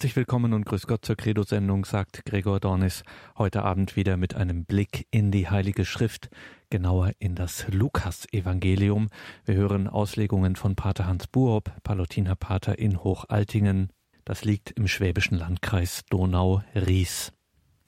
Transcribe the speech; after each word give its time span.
Herzlich 0.00 0.14
willkommen 0.14 0.52
und 0.52 0.64
grüß 0.64 0.86
Gott 0.86 1.04
zur 1.04 1.16
Credo-Sendung, 1.16 1.84
sagt 1.84 2.24
Gregor 2.24 2.60
Dornis. 2.60 3.02
Heute 3.36 3.64
Abend 3.64 3.96
wieder 3.96 4.16
mit 4.16 4.36
einem 4.36 4.64
Blick 4.64 5.08
in 5.10 5.32
die 5.32 5.50
Heilige 5.50 5.84
Schrift, 5.84 6.30
genauer 6.70 7.10
in 7.18 7.34
das 7.34 7.66
Lukas-Evangelium. 7.66 9.08
Wir 9.44 9.56
hören 9.56 9.88
Auslegungen 9.88 10.54
von 10.54 10.76
Pater 10.76 11.08
Hans 11.08 11.26
Buob, 11.26 11.72
Palutinerpater 11.82 12.78
in 12.78 13.02
Hochaltingen. 13.02 13.88
Das 14.24 14.44
liegt 14.44 14.70
im 14.70 14.86
schwäbischen 14.86 15.36
Landkreis 15.36 16.04
Donau-Ries. 16.08 17.32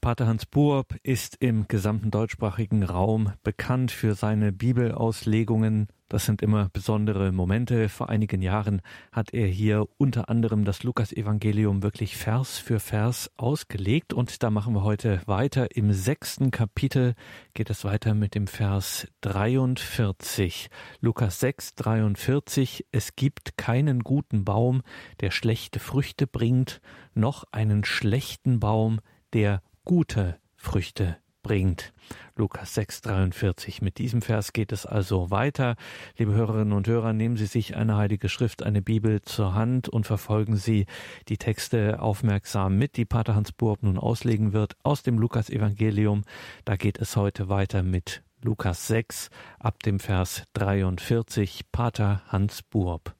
Pater 0.01 0.27
Hans 0.27 0.47
Buob 0.47 0.95
ist 1.03 1.37
im 1.41 1.69
gesamten 1.69 2.11
deutschsprachigen 2.11 2.85
Raum 2.85 3.35
bekannt 3.43 3.91
für 3.91 4.15
seine 4.15 4.51
Bibelauslegungen. 4.51 5.89
Das 6.09 6.25
sind 6.25 6.41
immer 6.41 6.71
besondere 6.73 7.33
Momente. 7.33 7.91
Vor 7.91 8.09
einigen 8.09 8.41
Jahren 8.41 8.81
hat 9.13 9.35
er 9.35 9.47
hier 9.47 9.87
unter 9.99 10.31
anderem 10.31 10.65
das 10.65 10.85
Lukasevangelium 10.85 11.83
wirklich 11.83 12.17
Vers 12.17 12.57
für 12.57 12.81
Vers 12.81 13.31
ausgelegt. 13.37 14.15
Und 14.15 14.43
da 14.43 14.49
machen 14.49 14.75
wir 14.75 14.85
heute 14.85 15.21
weiter. 15.27 15.77
Im 15.77 15.93
sechsten 15.93 16.51
Kapitel 16.51 17.13
geht 17.53 17.69
es 17.69 17.85
weiter 17.85 18.15
mit 18.15 18.35
dem 18.35 18.47
Vers 18.47 19.07
43. 19.21 20.71
Lukas 21.01 21.41
6, 21.41 21.75
43. 21.75 22.87
Es 22.91 23.17
gibt 23.17 23.59
keinen 23.59 24.01
guten 24.01 24.47
Baum, 24.47 24.81
der 25.21 25.31
schlechte 25.31 25.79
Früchte 25.79 26.27
bringt, 26.27 26.81
noch 27.13 27.45
einen 27.53 27.85
schlechten 27.85 28.61
Baum, 28.61 29.01
der 29.35 29.63
gute 29.91 30.39
Früchte 30.55 31.17
bringt. 31.43 31.93
Lukas 32.37 32.77
6,43. 32.77 33.83
Mit 33.83 33.99
diesem 33.99 34.23
Vers 34.23 34.53
geht 34.53 34.71
es 34.71 34.87
also 34.87 35.33
weiter. 35.33 35.75
Liebe 36.17 36.33
Hörerinnen 36.33 36.75
und 36.75 36.87
Hörer, 36.87 37.13
nehmen 37.13 37.37
Sie 37.37 37.47
sich 37.47 37.75
eine 37.75 37.97
heilige 37.97 38.29
Schrift, 38.29 38.63
eine 38.63 38.83
Bibel 38.83 39.21
zur 39.23 39.55
Hand 39.55 39.89
und 39.89 40.07
verfolgen 40.07 40.55
Sie 40.55 40.87
die 41.27 41.39
Texte 41.39 42.01
aufmerksam 42.01 42.79
mit, 42.79 42.97
die 42.97 43.05
Pater 43.05 43.35
Hans 43.35 43.51
Burb 43.51 43.83
nun 43.83 43.99
auslegen 43.99 44.53
wird 44.53 44.77
aus 44.85 45.03
dem 45.03 45.19
Lukas-Evangelium. 45.19 46.23
Da 46.65 46.77
geht 46.77 46.99
es 46.99 47.17
heute 47.17 47.49
weiter 47.49 47.83
mit 47.83 48.23
Lukas 48.43 48.87
6 48.87 49.29
ab 49.59 49.83
dem 49.83 49.99
Vers 49.99 50.45
43. 50.53 51.63
Pater 51.73 52.23
Hans 52.29 52.63
Burb. 52.63 53.17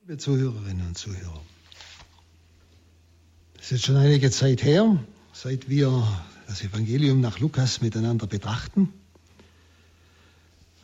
Liebe 0.00 0.16
Zuhörerinnen 0.16 0.86
und 0.86 0.96
Zuhörer, 0.96 1.42
es 3.60 3.72
ist 3.72 3.84
schon 3.84 3.96
einige 3.96 4.30
Zeit 4.30 4.64
her, 4.64 4.96
seit 5.38 5.68
wir 5.68 6.08
das 6.46 6.62
Evangelium 6.62 7.20
nach 7.20 7.40
Lukas 7.40 7.82
miteinander 7.82 8.26
betrachten. 8.26 8.90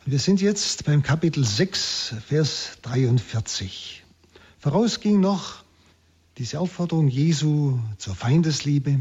Wir 0.05 0.19
sind 0.19 0.41
jetzt 0.41 0.85
beim 0.85 1.01
Kapitel 1.01 1.43
6, 1.43 2.15
Vers 2.27 2.77
43. 2.83 4.03
Voraus 4.59 4.99
ging 4.99 5.19
noch 5.19 5.63
diese 6.37 6.59
Aufforderung 6.59 7.07
Jesu 7.07 7.79
zur 7.97 8.13
Feindesliebe. 8.13 8.99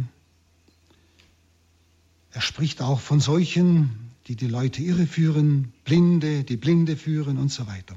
Er 2.31 2.41
spricht 2.41 2.81
auch 2.81 3.01
von 3.01 3.21
solchen, 3.21 4.11
die 4.29 4.37
die 4.37 4.49
Leute 4.49 4.81
irreführen, 4.81 5.75
Blinde, 5.85 6.45
die 6.45 6.57
Blinde 6.57 6.97
führen 6.97 7.37
und 7.37 7.53
so 7.53 7.67
weiter. 7.67 7.95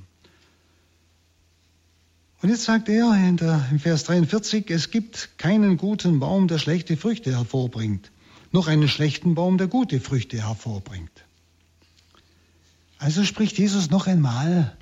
Und 2.42 2.50
jetzt 2.50 2.66
sagt 2.66 2.90
er 2.90 3.14
in 3.14 3.38
der, 3.38 3.66
im 3.72 3.80
Vers 3.80 4.04
43, 4.04 4.70
es 4.70 4.92
gibt 4.92 5.38
keinen 5.38 5.78
guten 5.78 6.20
Baum, 6.20 6.48
der 6.48 6.60
schlechte 6.60 6.98
Früchte 6.98 7.32
hervorbringt, 7.32 8.12
noch 8.52 8.68
einen 8.68 8.88
schlechten 8.88 9.36
Baum, 9.36 9.58
der 9.58 9.68
gute 9.68 10.00
Früchte 10.00 10.38
hervorbringt. 10.46 11.26
Also 12.98 13.24
spricht 13.24 13.58
Jesus 13.58 13.90
noch 13.90 14.08
einmal 14.08 14.76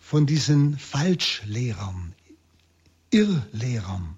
von 0.00 0.26
diesen 0.26 0.76
Falschlehrern, 0.76 2.14
Irrlehrern, 3.10 4.16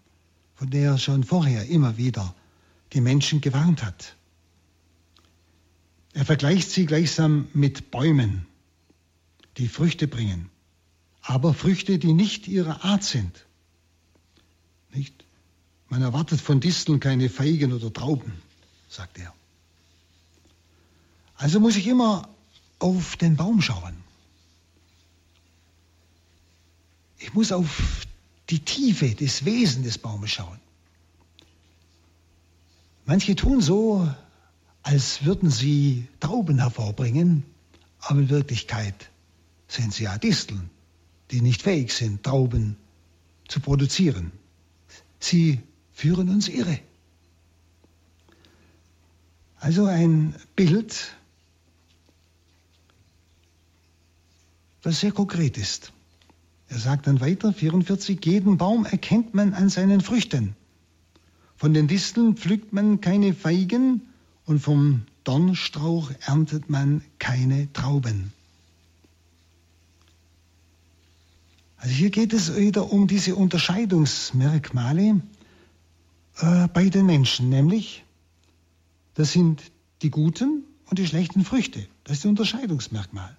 von 0.55 0.71
der 0.71 0.93
er 0.93 0.99
schon 0.99 1.25
vorher 1.25 1.67
immer 1.67 1.97
wieder 1.97 2.35
die 2.93 3.01
Menschen 3.01 3.41
gewarnt 3.41 3.85
hat. 3.85 4.17
Er 6.13 6.25
vergleicht 6.25 6.71
sie 6.71 6.87
gleichsam 6.87 7.49
mit 7.55 7.91
Bäumen, 7.91 8.47
die 9.59 9.69
Früchte 9.69 10.07
bringen 10.07 10.51
aber 11.25 11.55
Früchte, 11.55 11.99
die 11.99 12.13
nicht 12.13 12.49
ihrer 12.49 12.85
Art 12.85 13.03
sind. 13.03 13.47
Nicht? 14.93 15.25
Man 15.89 16.03
erwartet 16.03 16.41
von 16.41 16.61
Disteln 16.61 17.01
keine 17.01 17.31
Feigen 17.31 17.73
oder 17.73 17.93
Trauben, 17.93 18.33
sagt 18.89 19.19
er. 19.19 19.33
Also 21.37 21.61
muss 21.61 21.77
ich 21.77 21.87
immer 21.87 22.29
auf 22.79 23.17
den 23.17 23.37
Baum 23.37 23.63
schauen. 23.63 23.97
Ich 27.19 27.33
muss 27.33 27.53
auf 27.53 28.07
die 28.51 28.61
Tiefe 28.61 29.15
des 29.15 29.47
Wesens 29.47 29.87
des 29.87 29.99
Baumes 29.99 30.31
schauen. 30.31 30.61
Manche 33.07 33.35
tun 33.35 33.63
so, 33.63 34.07
als 34.83 35.25
würden 35.25 35.51
sie 35.51 36.07
Trauben 36.21 36.59
hervorbringen, 36.59 37.45
aber 38.01 38.21
in 38.21 38.29
Wirklichkeit 38.29 39.11
sind 39.69 39.95
sie 39.95 40.05
ja 40.05 40.19
Disteln 40.19 40.71
die 41.31 41.41
nicht 41.41 41.63
fähig 41.63 41.93
sind, 41.93 42.23
Trauben 42.23 42.77
zu 43.49 43.61
produzieren. 43.61 44.33
Sie 45.19 45.61
führen 45.93 46.29
uns 46.29 46.49
irre. 46.49 46.79
Also 49.57 49.87
ein 49.87 50.35
Bild, 50.57 51.15
das 54.83 55.01
sehr 55.01 55.13
konkret 55.13 55.57
ist. 55.57 55.93
Er 56.69 56.79
sagt 56.79 57.07
dann 57.07 57.21
weiter, 57.21 57.53
44, 57.53 58.25
jeden 58.25 58.59
Baum 58.59 58.85
erkennt 58.85 59.33
man 59.33 59.55
an 59.55 59.69
seinen 59.69 60.01
Früchten. 60.01 60.57
Von 61.57 61.73
den 61.73 61.89
Disteln 61.89 62.37
pflückt 62.37 62.73
man 62.73 63.01
keine 63.01 63.33
Feigen 63.33 64.03
und 64.45 64.59
vom 64.59 65.07
Dornstrauch 65.25 66.11
erntet 66.27 66.69
man 66.69 67.03
keine 67.19 67.73
Trauben. 67.73 68.33
Also 71.85 71.97
hier 71.97 72.09
geht 72.09 72.33
es 72.33 72.57
wieder 72.57 72.91
um 72.91 73.07
diese 73.07 73.37
Unterscheidungsmerkmale 73.37 75.21
äh, 76.39 76.69
bei 76.69 76.89
den 76.89 77.05
Menschen, 77.05 77.51
nämlich 77.51 78.05
das 79.13 79.33
sind 79.33 79.61
die 80.01 80.09
guten 80.09 80.65
und 80.87 80.99
die 80.99 81.07
schlechten 81.07 81.45
Früchte. 81.45 81.87
Das 82.05 82.17
ist 82.17 82.25
das 82.25 82.31
Unterscheidungsmerkmal. 82.31 83.37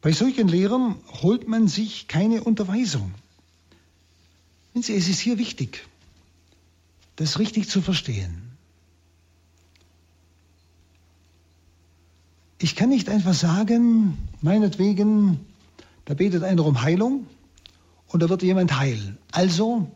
Bei 0.00 0.12
solchen 0.12 0.48
Lehrern 0.48 0.96
holt 1.20 1.46
man 1.46 1.68
sich 1.68 2.08
keine 2.08 2.42
Unterweisung. 2.42 3.12
es 4.72 4.88
ist 4.88 5.20
hier 5.20 5.36
wichtig, 5.36 5.86
das 7.16 7.38
richtig 7.38 7.68
zu 7.68 7.82
verstehen. 7.82 8.50
Ich 12.62 12.76
kann 12.76 12.88
nicht 12.88 13.10
einfach 13.10 13.34
sagen, 13.34 14.16
meinetwegen, 14.40 15.46
da 16.10 16.14
betet 16.14 16.42
einer 16.42 16.66
um 16.66 16.82
Heilung 16.82 17.28
und 18.08 18.20
da 18.20 18.28
wird 18.28 18.42
jemand 18.42 18.76
heilen. 18.76 19.16
Also 19.30 19.88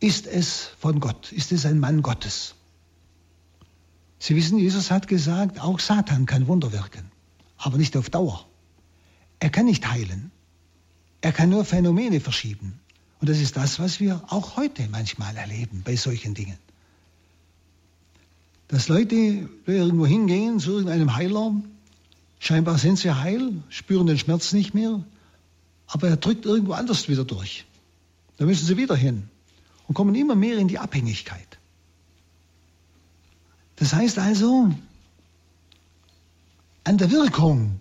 ist 0.00 0.26
es 0.26 0.70
von 0.78 0.98
Gott, 0.98 1.30
ist 1.30 1.52
es 1.52 1.66
ein 1.66 1.78
Mann 1.78 2.00
Gottes. 2.00 2.54
Sie 4.18 4.34
wissen, 4.34 4.56
Jesus 4.56 4.90
hat 4.90 5.08
gesagt, 5.08 5.60
auch 5.60 5.78
Satan 5.78 6.24
kann 6.24 6.46
Wunder 6.46 6.72
wirken, 6.72 7.04
aber 7.58 7.76
nicht 7.76 7.94
auf 7.98 8.08
Dauer. 8.08 8.46
Er 9.40 9.50
kann 9.50 9.66
nicht 9.66 9.86
heilen. 9.86 10.30
Er 11.20 11.32
kann 11.32 11.50
nur 11.50 11.66
Phänomene 11.66 12.20
verschieben. 12.20 12.80
Und 13.20 13.28
das 13.28 13.40
ist 13.40 13.58
das, 13.58 13.78
was 13.78 14.00
wir 14.00 14.22
auch 14.28 14.56
heute 14.56 14.88
manchmal 14.88 15.36
erleben 15.36 15.82
bei 15.84 15.96
solchen 15.96 16.32
Dingen 16.32 16.56
dass 18.72 18.88
Leute 18.88 19.50
irgendwo 19.66 20.06
hingehen 20.06 20.58
zu 20.58 20.70
irgendeinem 20.70 21.14
Heiler, 21.14 21.54
scheinbar 22.42 22.76
sind 22.76 22.98
sie 22.98 23.14
heil, 23.14 23.62
spüren 23.68 24.08
den 24.08 24.18
Schmerz 24.18 24.52
nicht 24.52 24.74
mehr, 24.74 25.04
aber 25.86 26.08
er 26.08 26.16
drückt 26.16 26.44
irgendwo 26.44 26.72
anders 26.72 27.08
wieder 27.08 27.24
durch. 27.24 27.64
Da 28.36 28.44
müssen 28.46 28.66
sie 28.66 28.76
wieder 28.76 28.96
hin 28.96 29.28
und 29.86 29.94
kommen 29.94 30.16
immer 30.16 30.34
mehr 30.34 30.58
in 30.58 30.66
die 30.66 30.80
Abhängigkeit. 30.80 31.58
Das 33.76 33.94
heißt 33.94 34.18
also, 34.18 34.74
an 36.82 36.98
der 36.98 37.12
Wirkung 37.12 37.80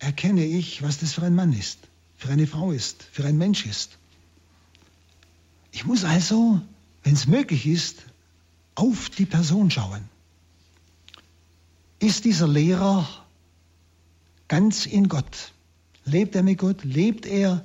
erkenne 0.00 0.44
ich, 0.44 0.82
was 0.82 0.98
das 0.98 1.12
für 1.12 1.22
ein 1.22 1.36
Mann 1.36 1.52
ist, 1.52 1.78
für 2.16 2.30
eine 2.30 2.48
Frau 2.48 2.72
ist, 2.72 3.04
für 3.12 3.24
ein 3.24 3.38
Mensch 3.38 3.66
ist. 3.66 3.98
Ich 5.70 5.84
muss 5.86 6.02
also, 6.02 6.60
wenn 7.04 7.14
es 7.14 7.28
möglich 7.28 7.66
ist, 7.66 8.02
auf 8.74 9.10
die 9.10 9.26
Person 9.26 9.70
schauen. 9.70 10.09
Ist 12.00 12.24
dieser 12.24 12.48
Lehrer 12.48 13.06
ganz 14.48 14.86
in 14.86 15.08
Gott? 15.08 15.52
Lebt 16.06 16.34
er 16.34 16.42
mit 16.42 16.58
Gott? 16.58 16.82
Lebt 16.82 17.26
er 17.26 17.64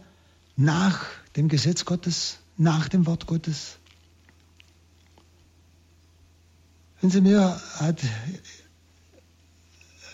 nach 0.58 1.06
dem 1.38 1.48
Gesetz 1.48 1.86
Gottes, 1.86 2.40
nach 2.58 2.90
dem 2.90 3.06
Wort 3.06 3.28
Gottes? 3.28 3.78
Wenn 7.00 7.10
Sie 7.10 7.22
mir 7.22 7.62
hat 7.80 8.02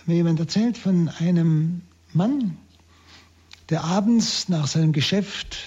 mir 0.05 0.15
jemand 0.15 0.39
erzählt 0.39 0.77
von 0.77 1.09
einem 1.09 1.81
Mann, 2.13 2.57
der 3.69 3.83
abends 3.83 4.49
nach 4.49 4.67
seinem 4.67 4.91
Geschäft 4.91 5.57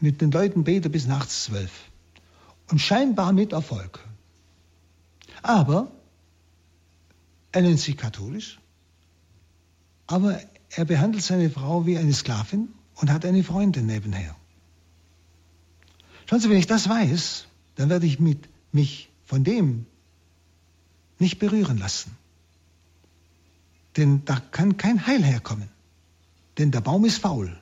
mit 0.00 0.20
den 0.20 0.32
Leuten 0.32 0.64
betet 0.64 0.90
bis 0.90 1.06
nachts 1.06 1.44
zwölf. 1.44 1.70
Und 2.68 2.80
scheinbar 2.80 3.32
mit 3.32 3.52
Erfolg. 3.52 4.00
Aber 5.42 5.92
er 7.52 7.62
nennt 7.62 7.80
sich 7.80 7.96
katholisch, 7.96 8.58
aber 10.06 10.40
er 10.70 10.84
behandelt 10.84 11.22
seine 11.22 11.50
Frau 11.50 11.86
wie 11.86 11.98
eine 11.98 12.12
Sklavin 12.12 12.68
und 12.96 13.10
hat 13.10 13.24
eine 13.24 13.44
Freundin 13.44 13.86
nebenher. 13.86 14.34
Schauen 16.26 16.40
Sie, 16.40 16.48
wenn 16.48 16.58
ich 16.58 16.66
das 16.66 16.88
weiß, 16.88 17.46
dann 17.74 17.90
werde 17.90 18.06
ich 18.06 18.18
mit, 18.18 18.48
mich 18.72 19.10
von 19.24 19.44
dem 19.44 19.86
nicht 21.18 21.38
berühren 21.38 21.78
lassen. 21.78 22.16
Denn 23.96 24.24
da 24.24 24.40
kann 24.40 24.78
kein 24.78 25.06
Heil 25.06 25.22
herkommen. 25.22 25.68
Denn 26.58 26.70
der 26.70 26.80
Baum 26.80 27.04
ist 27.04 27.18
faul. 27.18 27.60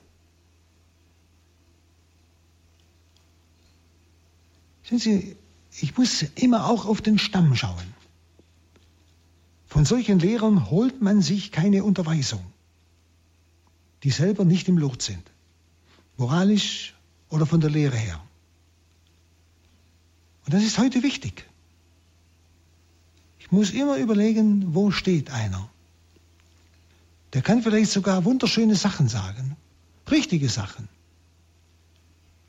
Sehen 4.83 4.99
Sie, 4.99 5.35
ich 5.79 5.97
muss 5.97 6.23
immer 6.35 6.69
auch 6.69 6.85
auf 6.85 7.01
den 7.01 7.17
Stamm 7.17 7.55
schauen. 7.55 8.00
Von 9.71 9.85
solchen 9.85 10.19
Lehrern 10.19 10.69
holt 10.69 11.01
man 11.01 11.21
sich 11.21 11.53
keine 11.53 11.85
Unterweisung, 11.85 12.43
die 14.03 14.11
selber 14.11 14.43
nicht 14.43 14.67
im 14.67 14.77
Lot 14.77 15.01
sind, 15.01 15.23
moralisch 16.17 16.93
oder 17.29 17.45
von 17.45 17.61
der 17.61 17.69
Lehre 17.69 17.95
her. 17.95 18.21
Und 20.45 20.53
das 20.53 20.63
ist 20.63 20.77
heute 20.77 21.03
wichtig. 21.03 21.47
Ich 23.39 23.49
muss 23.53 23.71
immer 23.71 23.95
überlegen, 23.95 24.75
wo 24.75 24.91
steht 24.91 25.31
einer. 25.31 25.69
Der 27.31 27.41
kann 27.41 27.63
vielleicht 27.63 27.91
sogar 27.91 28.25
wunderschöne 28.25 28.75
Sachen 28.75 29.07
sagen, 29.07 29.55
richtige 30.11 30.49
Sachen. 30.49 30.89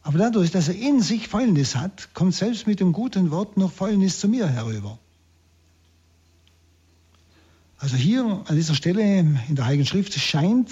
Aber 0.03 0.19
dadurch, 0.19 0.51
dass 0.51 0.67
er 0.67 0.75
in 0.75 1.01
sich 1.01 1.29
Fäulnis 1.29 1.77
hat, 1.77 2.13
kommt 2.15 2.35
selbst 2.35 2.67
mit 2.67 2.81
dem 2.81 2.93
guten 2.93 3.31
Wort 3.31 3.57
noch 3.57 3.71
Fäulnis 3.71 4.19
zu 4.19 4.27
mir 4.27 4.49
herüber. 4.49 4.99
Also 7.83 7.97
hier 7.97 8.45
an 8.47 8.55
dieser 8.55 8.77
Stelle 8.77 9.03
in 9.03 9.57
der 9.57 9.67
Heiligen 9.67 9.85
Schrift 9.85 10.15
scheint 10.15 10.71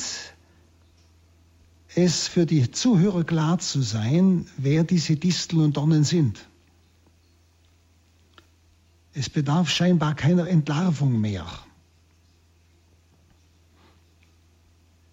es 1.96 2.28
für 2.28 2.46
die 2.46 2.70
Zuhörer 2.70 3.24
klar 3.24 3.58
zu 3.58 3.82
sein, 3.82 4.46
wer 4.56 4.84
diese 4.84 5.16
Disteln 5.16 5.60
und 5.62 5.76
Dornen 5.76 6.04
sind. 6.04 6.46
Es 9.12 9.28
bedarf 9.28 9.68
scheinbar 9.70 10.14
keiner 10.14 10.46
Entlarvung 10.46 11.20
mehr. 11.20 11.44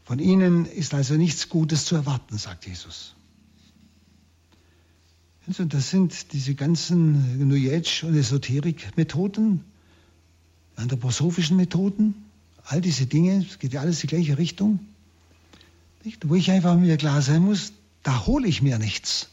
Von 0.03 0.19
ihnen 0.19 0.67
ist 0.67 0.93
also 0.93 1.15
nichts 1.15 1.49
Gutes 1.49 1.85
zu 1.85 1.95
erwarten, 1.95 2.37
sagt 2.37 2.67
Jesus. 2.67 3.15
Also 5.47 5.65
das 5.65 5.89
sind 5.89 6.31
diese 6.31 6.53
ganzen 6.53 7.47
New 7.47 7.71
Age- 7.71 8.03
und 8.03 8.13
Esoterik-Methoden, 8.13 9.63
anthroposophischen 10.77 11.57
Methoden, 11.57 12.15
all 12.63 12.81
diese 12.81 13.05
Dinge, 13.05 13.45
es 13.47 13.59
geht 13.59 13.73
ja 13.73 13.81
alles 13.81 13.97
in 13.97 14.01
die 14.01 14.15
gleiche 14.15 14.37
Richtung. 14.37 14.79
Nicht? 16.03 16.29
Wo 16.29 16.35
ich 16.35 16.49
einfach 16.51 16.77
mir 16.77 16.97
klar 16.97 17.21
sein 17.21 17.41
muss, 17.41 17.73
da 18.03 18.25
hole 18.25 18.47
ich 18.47 18.61
mir 18.61 18.77
nichts. 18.77 19.29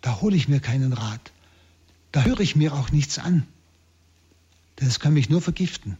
Da 0.00 0.20
hole 0.20 0.36
ich 0.36 0.48
mir 0.48 0.60
keinen 0.60 0.92
Rat. 0.92 1.32
Da 2.12 2.22
höre 2.22 2.40
ich 2.40 2.56
mir 2.56 2.72
auch 2.72 2.90
nichts 2.90 3.18
an. 3.18 3.46
Denn 4.80 4.88
es 4.88 5.00
kann 5.00 5.12
mich 5.12 5.28
nur 5.28 5.42
vergiften. 5.42 5.98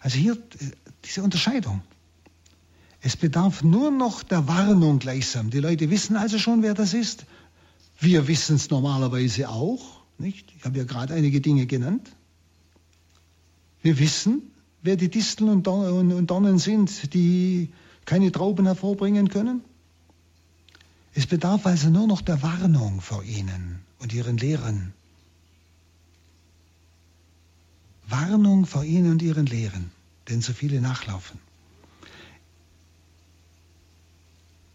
Also 0.00 0.18
hier 0.18 0.34
äh, 0.34 0.70
diese 1.04 1.22
Unterscheidung. 1.22 1.80
Es 3.00 3.16
bedarf 3.16 3.62
nur 3.62 3.90
noch 3.90 4.22
der 4.22 4.48
Warnung 4.48 4.98
gleichsam. 4.98 5.50
Die 5.50 5.60
Leute 5.60 5.90
wissen 5.90 6.16
also 6.16 6.38
schon, 6.38 6.62
wer 6.62 6.74
das 6.74 6.94
ist. 6.94 7.26
Wir 8.00 8.26
wissen 8.26 8.56
es 8.56 8.70
normalerweise 8.70 9.48
auch. 9.48 10.02
Nicht? 10.18 10.52
Ich 10.56 10.64
habe 10.64 10.78
ja 10.78 10.84
gerade 10.84 11.14
einige 11.14 11.40
Dinge 11.40 11.66
genannt. 11.66 12.10
Wir 13.84 13.98
wissen, 13.98 14.50
wer 14.80 14.96
die 14.96 15.10
Disteln 15.10 15.50
und 15.50 15.66
Dornen 16.30 16.58
sind, 16.58 17.12
die 17.12 17.68
keine 18.06 18.32
Trauben 18.32 18.64
hervorbringen 18.64 19.28
können. 19.28 19.60
Es 21.12 21.26
bedarf 21.26 21.66
also 21.66 21.90
nur 21.90 22.06
noch 22.06 22.22
der 22.22 22.40
Warnung 22.40 23.02
vor 23.02 23.22
ihnen 23.24 23.80
und 23.98 24.14
ihren 24.14 24.38
Lehren. 24.38 24.94
Warnung 28.08 28.64
vor 28.64 28.84
ihnen 28.84 29.12
und 29.12 29.20
ihren 29.20 29.44
Lehren 29.44 29.90
denn 30.30 30.40
so 30.40 30.54
viele 30.54 30.80
nachlaufen. 30.80 31.38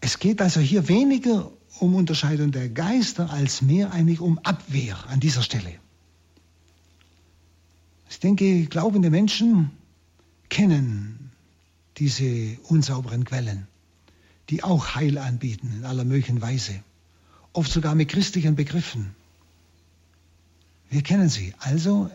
Es 0.00 0.20
geht 0.20 0.40
also 0.40 0.60
hier 0.60 0.86
weniger 0.86 1.50
um 1.80 1.96
Unterscheidung 1.96 2.52
der 2.52 2.68
Geister 2.68 3.28
als 3.30 3.60
mehr 3.60 3.90
eigentlich 3.90 4.20
um 4.20 4.38
Abwehr 4.38 4.96
an 5.08 5.18
dieser 5.18 5.42
Stelle. 5.42 5.80
Ich 8.10 8.18
denke, 8.18 8.66
glaubende 8.66 9.08
Menschen 9.08 9.70
kennen 10.48 11.30
diese 11.96 12.58
unsauberen 12.64 13.24
Quellen, 13.24 13.68
die 14.50 14.64
auch 14.64 14.96
Heil 14.96 15.16
anbieten 15.16 15.72
in 15.76 15.84
aller 15.84 16.04
möglichen 16.04 16.42
Weise, 16.42 16.82
oft 17.52 17.70
sogar 17.70 17.94
mit 17.94 18.08
christlichen 18.08 18.56
Begriffen. 18.56 19.14
Wir 20.90 21.02
kennen 21.02 21.28
sie. 21.28 21.54
Also, 21.60 22.10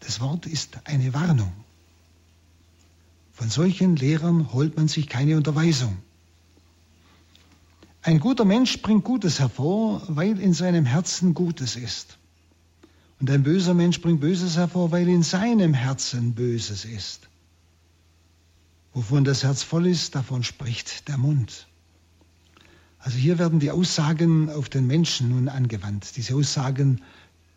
das 0.00 0.20
Wort 0.20 0.44
ist 0.44 0.78
eine 0.84 1.14
Warnung. 1.14 1.52
Von 3.32 3.48
solchen 3.48 3.96
Lehrern 3.96 4.52
holt 4.52 4.76
man 4.76 4.88
sich 4.88 5.08
keine 5.08 5.38
Unterweisung. 5.38 5.96
Ein 8.02 8.20
guter 8.20 8.44
Mensch 8.44 8.82
bringt 8.82 9.04
Gutes 9.04 9.40
hervor, 9.40 10.02
weil 10.06 10.38
in 10.38 10.52
seinem 10.52 10.84
Herzen 10.84 11.32
Gutes 11.32 11.76
ist. 11.76 12.19
Und 13.20 13.30
ein 13.30 13.42
böser 13.42 13.74
Mensch 13.74 14.00
bringt 14.00 14.20
Böses 14.20 14.56
hervor, 14.56 14.90
weil 14.92 15.06
in 15.08 15.22
seinem 15.22 15.74
Herzen 15.74 16.34
Böses 16.34 16.86
ist. 16.86 17.28
Wovon 18.94 19.24
das 19.24 19.44
Herz 19.44 19.62
voll 19.62 19.86
ist, 19.86 20.14
davon 20.14 20.42
spricht 20.42 21.06
der 21.06 21.18
Mund. 21.18 21.68
Also 22.98 23.18
hier 23.18 23.38
werden 23.38 23.60
die 23.60 23.70
Aussagen 23.70 24.50
auf 24.50 24.70
den 24.70 24.86
Menschen 24.86 25.28
nun 25.28 25.48
angewandt. 25.48 26.16
Diese 26.16 26.34
Aussagen, 26.34 27.02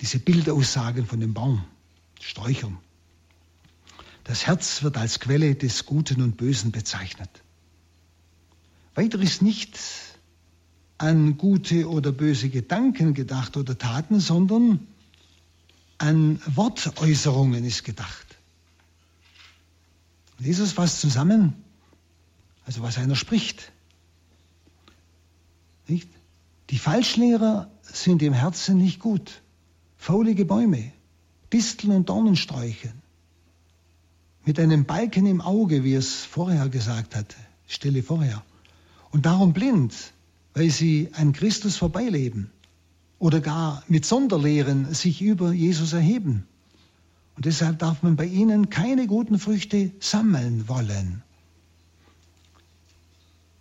diese 0.02 0.20
Bildaussagen 0.20 1.06
von 1.06 1.22
dem 1.22 1.34
Baum, 1.34 1.64
Sträuchern. 2.20 2.78
Das 4.26 4.46
Herz 4.46 4.84
wird 4.84 4.98
als 4.98 5.20
Quelle 5.20 5.56
des 5.56 5.86
Guten 5.86 6.22
und 6.22 6.38
Bösen 6.38 6.72
bezeichnet. 6.72 7.30
Weiter 8.96 9.20
ist 9.20 9.42
nicht 9.42 9.80
an 10.98 11.38
gute 11.38 11.90
oder 11.90 12.12
böse 12.12 12.50
Gedanken 12.50 13.14
gedacht 13.14 13.58
oder 13.58 13.78
Taten, 13.78 14.20
sondern 14.20 14.88
an 15.98 16.42
Wortäußerungen 16.46 17.64
ist 17.64 17.84
gedacht. 17.84 18.38
Jesus 20.40 20.74
fasst 20.74 21.00
zusammen, 21.00 21.54
also 22.66 22.82
was 22.82 22.98
einer 22.98 23.16
spricht. 23.16 23.72
Nicht? 25.88 26.10
Die 26.70 26.80
Falschlehrer 26.80 27.70
sind 27.82 28.22
im 28.22 28.34
Herzen 28.34 28.78
nicht 28.78 29.00
gut. 29.00 29.42
Faulige 29.98 30.46
Bäume, 30.46 30.92
Disteln 31.52 31.92
und 31.92 32.10
Dornensträuche, 32.10 32.92
mit 34.44 34.60
einem 34.60 34.86
Balken 34.86 35.26
im 35.26 35.40
Auge, 35.40 35.84
wie 35.84 35.94
es 35.94 36.26
vorher 36.26 36.68
gesagt 36.68 37.16
hat, 37.16 37.36
Stelle 37.68 38.04
vorher. 38.04 38.44
Und 39.12 39.26
darum 39.26 39.54
blind, 39.54 39.94
weil 40.54 40.70
sie 40.70 41.10
an 41.14 41.32
Christus 41.32 41.78
vorbeileben 41.78 42.52
oder 43.24 43.40
gar 43.40 43.84
mit 43.88 44.06
Sonderlehren 44.06 44.94
sich 44.94 45.22
über 45.22 45.54
Jesus 45.54 45.94
erheben. 45.94 46.46
Und 47.38 47.46
deshalb 47.46 47.80
darf 47.80 48.04
man 48.04 48.18
bei 48.18 48.26
ihnen 48.26 48.70
keine 48.70 49.08
guten 49.08 49.40
Früchte 49.40 49.92
sammeln 50.02 50.68
wollen. 50.68 51.24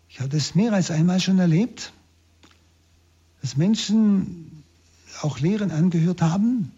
Ich 0.08 0.18
habe 0.18 0.36
es 0.36 0.56
mehr 0.56 0.72
als 0.72 0.90
einmal 0.90 1.20
schon 1.20 1.38
erlebt, 1.38 1.92
dass 3.40 3.56
Menschen 3.56 4.64
auch 5.20 5.38
Lehren 5.38 5.70
angehört 5.70 6.22
haben, 6.22 6.72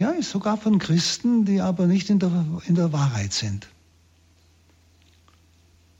ja, 0.00 0.20
sogar 0.22 0.56
von 0.56 0.80
Christen, 0.80 1.44
die 1.44 1.60
aber 1.60 1.86
nicht 1.86 2.10
in 2.10 2.18
der, 2.18 2.44
in 2.66 2.74
der 2.74 2.92
Wahrheit 2.92 3.32
sind. 3.32 3.68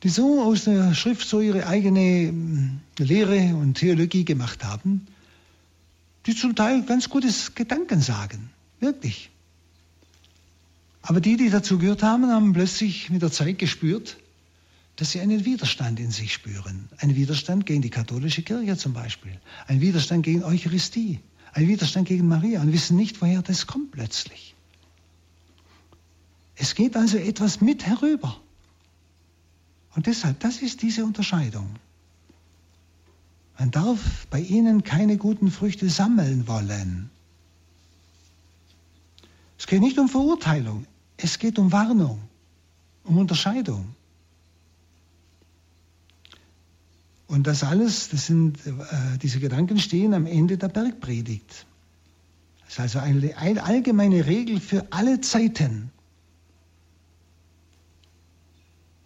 Die 0.02 0.08
so 0.08 0.42
aus 0.42 0.64
der 0.64 0.94
Schrift 0.94 1.28
so 1.28 1.40
ihre 1.40 1.68
eigene 1.68 2.26
hm, 2.26 2.80
Lehre 2.98 3.54
und 3.54 3.74
Theologie 3.74 4.24
gemacht 4.24 4.64
haben, 4.64 5.06
die 6.26 6.34
zum 6.34 6.54
Teil 6.54 6.82
ganz 6.82 7.08
gutes 7.08 7.54
Gedanken 7.54 8.00
sagen. 8.00 8.50
Wirklich. 8.80 9.30
Aber 11.02 11.20
die, 11.20 11.36
die 11.36 11.50
dazu 11.50 11.78
gehört 11.78 12.02
haben, 12.02 12.26
haben 12.26 12.52
plötzlich 12.52 13.10
mit 13.10 13.22
der 13.22 13.30
Zeit 13.30 13.58
gespürt, 13.58 14.16
dass 14.96 15.12
sie 15.12 15.20
einen 15.20 15.44
Widerstand 15.44 16.00
in 16.00 16.10
sich 16.10 16.32
spüren. 16.32 16.88
Einen 16.98 17.14
Widerstand 17.14 17.64
gegen 17.66 17.82
die 17.82 17.90
katholische 17.90 18.42
Kirche 18.42 18.76
zum 18.76 18.92
Beispiel. 18.92 19.38
Ein 19.66 19.80
Widerstand 19.80 20.24
gegen 20.24 20.42
Eucharistie 20.42 21.20
ein 21.56 21.68
Widerstand 21.68 22.06
gegen 22.06 22.28
Maria 22.28 22.60
und 22.60 22.70
wissen 22.74 22.98
nicht, 22.98 23.22
woher 23.22 23.40
das 23.40 23.66
kommt 23.66 23.92
plötzlich. 23.92 24.54
Es 26.54 26.74
geht 26.74 26.96
also 26.96 27.16
etwas 27.16 27.62
mit 27.62 27.86
herüber. 27.86 28.38
Und 29.94 30.06
deshalb, 30.06 30.38
das 30.40 30.60
ist 30.60 30.82
diese 30.82 31.06
Unterscheidung. 31.06 31.76
Man 33.58 33.70
darf 33.70 34.26
bei 34.28 34.40
ihnen 34.40 34.84
keine 34.84 35.16
guten 35.16 35.50
Früchte 35.50 35.88
sammeln 35.88 36.46
wollen. 36.46 37.10
Es 39.58 39.66
geht 39.66 39.80
nicht 39.80 39.98
um 39.98 40.08
Verurteilung, 40.08 40.86
es 41.16 41.38
geht 41.38 41.58
um 41.58 41.72
Warnung, 41.72 42.20
um 43.04 43.18
Unterscheidung. 43.18 43.94
Und 47.26 47.46
das 47.46 47.64
alles, 47.64 48.10
das 48.10 48.26
sind, 48.26 48.64
äh, 48.66 49.18
diese 49.20 49.40
Gedanken 49.40 49.78
stehen 49.80 50.14
am 50.14 50.26
Ende 50.26 50.58
der 50.58 50.68
Bergpredigt. 50.68 51.66
Das 52.64 52.74
ist 52.74 52.80
also 52.80 52.98
eine, 53.00 53.36
eine 53.36 53.64
allgemeine 53.64 54.26
Regel 54.26 54.60
für 54.60 54.86
alle 54.90 55.20
Zeiten. 55.20 55.90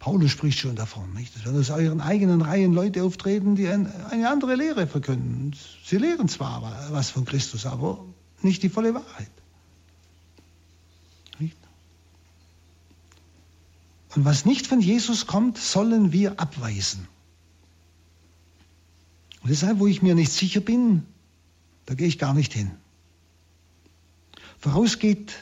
Paulus 0.01 0.31
spricht 0.31 0.57
schon 0.57 0.75
davon, 0.75 1.13
nicht? 1.13 1.35
Es 1.35 1.45
werden 1.45 1.59
aus 1.59 1.69
euren 1.69 2.01
eigenen 2.01 2.41
Reihen 2.41 2.73
Leute 2.73 3.03
auftreten, 3.03 3.55
die 3.55 3.67
eine 3.67 4.27
andere 4.27 4.55
Lehre 4.55 4.87
verkünden. 4.87 5.55
Sie 5.85 5.97
lehren 5.97 6.27
zwar 6.27 6.89
was 6.89 7.11
von 7.11 7.23
Christus, 7.23 7.67
aber 7.67 8.03
nicht 8.41 8.63
die 8.63 8.69
volle 8.69 8.95
Wahrheit. 8.95 9.29
Nicht? 11.37 11.55
Und 14.15 14.25
was 14.25 14.43
nicht 14.43 14.65
von 14.65 14.81
Jesus 14.81 15.27
kommt, 15.27 15.59
sollen 15.59 16.11
wir 16.11 16.39
abweisen. 16.39 17.07
Und 19.43 19.51
deshalb, 19.51 19.77
wo 19.77 19.85
ich 19.85 20.01
mir 20.01 20.15
nicht 20.15 20.31
sicher 20.31 20.61
bin, 20.61 21.05
da 21.85 21.93
gehe 21.93 22.07
ich 22.07 22.17
gar 22.17 22.33
nicht 22.33 22.53
hin. 22.53 22.71
Vorausgeht 24.57 25.35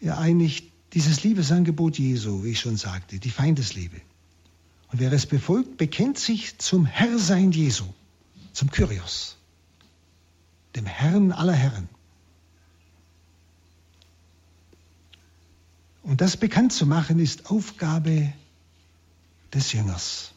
ja 0.00 0.18
eigentlich 0.18 0.71
dieses 0.92 1.22
Liebesangebot 1.22 1.98
Jesu, 1.98 2.44
wie 2.44 2.50
ich 2.50 2.60
schon 2.60 2.76
sagte, 2.76 3.18
die 3.18 3.30
Feindesliebe. 3.30 4.00
Und 4.90 5.00
wer 5.00 5.12
es 5.12 5.26
befolgt, 5.26 5.78
bekennt 5.78 6.18
sich 6.18 6.58
zum 6.58 6.84
Herrsein 6.84 7.50
Jesu, 7.52 7.84
zum 8.52 8.70
Kyrios, 8.70 9.36
dem 10.76 10.84
Herrn 10.84 11.32
aller 11.32 11.54
Herren. 11.54 11.88
Und 16.02 16.20
das 16.20 16.36
bekannt 16.36 16.72
zu 16.72 16.84
machen 16.84 17.18
ist 17.18 17.50
Aufgabe 17.50 18.32
des 19.54 19.72
Jüngers. 19.72 20.32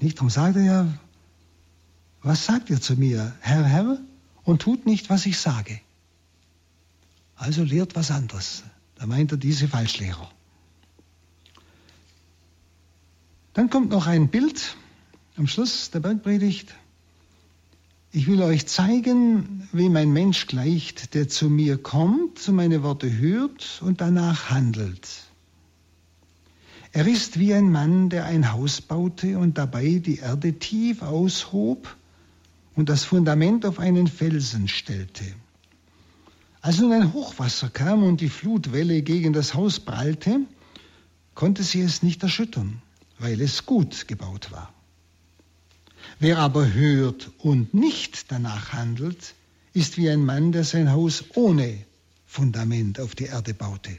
Nicht? 0.00 0.18
Darum 0.18 0.30
sagt 0.30 0.56
er 0.56 0.62
ja, 0.62 0.98
was 2.22 2.44
sagt 2.44 2.70
ihr 2.70 2.80
zu 2.80 2.96
mir, 2.96 3.34
Herr, 3.40 3.64
Herr, 3.64 3.98
und 4.44 4.60
tut 4.60 4.84
nicht, 4.84 5.08
was 5.10 5.26
ich 5.26 5.38
sage. 5.38 5.80
Also 7.36 7.64
lehrt 7.64 7.96
was 7.96 8.10
anderes. 8.10 8.62
Da 8.96 9.06
meint 9.06 9.32
er 9.32 9.38
diese 9.38 9.68
Falschlehrer. 9.68 10.30
Dann 13.54 13.68
kommt 13.68 13.90
noch 13.90 14.06
ein 14.06 14.28
Bild 14.28 14.76
am 15.36 15.46
Schluss 15.46 15.90
der 15.90 16.00
Bergpredigt. 16.00 16.74
Ich 18.14 18.26
will 18.26 18.42
euch 18.42 18.66
zeigen, 18.66 19.68
wie 19.72 19.88
mein 19.88 20.12
Mensch 20.12 20.46
gleicht, 20.46 21.14
der 21.14 21.28
zu 21.28 21.48
mir 21.48 21.78
kommt, 21.78 22.46
meine 22.48 22.82
Worte 22.82 23.10
hört 23.10 23.80
und 23.82 24.00
danach 24.02 24.50
handelt. 24.50 25.08
Er 26.92 27.06
ist 27.06 27.38
wie 27.38 27.54
ein 27.54 27.72
Mann, 27.72 28.10
der 28.10 28.26
ein 28.26 28.52
Haus 28.52 28.82
baute 28.82 29.38
und 29.38 29.56
dabei 29.56 29.94
die 29.94 30.18
Erde 30.18 30.58
tief 30.58 31.00
aushob 31.00 31.96
und 32.74 32.90
das 32.90 33.04
Fundament 33.04 33.64
auf 33.64 33.78
einen 33.78 34.06
Felsen 34.06 34.68
stellte. 34.68 35.24
Als 36.62 36.78
nun 36.78 36.92
ein 36.92 37.12
Hochwasser 37.12 37.68
kam 37.68 38.02
und 38.02 38.22
die 38.22 38.30
Flutwelle 38.30 39.02
gegen 39.02 39.34
das 39.34 39.52
Haus 39.52 39.80
prallte, 39.80 40.40
konnte 41.34 41.62
sie 41.62 41.82
es 41.82 42.02
nicht 42.02 42.22
erschüttern, 42.22 42.80
weil 43.18 43.40
es 43.42 43.66
gut 43.66 44.08
gebaut 44.08 44.50
war. 44.50 44.72
Wer 46.18 46.38
aber 46.38 46.72
hört 46.72 47.30
und 47.38 47.74
nicht 47.74 48.32
danach 48.32 48.72
handelt, 48.72 49.34
ist 49.74 49.98
wie 49.98 50.08
ein 50.08 50.24
Mann, 50.24 50.52
der 50.52 50.64
sein 50.64 50.90
Haus 50.90 51.24
ohne 51.34 51.84
Fundament 52.26 52.98
auf 52.98 53.14
die 53.14 53.24
Erde 53.24 53.52
baute. 53.52 53.98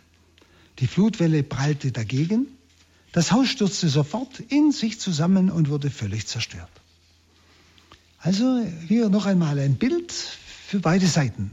Die 0.79 0.87
Flutwelle 0.87 1.43
prallte 1.43 1.91
dagegen 1.91 2.47
das 3.13 3.31
Haus 3.31 3.47
stürzte 3.47 3.89
sofort 3.89 4.39
in 4.39 4.71
sich 4.71 4.99
zusammen 4.99 5.51
und 5.51 5.69
wurde 5.69 5.91
völlig 5.91 6.25
zerstört. 6.25 6.71
Also 8.17 8.65
hier 8.87 9.09
noch 9.09 9.27
einmal 9.27 9.59
ein 9.59 9.75
Bild 9.75 10.11
für 10.11 10.79
beide 10.79 11.05
Seiten. 11.05 11.51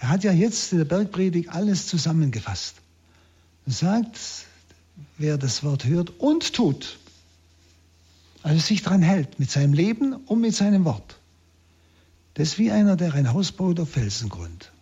Er 0.00 0.08
hat 0.08 0.24
ja 0.24 0.32
jetzt 0.32 0.72
in 0.72 0.78
der 0.78 0.86
Bergpredigt 0.86 1.50
alles 1.50 1.86
zusammengefasst. 1.86 2.76
Er 3.66 3.72
sagt, 3.72 4.18
wer 5.18 5.36
das 5.36 5.62
Wort 5.62 5.84
hört 5.84 6.10
und 6.18 6.54
tut, 6.54 6.98
also 8.42 8.58
sich 8.58 8.82
daran 8.82 9.02
hält, 9.02 9.38
mit 9.38 9.50
seinem 9.50 9.74
Leben 9.74 10.14
und 10.14 10.40
mit 10.40 10.54
seinem 10.54 10.86
Wort. 10.86 11.18
Das 12.34 12.48
ist 12.48 12.58
wie 12.58 12.70
einer, 12.70 12.96
der 12.96 13.12
ein 13.12 13.32
Haus 13.32 13.52
baut 13.52 13.78
auf 13.78 13.90
Felsengrund. 13.90 14.72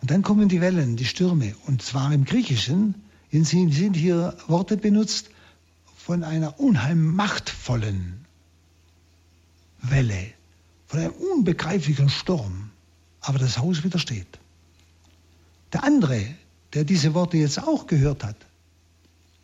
Und 0.00 0.10
dann 0.10 0.22
kommen 0.22 0.48
die 0.48 0.60
Wellen, 0.60 0.96
die 0.96 1.04
Stürme. 1.04 1.54
Und 1.66 1.82
zwar 1.82 2.12
im 2.12 2.24
Griechischen 2.24 2.96
sind 3.30 3.94
hier 3.94 4.36
Worte 4.48 4.76
benutzt 4.76 5.30
von 5.96 6.24
einer 6.24 6.58
unheimlich 6.58 7.14
machtvollen 7.14 8.24
Welle, 9.82 10.26
von 10.88 11.00
einem 11.00 11.12
unbegreiflichen 11.12 12.08
Sturm. 12.08 12.69
Aber 13.20 13.38
das 13.38 13.58
Haus 13.58 13.82
widersteht. 13.84 14.38
Der 15.72 15.84
andere, 15.84 16.26
der 16.74 16.84
diese 16.84 17.14
Worte 17.14 17.36
jetzt 17.36 17.62
auch 17.62 17.86
gehört 17.86 18.24
hat, 18.24 18.36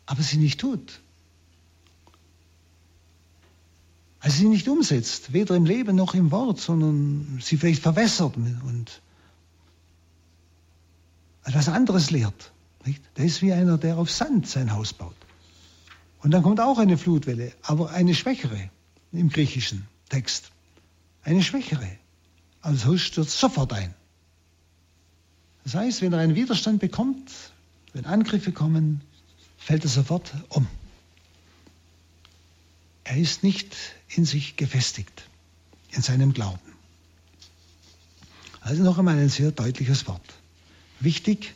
aber 0.05 0.23
sie 0.23 0.37
nicht 0.37 0.59
tut, 0.59 0.99
also 4.19 4.37
sie 4.39 4.49
nicht 4.49 4.67
umsetzt, 4.67 5.31
weder 5.33 5.55
im 5.55 5.65
Leben 5.65 5.95
noch 5.95 6.13
im 6.15 6.31
Wort, 6.31 6.59
sondern 6.59 7.39
sie 7.41 7.57
vielleicht 7.57 7.83
verwässert 7.83 8.35
und 8.35 9.01
etwas 11.43 11.69
anderes 11.69 12.11
lehrt, 12.11 12.51
nicht? 12.85 13.01
Der 13.17 13.25
ist 13.25 13.41
wie 13.41 13.53
einer, 13.53 13.77
der 13.77 13.97
auf 13.97 14.11
Sand 14.11 14.47
sein 14.47 14.73
Haus 14.73 14.93
baut. 14.93 15.15
Und 16.19 16.31
dann 16.31 16.43
kommt 16.43 16.59
auch 16.59 16.77
eine 16.77 16.97
Flutwelle, 16.97 17.53
aber 17.61 17.91
eine 17.91 18.15
schwächere 18.15 18.69
im 19.11 19.29
griechischen 19.29 19.87
Text. 20.09 20.51
Eine 21.23 21.43
schwächere. 21.43 21.87
Also 22.67 22.91
das 22.91 23.01
stürzt 23.01 23.39
sofort 23.39 23.71
ein. 23.71 23.93
Das 25.63 25.75
heißt, 25.75 26.01
wenn 26.01 26.11
er 26.11 26.19
einen 26.19 26.35
Widerstand 26.35 26.81
bekommt, 26.81 27.31
wenn 27.93 28.03
Angriffe 28.03 28.51
kommen, 28.51 28.99
fällt 29.57 29.85
er 29.85 29.89
sofort 29.89 30.33
um. 30.49 30.67
Er 33.05 33.15
ist 33.15 33.41
nicht 33.41 33.73
in 34.09 34.25
sich 34.25 34.57
gefestigt, 34.57 35.29
in 35.91 36.01
seinem 36.01 36.33
Glauben. 36.33 36.59
Also 38.59 38.83
noch 38.83 38.97
einmal 38.97 39.17
ein 39.17 39.29
sehr 39.29 39.51
deutliches 39.51 40.05
Wort. 40.05 40.33
Wichtig, 40.99 41.53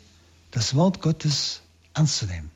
das 0.52 0.76
Wort 0.76 1.02
Gottes 1.02 1.60
ernst 1.94 2.20
zu 2.20 2.26
nehmen. 2.26 2.50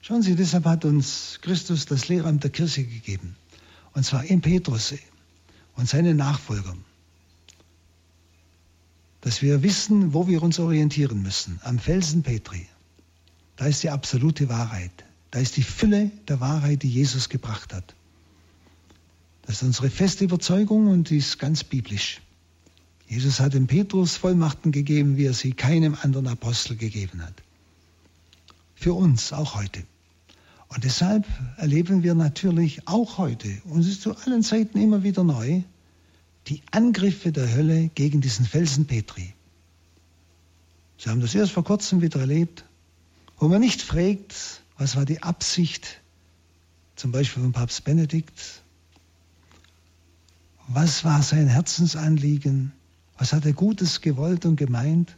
Schauen 0.00 0.22
Sie, 0.22 0.36
deshalb 0.36 0.64
hat 0.66 0.84
uns 0.84 1.40
Christus 1.42 1.86
das 1.86 2.06
Lehramt 2.06 2.44
der 2.44 2.52
Kirche 2.52 2.84
gegeben. 2.84 3.34
Und 3.94 4.04
zwar 4.04 4.22
in 4.22 4.42
Petrus 4.42 4.94
und 5.74 5.88
seinen 5.88 6.16
Nachfolgern. 6.16 6.85
Dass 9.20 9.42
wir 9.42 9.62
wissen, 9.62 10.12
wo 10.14 10.28
wir 10.28 10.42
uns 10.42 10.58
orientieren 10.58 11.22
müssen. 11.22 11.58
Am 11.64 11.78
Felsen 11.78 12.22
Petri. 12.22 12.66
Da 13.56 13.66
ist 13.66 13.82
die 13.82 13.90
absolute 13.90 14.48
Wahrheit. 14.48 14.92
Da 15.30 15.40
ist 15.40 15.56
die 15.56 15.62
Fülle 15.62 16.10
der 16.28 16.40
Wahrheit, 16.40 16.82
die 16.82 16.90
Jesus 16.90 17.28
gebracht 17.28 17.72
hat. 17.74 17.94
Das 19.42 19.56
ist 19.56 19.62
unsere 19.62 19.90
feste 19.90 20.24
Überzeugung 20.24 20.88
und 20.88 21.10
die 21.10 21.18
ist 21.18 21.38
ganz 21.38 21.64
biblisch. 21.64 22.20
Jesus 23.08 23.38
hat 23.38 23.54
dem 23.54 23.66
Petrus 23.66 24.16
Vollmachten 24.16 24.72
gegeben, 24.72 25.16
wie 25.16 25.26
er 25.26 25.34
sie 25.34 25.52
keinem 25.52 25.96
anderen 26.02 26.26
Apostel 26.26 26.76
gegeben 26.76 27.22
hat. 27.22 27.34
Für 28.74 28.94
uns 28.94 29.32
auch 29.32 29.54
heute. 29.54 29.84
Und 30.68 30.82
deshalb 30.82 31.24
erleben 31.56 32.02
wir 32.02 32.14
natürlich 32.14 32.88
auch 32.88 33.18
heute, 33.18 33.48
und 33.64 33.80
es 33.80 33.86
ist 33.86 34.02
zu 34.02 34.16
allen 34.16 34.42
Zeiten 34.42 34.78
immer 34.78 35.04
wieder 35.04 35.22
neu, 35.22 35.62
die 36.48 36.62
Angriffe 36.70 37.32
der 37.32 37.52
Hölle 37.54 37.88
gegen 37.94 38.20
diesen 38.20 38.46
Felsen 38.46 38.86
Petri. 38.86 39.34
Sie 40.98 41.10
haben 41.10 41.20
das 41.20 41.34
erst 41.34 41.52
vor 41.52 41.64
kurzem 41.64 42.00
wieder 42.00 42.20
erlebt, 42.20 42.64
wo 43.38 43.48
man 43.48 43.60
nicht 43.60 43.82
fragt, 43.82 44.62
was 44.78 44.96
war 44.96 45.04
die 45.04 45.22
Absicht, 45.22 46.00
zum 46.94 47.12
Beispiel 47.12 47.42
von 47.42 47.52
Papst 47.52 47.84
Benedikt, 47.84 48.62
was 50.68 51.04
war 51.04 51.22
sein 51.22 51.48
Herzensanliegen, 51.48 52.72
was 53.18 53.32
hat 53.32 53.44
er 53.44 53.52
Gutes 53.52 54.00
gewollt 54.00 54.46
und 54.46 54.56
gemeint, 54.56 55.16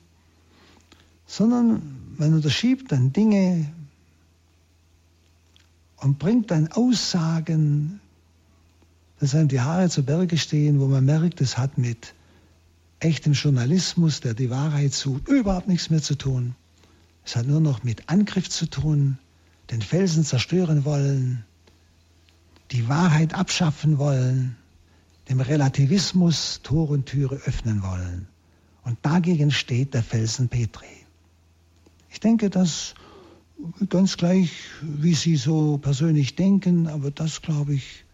sondern 1.27 2.15
man 2.17 2.35
unterschiebt 2.35 2.91
dann 2.91 3.13
Dinge 3.13 3.71
und 5.97 6.19
bringt 6.19 6.51
dann 6.51 6.69
Aussagen, 6.73 8.01
dass 9.21 9.35
einem 9.35 9.49
die 9.49 9.61
Haare 9.61 9.89
zu 9.89 10.03
Berge 10.03 10.39
stehen, 10.39 10.81
wo 10.81 10.87
man 10.87 11.05
merkt, 11.05 11.41
es 11.41 11.59
hat 11.59 11.79
mit 11.79 12.15
echtem 13.01 13.33
Journalismus, 13.33 14.21
der 14.21 14.35
die 14.35 14.51
Wahrheit 14.51 14.93
sucht, 14.93 15.29
überhaupt 15.29 15.69
nichts 15.69 15.91
mehr 15.91 16.03
zu 16.03 16.17
tun, 16.17 16.55
Es 17.29 17.37
hat 17.37 17.47
nur 17.47 17.61
noch 17.61 17.85
mit 17.85 18.09
Angriff 18.09 18.49
zu 18.49 18.65
tun, 18.65 19.19
den 19.71 19.83
Felsen 19.83 20.25
zerstören 20.25 20.87
wollen, 20.87 21.45
die 22.71 22.89
Wahrheit 22.89 23.35
abschaffen 23.35 23.99
wollen, 23.99 24.57
dem 25.29 25.43
Relativismus 25.43 26.61
Tor 26.63 26.89
und 26.89 27.05
Türe 27.05 27.35
öffnen 27.45 27.83
wollen. 27.83 28.29
Und 28.83 28.97
dagegen 29.03 29.51
steht 29.51 29.93
der 29.93 30.03
Felsen 30.03 30.49
Petri. 30.49 30.87
Ich 32.09 32.19
denke, 32.19 32.49
dass 32.49 32.95
ganz 33.91 34.17
gleich, 34.17 34.51
wie 34.81 35.13
Sie 35.13 35.37
so 35.37 35.77
persönlich 35.77 36.35
denken, 36.35 36.87
aber 36.87 37.11
das, 37.11 37.43
glaube 37.43 37.75
ich, 37.75 38.07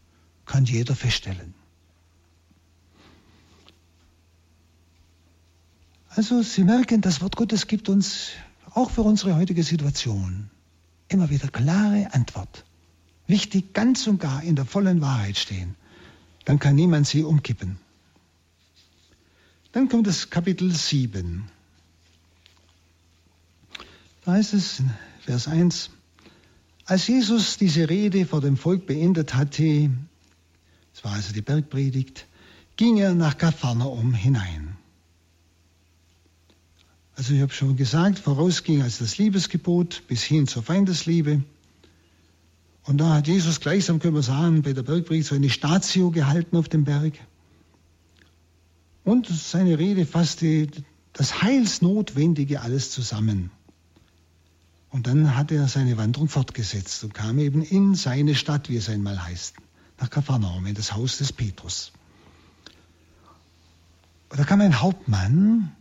kann 0.47 0.65
jeder 0.65 0.95
feststellen. 0.95 1.55
Also 6.09 6.43
Sie 6.43 6.63
merken, 6.63 7.01
das 7.01 7.21
Wort 7.21 7.37
Gottes 7.37 7.67
gibt 7.67 7.89
uns 7.89 8.31
auch 8.71 8.91
für 8.91 9.03
unsere 9.03 9.37
heutige 9.37 9.63
Situation 9.63 10.51
immer 11.09 11.31
wieder 11.31 11.49
klare 11.49 12.13
Antwort. 12.13 12.65
Wichtig, 13.27 13.73
ganz 13.73 14.07
und 14.07 14.21
gar 14.21 14.43
in 14.43 14.57
der 14.57 14.65
vollen 14.65 15.01
Wahrheit 15.01 15.39
stehen. 15.39 15.75
Dann 16.45 16.59
kann 16.59 16.75
niemand 16.75 17.07
sie 17.07 17.23
umkippen. 17.23 17.79
Dann 19.73 19.89
kommt 19.89 20.07
das 20.07 20.31
Kapitel 20.31 20.71
7. 20.71 21.49
Da 24.25 24.33
heißt 24.33 24.55
es, 24.55 24.83
Vers 25.21 25.49
1, 25.49 25.91
als 26.85 27.07
Jesus 27.07 27.57
diese 27.57 27.89
Rede 27.89 28.27
vor 28.27 28.41
dem 28.41 28.57
Volk 28.57 28.87
beendet 28.87 29.35
hatte, 29.35 29.91
das 30.95 31.05
war 31.05 31.13
also 31.13 31.33
die 31.33 31.43
Bergpredigt, 31.43 32.27
ging 32.77 32.97
er 32.99 33.15
nach 33.15 33.37
Kapharnaum 33.37 34.15
hinein. 34.15 34.77
Also 37.17 37.35
ich 37.35 37.43
habe 37.43 37.53
schon 37.53 37.77
gesagt, 37.77 38.19
vorausging 38.19 38.83
als 38.83 38.99
das 38.99 39.19
Liebesgebot 39.19 40.03
bis 40.09 40.23
hin 40.23 40.47
zur 40.47 40.63
Feindesliebe. 40.63 41.43
Und 42.85 42.99
da 42.99 43.15
hat 43.15 43.29
Jesus 43.29 43.61
gleichsam, 43.61 43.99
können 43.99 44.15
wir 44.15 44.23
sagen, 44.23 44.63
bei 44.63 44.73
der 44.73 44.83
Bergpredigt 44.83 45.29
so 45.29 45.35
eine 45.35 45.51
Statio 45.51 46.11
gehalten 46.11 46.57
auf 46.57 46.69
dem 46.69 46.85
Berg. 46.85 47.15
Und 49.05 49.27
seine 49.29 49.79
Rede 49.79 50.07
fasste 50.07 50.69
das 51.13 51.43
Heilsnotwendige 51.43 52.61
alles 52.63 52.91
zusammen. 52.91 53.51
Und 54.91 55.07
dann 55.07 55.37
hat 55.37 55.51
er 55.53 55.69
seine 55.69 55.97
Wanderung 55.97 56.29
fortgesetzt 56.29 57.05
und 57.05 57.15
kam 57.15 57.39
eben 57.39 57.63
in 57.63 57.95
seine 57.95 58.35
Stadt, 58.35 58.69
wie 58.69 58.77
es 58.77 58.89
einmal 58.89 59.25
heißt, 59.25 59.57
nach 59.99 60.11
Kapharnaum, 60.11 60.67
in 60.67 60.75
das 60.75 60.93
Haus 60.95 61.19
des 61.19 61.33
Petrus. 61.33 61.93
Und 64.29 64.39
da 64.41 64.45
kam 64.45 64.61
ein 64.61 64.81
Hauptmann, 64.81 65.73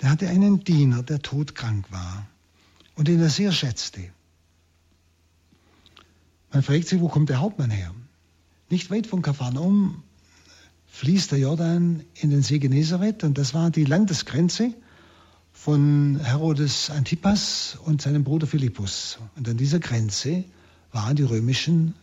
der 0.00 0.10
hatte 0.10 0.28
einen 0.28 0.64
Diener, 0.64 1.02
der 1.02 1.22
todkrank 1.22 1.90
war 1.90 2.26
und 2.96 3.08
den 3.08 3.20
er 3.20 3.30
sehr 3.30 3.52
schätzte. 3.52 4.10
Man 6.52 6.62
fragt 6.62 6.88
sich, 6.88 7.00
wo 7.00 7.08
kommt 7.08 7.28
der 7.28 7.40
Hauptmann 7.40 7.70
her? 7.70 7.94
Nicht 8.68 8.90
weit 8.90 9.06
von 9.06 9.22
Kapharnaum 9.22 10.02
fließt 10.88 11.30
der 11.32 11.38
Jordan 11.38 12.02
in 12.14 12.30
den 12.30 12.42
See 12.42 12.58
Genezareth 12.58 13.22
und 13.22 13.38
das 13.38 13.54
war 13.54 13.70
die 13.70 13.84
Landesgrenze 13.84 14.74
von 15.52 16.18
Herodes 16.22 16.90
Antipas 16.90 17.78
und 17.84 18.02
seinem 18.02 18.24
Bruder 18.24 18.46
Philippus. 18.46 19.18
Und 19.36 19.48
an 19.48 19.56
dieser 19.56 19.78
Grenze 19.78 20.44
waren 20.92 21.16
die 21.16 21.22
römischen 21.22 21.94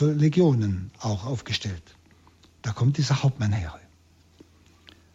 Legionen 0.00 0.90
auch 1.00 1.24
aufgestellt. 1.24 1.82
Da 2.62 2.72
kommt 2.72 2.98
dieser 2.98 3.22
Hauptmann 3.22 3.52
her. 3.52 3.78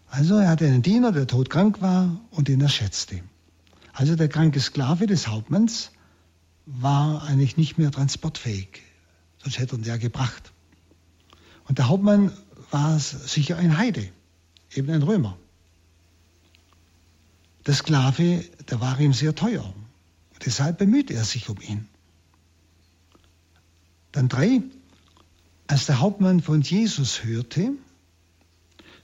Also 0.08 0.36
er 0.36 0.50
hatte 0.50 0.66
einen 0.66 0.82
Diener, 0.82 1.12
der 1.12 1.28
todkrank 1.28 1.82
war 1.82 2.20
und 2.32 2.48
den 2.48 2.62
er 2.62 2.70
schätzte. 2.70 3.22
Also 3.94 4.16
der 4.16 4.30
kranke 4.30 4.60
Sklave 4.60 5.08
des 5.08 5.28
Hauptmanns 5.28 5.92
war 6.66 7.24
eigentlich 7.24 7.58
nicht 7.58 7.78
mehr 7.78 7.92
transportfähig, 7.92 8.82
sonst 9.42 9.60
hätte 9.60 9.76
er 9.76 9.80
ihn 9.80 9.86
ja 9.86 9.98
gebracht. 9.98 10.52
Und 11.68 11.78
der 11.78 11.88
Hauptmann 11.88 12.32
war 12.72 13.00
sicher 13.00 13.58
ein 13.58 13.78
Heide, 13.78 14.10
eben 14.74 14.90
ein 14.90 15.04
Römer. 15.04 15.38
Der 17.66 17.74
Sklave, 17.74 18.44
der 18.70 18.82
war 18.82 19.00
ihm 19.00 19.14
sehr 19.14 19.36
teuer. 19.36 19.74
Deshalb 20.46 20.78
bemühte 20.78 21.14
er 21.14 21.24
sich 21.24 21.50
um 21.50 21.60
ihn. 21.62 21.88
Dann 24.12 24.28
drei, 24.28 24.62
als 25.68 25.86
der 25.86 26.00
Hauptmann 26.00 26.42
von 26.42 26.62
Jesus 26.62 27.24
hörte, 27.24 27.74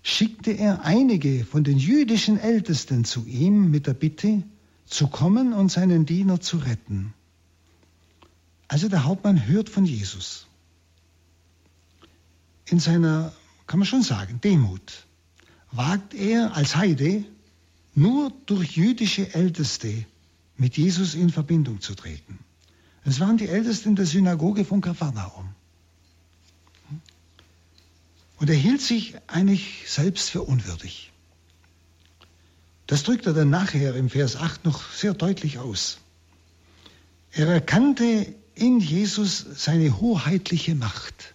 schickte 0.04 0.52
er 0.52 0.84
einige 0.84 1.46
von 1.46 1.64
den 1.64 1.78
jüdischen 1.78 2.40
Ältesten 2.40 3.06
zu 3.06 3.26
ihm 3.26 3.72
mit 3.72 3.88
der 3.88 3.94
Bitte, 3.94 4.44
zu 4.86 5.08
kommen 5.08 5.54
und 5.54 5.70
seinen 5.70 6.06
Diener 6.06 6.40
zu 6.40 6.58
retten. 6.58 7.14
Also 8.70 8.88
der 8.88 9.04
Hauptmann 9.04 9.48
hört 9.48 9.70
von 9.70 9.86
Jesus. 9.86 10.48
In 12.66 12.80
seiner, 12.80 13.34
kann 13.66 13.80
man 13.80 13.86
schon 13.86 14.04
sagen, 14.04 14.40
Demut 14.42 15.06
wagt 15.72 16.14
er 16.14 16.56
als 16.56 16.76
Heide 16.76 17.24
nur 17.96 18.32
durch 18.46 18.78
jüdische 18.78 19.34
Älteste 19.34 20.06
mit 20.56 20.78
Jesus 20.78 21.16
in 21.16 21.30
Verbindung 21.30 21.82
zu 21.82 21.96
treten. 21.96 22.40
Es 23.08 23.22
waren 23.22 23.38
die 23.38 23.48
Ältesten 23.48 23.96
der 23.96 24.06
Synagoge 24.06 24.66
von 24.66 24.82
Kapharnaum. 24.82 25.56
Und 28.36 28.50
er 28.50 28.56
hielt 28.56 28.82
sich 28.82 29.16
eigentlich 29.28 29.86
selbst 29.88 30.30
für 30.30 30.42
unwürdig. 30.44 31.14
Das 32.86 33.04
drückt 33.04 33.26
er 33.26 33.32
dann 33.32 33.50
nachher 33.50 33.96
im 33.96 34.10
Vers 34.10 34.36
8 34.36 34.66
noch 34.66 34.92
sehr 34.92 35.14
deutlich 35.14 35.58
aus. 35.58 36.00
Er 37.32 37.48
erkannte 37.48 38.36
in 38.56 38.82
Jesus 38.82 39.46
seine 39.56 40.02
hoheitliche 40.02 40.76
Macht. 40.76 41.34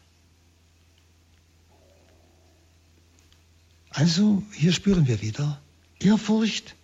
Also 3.89 4.43
hier 4.53 4.75
spüren 4.75 5.07
wir 5.07 5.23
wieder, 5.23 5.59
Ehrfurcht 6.01 6.75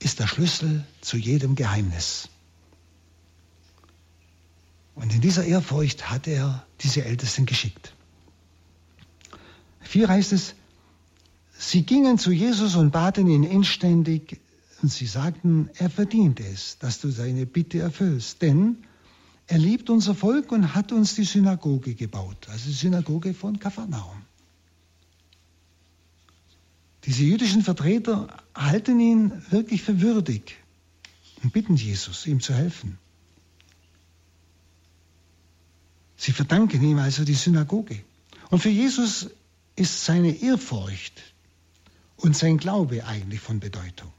ist 0.00 0.20
der 0.20 0.26
Schlüssel 0.26 0.84
zu 1.00 1.16
jedem 1.16 1.54
Geheimnis. 1.54 2.28
Und 5.00 5.14
in 5.14 5.20
dieser 5.20 5.44
Ehrfurcht 5.44 6.10
hat 6.10 6.26
er 6.26 6.66
diese 6.80 7.04
Ältesten 7.04 7.46
geschickt. 7.46 7.94
Vier 9.80 10.08
heißt 10.08 10.32
es, 10.32 10.54
sie 11.56 11.82
gingen 11.82 12.18
zu 12.18 12.32
Jesus 12.32 12.74
und 12.74 12.90
baten 12.90 13.28
ihn 13.28 13.44
inständig 13.44 14.40
und 14.82 14.90
sie 14.90 15.06
sagten, 15.06 15.70
er 15.78 15.88
verdient 15.88 16.40
es, 16.40 16.78
dass 16.78 17.00
du 17.00 17.10
seine 17.10 17.46
Bitte 17.46 17.78
erfüllst, 17.78 18.42
denn 18.42 18.78
er 19.46 19.58
liebt 19.58 19.88
unser 19.88 20.16
Volk 20.16 20.50
und 20.50 20.74
hat 20.74 20.90
uns 20.90 21.14
die 21.14 21.24
Synagoge 21.24 21.94
gebaut, 21.94 22.48
also 22.50 22.66
die 22.66 22.74
Synagoge 22.74 23.34
von 23.34 23.58
Kapharnaum. 23.58 24.22
Diese 27.04 27.22
jüdischen 27.22 27.62
Vertreter 27.62 28.36
halten 28.54 28.98
ihn 28.98 29.32
wirklich 29.50 29.82
für 29.82 30.00
würdig 30.00 30.56
und 31.42 31.52
bitten 31.52 31.76
Jesus, 31.76 32.26
ihm 32.26 32.40
zu 32.40 32.52
helfen. 32.52 32.98
Sie 36.18 36.32
verdanken 36.32 36.82
ihm 36.82 36.98
also 36.98 37.24
die 37.24 37.34
Synagoge. 37.34 38.00
Und 38.50 38.58
für 38.58 38.68
Jesus 38.68 39.30
ist 39.76 40.04
seine 40.04 40.32
Ehrfurcht 40.42 41.22
und 42.16 42.36
sein 42.36 42.58
Glaube 42.58 43.06
eigentlich 43.06 43.40
von 43.40 43.60
Bedeutung. 43.60 44.12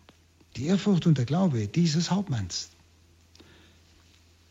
Die 0.55 0.65
Ehrfurcht 0.67 1.05
und 1.05 1.17
der 1.17 1.25
Glaube 1.25 1.67
dieses 1.67 2.09
Hauptmanns. 2.09 2.69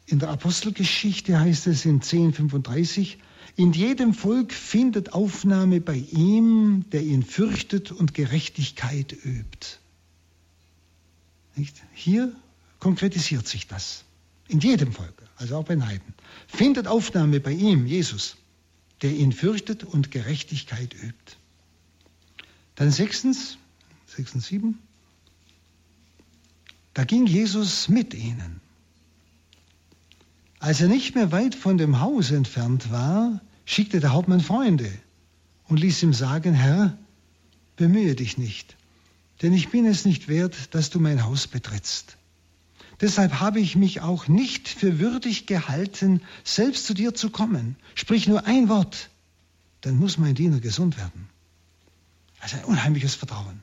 In 0.06 0.18
der 0.18 0.28
Apostelgeschichte 0.28 1.40
heißt 1.40 1.66
es 1.68 1.86
in 1.86 1.96
1035, 1.96 3.18
in 3.56 3.72
jedem 3.72 4.12
Volk 4.12 4.52
findet 4.52 5.14
Aufnahme 5.14 5.80
bei 5.80 5.96
ihm, 5.96 6.84
der 6.92 7.02
ihn 7.02 7.22
fürchtet 7.22 7.90
und 7.90 8.12
Gerechtigkeit 8.12 9.12
übt. 9.24 9.78
Nicht? 11.56 11.82
Hier 11.92 12.32
konkretisiert 12.78 13.48
sich 13.48 13.66
das. 13.66 14.04
In 14.48 14.60
jedem 14.60 14.92
Volk, 14.92 15.22
also 15.36 15.58
auch 15.58 15.64
bei 15.64 15.74
den 15.74 15.86
Heiden. 15.86 16.14
Findet 16.46 16.86
Aufnahme 16.86 17.40
bei 17.40 17.52
ihm, 17.52 17.86
Jesus, 17.86 18.36
der 19.02 19.12
ihn 19.12 19.32
fürchtet 19.32 19.84
und 19.84 20.10
Gerechtigkeit 20.10 20.94
übt. 20.94 21.36
Dann 22.74 22.90
sechstens, 22.90 23.58
sechs 24.06 24.34
und 24.34 24.40
sieben, 24.40 24.78
da 26.94 27.04
ging 27.04 27.26
Jesus 27.26 27.88
mit 27.88 28.14
ihnen. 28.14 28.60
Als 30.58 30.80
er 30.80 30.88
nicht 30.88 31.14
mehr 31.14 31.30
weit 31.30 31.54
von 31.54 31.78
dem 31.78 32.00
Haus 32.00 32.32
entfernt 32.32 32.90
war, 32.90 33.40
schickte 33.64 34.00
der 34.00 34.12
Hauptmann 34.12 34.40
Freunde 34.40 34.90
und 35.68 35.78
ließ 35.78 36.02
ihm 36.02 36.12
sagen, 36.12 36.54
Herr, 36.54 36.98
bemühe 37.76 38.16
dich 38.16 38.38
nicht, 38.38 38.76
denn 39.42 39.52
ich 39.52 39.68
bin 39.68 39.86
es 39.86 40.04
nicht 40.04 40.26
wert, 40.26 40.74
dass 40.74 40.90
du 40.90 40.98
mein 40.98 41.24
Haus 41.24 41.46
betrittst. 41.46 42.17
Deshalb 43.00 43.38
habe 43.38 43.60
ich 43.60 43.76
mich 43.76 44.00
auch 44.00 44.26
nicht 44.26 44.68
für 44.68 44.98
würdig 44.98 45.46
gehalten, 45.46 46.20
selbst 46.42 46.86
zu 46.86 46.94
dir 46.94 47.14
zu 47.14 47.30
kommen. 47.30 47.76
Sprich 47.94 48.26
nur 48.26 48.46
ein 48.46 48.68
Wort, 48.68 49.10
dann 49.82 49.96
muss 49.96 50.18
mein 50.18 50.34
Diener 50.34 50.58
gesund 50.58 50.98
werden. 50.98 51.28
Also 52.40 52.56
ein 52.56 52.64
unheimliches 52.64 53.14
Vertrauen. 53.14 53.62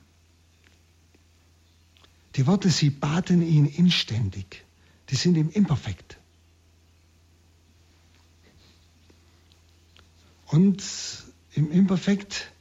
Die 2.35 2.47
Worte, 2.47 2.69
sie 2.69 2.89
baten 2.89 3.41
ihn 3.41 3.65
inständig, 3.65 4.63
die 5.09 5.15
sind 5.15 5.35
im 5.35 5.49
Imperfekt. 5.49 6.17
Und 10.47 10.83
im 11.53 11.71
Imperfekt, 11.71 12.51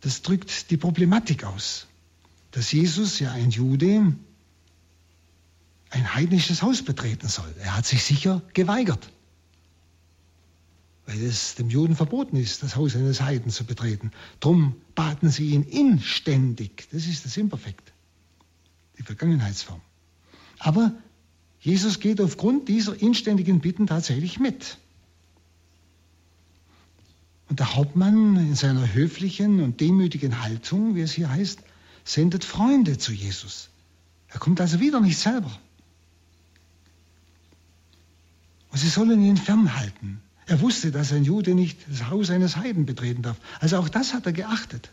das 0.00 0.22
drückt 0.22 0.70
die 0.70 0.76
Problematik 0.76 1.44
aus, 1.44 1.86
dass 2.50 2.70
Jesus, 2.72 3.18
ja 3.20 3.32
ein 3.32 3.50
Jude, 3.50 4.14
ein 5.94 6.14
heidnisches 6.14 6.62
Haus 6.62 6.82
betreten 6.82 7.28
soll. 7.28 7.52
Er 7.60 7.76
hat 7.76 7.86
sich 7.86 8.02
sicher 8.02 8.42
geweigert, 8.52 9.08
weil 11.06 11.22
es 11.22 11.54
dem 11.54 11.70
Juden 11.70 11.94
verboten 11.94 12.36
ist, 12.36 12.62
das 12.62 12.76
Haus 12.76 12.96
eines 12.96 13.20
Heiden 13.20 13.50
zu 13.50 13.64
betreten. 13.64 14.10
Drum 14.40 14.74
baten 14.94 15.30
sie 15.30 15.50
ihn 15.50 15.62
inständig. 15.62 16.88
Das 16.90 17.06
ist 17.06 17.24
das 17.24 17.36
Imperfekt, 17.36 17.92
die 18.98 19.02
Vergangenheitsform. 19.02 19.80
Aber 20.58 20.92
Jesus 21.60 22.00
geht 22.00 22.20
aufgrund 22.20 22.68
dieser 22.68 23.00
inständigen 23.00 23.60
Bitten 23.60 23.86
tatsächlich 23.86 24.40
mit. 24.40 24.78
Und 27.48 27.60
der 27.60 27.76
Hauptmann 27.76 28.36
in 28.36 28.54
seiner 28.56 28.94
höflichen 28.94 29.62
und 29.62 29.80
demütigen 29.80 30.42
Haltung, 30.42 30.96
wie 30.96 31.02
es 31.02 31.12
hier 31.12 31.30
heißt, 31.30 31.60
sendet 32.04 32.44
Freunde 32.44 32.98
zu 32.98 33.12
Jesus. 33.12 33.68
Er 34.28 34.40
kommt 34.40 34.60
also 34.60 34.80
wieder 34.80 35.00
nicht 35.00 35.18
selber. 35.18 35.56
Und 38.74 38.80
sie 38.80 38.88
sollen 38.88 39.22
ihn 39.22 39.36
fernhalten. 39.36 40.20
Er 40.46 40.60
wusste, 40.60 40.90
dass 40.90 41.12
ein 41.12 41.22
Jude 41.22 41.54
nicht 41.54 41.78
das 41.88 42.10
Haus 42.10 42.30
eines 42.30 42.56
Heiden 42.56 42.86
betreten 42.86 43.22
darf. 43.22 43.36
Also 43.60 43.78
auch 43.78 43.88
das 43.88 44.14
hat 44.14 44.26
er 44.26 44.32
geachtet. 44.32 44.90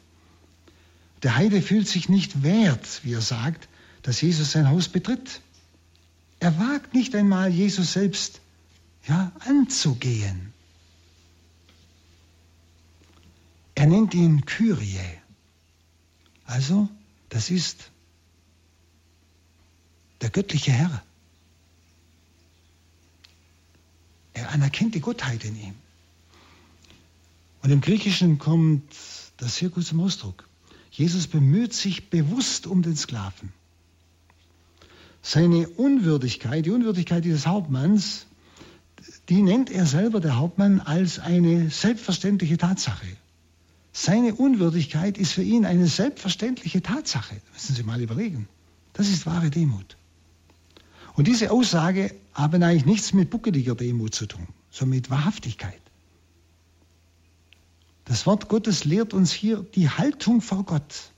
Der 1.24 1.36
Heide 1.36 1.64
fühlt 1.64 1.88
sich 1.88 2.08
nicht 2.08 2.44
wert, 2.44 3.02
wie 3.04 3.14
er 3.14 3.22
sagt, 3.22 3.68
dass 4.04 4.22
Jesus 4.22 4.52
sein 4.52 4.70
Haus 4.70 4.88
betritt. 4.88 5.42
Er 6.40 6.60
wagt 6.60 6.94
nicht 6.94 7.16
einmal, 7.16 7.50
Jesus 7.50 7.94
selbst 7.94 8.40
ja, 9.08 9.32
anzugehen. 9.40 10.54
Er 13.74 13.88
nennt 13.88 14.14
ihn 14.14 14.46
Kyrie. 14.46 15.00
Also, 16.46 16.88
das 17.30 17.50
ist 17.50 17.90
der 20.22 20.30
göttliche 20.30 20.72
Herr. 20.72 21.04
Er 24.42 24.50
anerkennt 24.52 24.96
die 24.96 25.02
Gottheit 25.02 25.46
in 25.46 25.56
ihm. 25.56 25.76
Und 27.62 27.70
im 27.70 27.80
Griechischen 27.80 28.40
kommt 28.40 28.84
das 29.38 29.58
sehr 29.58 29.70
gut 29.70 29.86
zum 29.86 30.00
Ausdruck. 30.00 30.48
Jesus 30.90 31.28
bemüht 31.28 31.74
sich 31.74 32.10
bewusst 32.10 32.66
um 32.66 32.82
den 32.82 32.96
Sklaven. 32.96 33.54
Seine 35.22 35.70
Unwürdigkeit, 35.70 36.66
die 36.66 36.72
Unwürdigkeit 36.72 37.24
dieses 37.24 37.46
Hauptmanns, 37.46 38.26
die 39.30 39.44
nennt 39.44 39.70
er 39.70 39.86
selber, 39.86 40.20
der 40.20 40.38
Hauptmann, 40.38 40.80
als 40.80 41.20
eine 41.20 41.70
selbstverständliche 41.70 42.58
Tatsache. 42.58 43.06
Seine 43.94 44.34
Unwürdigkeit 44.34 45.20
ist 45.20 45.34
für 45.34 45.44
ihn 45.44 45.66
eine 45.66 45.86
selbstverständliche 45.86 46.82
Tatsache. 46.82 47.36
müssen 47.54 47.76
Sie 47.76 47.84
mal 47.84 48.02
überlegen. 48.02 48.48
Das 48.94 49.08
ist 49.08 49.28
wahre 49.28 49.52
Demut. 49.52 49.98
Und 51.14 51.28
diese 51.28 51.52
Aussage 51.52 52.16
haben 52.34 52.64
eigentlich 52.64 52.86
nichts 52.86 53.14
mit 53.14 53.30
buckeliger 53.30 53.76
Demut 53.76 54.16
zu 54.16 54.26
tun, 54.26 54.48
sondern 54.70 54.98
mit 54.98 55.10
Wahrhaftigkeit. 55.10 55.82
Das 58.06 58.26
Wort 58.26 58.50
Gottes 58.50 58.86
lehrt 58.86 59.14
uns 59.14 59.32
hier 59.32 59.66
die 59.76 59.90
Haltung 59.90 60.42
vor 60.42 60.64
Gott. 60.64 61.12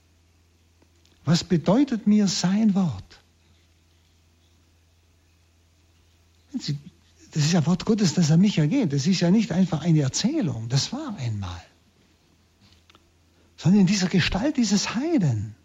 Was 1.25 1.43
bedeutet 1.43 2.08
mir 2.08 2.27
sein 2.27 2.75
Wort? 2.75 3.19
Das 6.53 7.45
ist 7.45 7.53
ja 7.53 7.65
Wort 7.65 7.86
Gottes, 7.86 8.13
das 8.13 8.29
an 8.29 8.41
mich 8.41 8.58
ergeht. 8.58 8.93
Das 8.93 9.08
ist 9.08 9.21
ja 9.21 9.32
nicht 9.32 9.51
einfach 9.51 9.82
eine 9.82 10.01
Erzählung. 10.01 10.69
Das 10.69 10.91
war 10.93 11.15
einmal. 11.17 11.62
Sondern 13.58 13.82
in 13.82 13.88
dieser 13.88 14.08
Gestalt 14.08 14.58
dieses 14.58 14.93
Heiden 14.93 15.56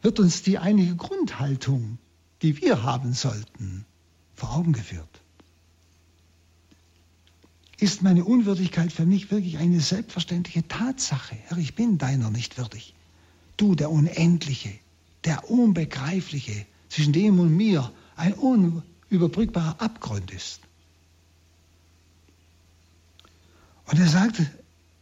wird 0.00 0.20
uns 0.20 0.42
die 0.42 0.58
einige 0.58 0.96
Grundhaltung 0.96 1.98
die 2.44 2.60
wir 2.60 2.82
haben 2.82 3.14
sollten, 3.14 3.86
vor 4.34 4.54
Augen 4.54 4.74
geführt. 4.74 5.22
Ist 7.78 8.02
meine 8.02 8.22
Unwürdigkeit 8.22 8.92
für 8.92 9.06
mich 9.06 9.30
wirklich 9.30 9.56
eine 9.56 9.80
selbstverständliche 9.80 10.68
Tatsache? 10.68 11.36
Herr, 11.46 11.56
ich 11.56 11.74
bin 11.74 11.96
deiner 11.96 12.30
nicht 12.30 12.58
würdig. 12.58 12.92
Du, 13.56 13.74
der 13.74 13.90
Unendliche, 13.90 14.70
der 15.24 15.50
Unbegreifliche, 15.50 16.66
zwischen 16.90 17.14
dem 17.14 17.40
und 17.40 17.56
mir 17.56 17.90
ein 18.14 18.34
unüberbrückbarer 18.34 19.80
Abgrund 19.80 20.30
ist. 20.30 20.60
Und 23.86 23.98
er 23.98 24.08
sagt, 24.08 24.42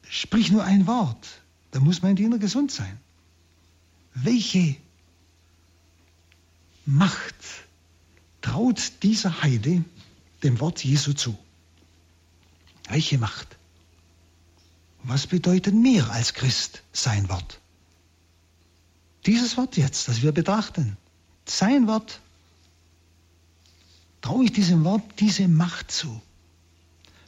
sprich 0.08 0.52
nur 0.52 0.62
ein 0.62 0.86
Wort, 0.86 1.42
dann 1.72 1.82
muss 1.82 2.02
mein 2.02 2.14
Diener 2.14 2.38
gesund 2.38 2.70
sein. 2.70 3.00
Welche 4.14 4.76
Macht 6.84 7.34
traut 8.40 8.92
dieser 9.02 9.42
Heide 9.42 9.84
dem 10.42 10.60
Wort 10.60 10.82
Jesu 10.84 11.12
zu. 11.12 11.38
Welche 12.88 13.18
Macht? 13.18 13.56
Was 15.04 15.26
bedeutet 15.26 15.74
mir 15.74 16.10
als 16.10 16.34
Christ 16.34 16.82
sein 16.92 17.28
Wort? 17.28 17.60
Dieses 19.26 19.56
Wort 19.56 19.76
jetzt, 19.76 20.08
das 20.08 20.22
wir 20.22 20.32
betrachten, 20.32 20.96
sein 21.46 21.86
Wort, 21.86 22.20
traue 24.20 24.44
ich 24.44 24.52
diesem 24.52 24.84
Wort 24.84 25.02
diese 25.20 25.46
Macht 25.48 25.90
zu, 25.90 26.20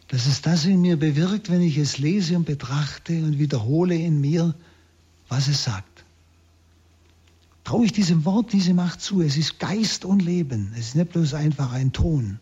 dass 0.09 0.27
es 0.27 0.43
das 0.43 0.65
in 0.65 0.81
mir 0.81 0.97
bewirkt, 0.97 1.51
wenn 1.51 1.63
ich 1.63 1.77
es 1.77 1.99
lese 1.99 2.37
und 2.37 2.45
betrachte 2.45 3.13
und 3.13 3.39
wiederhole 3.39 3.95
in 3.95 4.21
mir, 4.21 4.55
was 5.29 5.49
es 5.49 5.65
sagt. 5.65 5.94
Traue 7.65 7.87
ich 7.87 7.93
diesem 7.93 8.25
Wort 8.27 8.53
diese 8.53 8.75
Macht 8.75 9.01
zu? 9.01 9.23
Es 9.23 9.39
ist 9.39 9.59
Geist 9.59 10.05
und 10.05 10.21
Leben. 10.21 10.73
Es 10.75 10.89
ist 10.89 10.97
nicht 10.97 11.13
bloß 11.13 11.35
einfach 11.35 11.73
ein 11.73 11.93
Ton. 11.93 12.39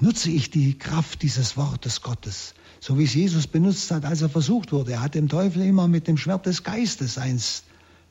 Nutze 0.00 0.30
ich 0.30 0.50
die 0.50 0.76
Kraft 0.76 1.22
dieses 1.22 1.56
Wortes 1.56 2.02
Gottes, 2.02 2.54
so 2.80 2.98
wie 2.98 3.04
es 3.04 3.14
Jesus 3.14 3.46
benutzt 3.46 3.90
hat, 3.92 4.04
als 4.04 4.20
er 4.22 4.28
versucht 4.28 4.72
wurde. 4.72 4.92
Er 4.92 5.00
hat 5.00 5.14
dem 5.14 5.28
Teufel 5.28 5.62
immer 5.62 5.86
mit 5.86 6.08
dem 6.08 6.16
Schwert 6.16 6.46
des 6.46 6.64
Geistes 6.64 7.16
eins 7.16 7.62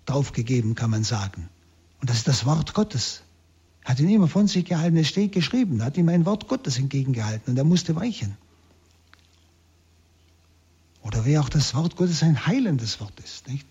draufgegeben, 0.06 0.76
kann 0.76 0.90
man 0.90 1.04
sagen. 1.04 1.50
Und 2.00 2.10
das 2.10 2.18
ist 2.18 2.28
das 2.30 2.46
Wort 2.46 2.74
Gottes. 2.74 3.24
Er 3.84 3.92
hat 3.92 4.00
ihn 4.00 4.10
immer 4.10 4.30
von 4.30 4.48
sich 4.48 4.64
gehalten, 4.64 4.96
es 4.96 5.10
steht 5.10 5.34
geschrieben, 5.34 5.82
er 5.82 5.88
hat 5.88 5.98
ihm 5.98 6.08
ein 6.08 6.26
Wort 6.26 6.48
Gottes 6.48 6.80
entgegengehalten 6.80 7.52
und 7.52 7.58
er 7.58 7.66
musste 7.66 7.96
weichen. 7.98 8.38
Oder 11.04 11.26
wie 11.26 11.38
auch 11.38 11.50
das 11.50 11.76
Wort 11.76 11.98
Gottes 11.98 12.24
ein 12.24 12.46
heilendes 12.48 13.00
Wort 13.00 13.20
ist, 13.20 13.48
nicht? 13.48 13.68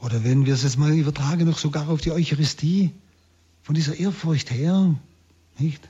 Oder 0.00 0.22
wenn 0.24 0.44
wir 0.44 0.52
es 0.52 0.64
jetzt 0.64 0.76
mal 0.76 0.92
übertragen, 0.92 1.46
noch 1.46 1.58
sogar 1.58 1.88
auf 1.88 2.00
die 2.00 2.10
Eucharistie, 2.10 2.92
von 3.62 3.74
dieser 3.74 3.96
Ehrfurcht 3.96 4.50
her, 4.50 4.94
nicht? 5.58 5.88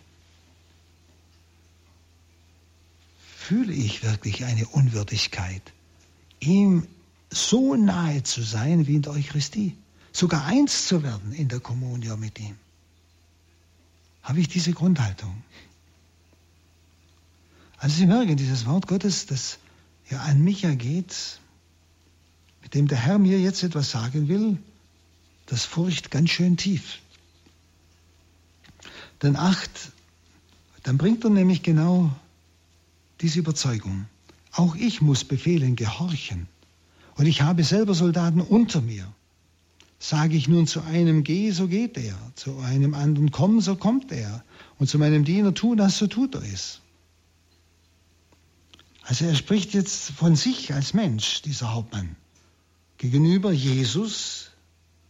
Fühle 3.36 3.72
ich 3.72 4.04
wirklich 4.04 4.44
eine 4.44 4.66
Unwürdigkeit, 4.66 5.62
ihm 6.40 6.86
so 7.30 7.74
nahe 7.74 8.22
zu 8.22 8.42
sein 8.42 8.86
wie 8.86 8.94
in 8.94 9.02
der 9.02 9.12
Eucharistie, 9.12 9.76
sogar 10.12 10.44
eins 10.44 10.86
zu 10.86 11.02
werden 11.02 11.32
in 11.32 11.48
der 11.48 11.60
Kommunion 11.60 12.20
mit 12.20 12.38
ihm? 12.38 12.56
Habe 14.22 14.40
ich 14.40 14.48
diese 14.48 14.72
Grundhaltung? 14.72 15.42
Also 17.78 17.96
Sie 17.96 18.06
merken, 18.06 18.36
dieses 18.36 18.66
Wort 18.66 18.86
Gottes, 18.86 19.26
das 19.26 19.58
ja 20.10 20.20
an 20.20 20.42
mich 20.42 20.64
ergeht, 20.64 21.38
mit 22.62 22.74
dem 22.74 22.88
der 22.88 22.98
Herr 22.98 23.18
mir 23.18 23.40
jetzt 23.40 23.62
etwas 23.62 23.90
sagen 23.90 24.28
will, 24.28 24.58
das 25.46 25.64
furcht 25.64 26.10
ganz 26.10 26.30
schön 26.30 26.56
tief. 26.56 26.98
Dann 29.18 29.36
acht, 29.36 29.70
dann 30.82 30.98
bringt 30.98 31.24
er 31.24 31.30
nämlich 31.30 31.62
genau 31.62 32.10
diese 33.20 33.38
Überzeugung. 33.38 34.06
Auch 34.52 34.76
ich 34.76 35.00
muss 35.00 35.24
Befehlen 35.24 35.76
gehorchen. 35.76 36.46
Und 37.16 37.26
ich 37.26 37.42
habe 37.42 37.64
selber 37.64 37.94
Soldaten 37.94 38.40
unter 38.40 38.80
mir. 38.80 39.06
Sage 39.98 40.36
ich 40.36 40.48
nun 40.48 40.66
zu 40.66 40.82
einem, 40.82 41.24
geh, 41.24 41.50
so 41.50 41.68
geht 41.68 41.96
er. 41.96 42.16
Zu 42.34 42.58
einem 42.58 42.94
anderen, 42.94 43.30
komm, 43.30 43.60
so 43.60 43.76
kommt 43.76 44.12
er. 44.12 44.44
Und 44.78 44.88
zu 44.88 44.98
meinem 44.98 45.24
Diener, 45.24 45.54
tu 45.54 45.74
das, 45.74 45.98
so 45.98 46.06
tut 46.06 46.34
er 46.34 46.42
es. 46.42 46.80
Also 49.04 49.26
er 49.26 49.34
spricht 49.34 49.74
jetzt 49.74 50.12
von 50.12 50.34
sich 50.34 50.72
als 50.72 50.94
Mensch, 50.94 51.42
dieser 51.42 51.72
Hauptmann, 51.74 52.16
gegenüber 52.96 53.52
Jesus, 53.52 54.50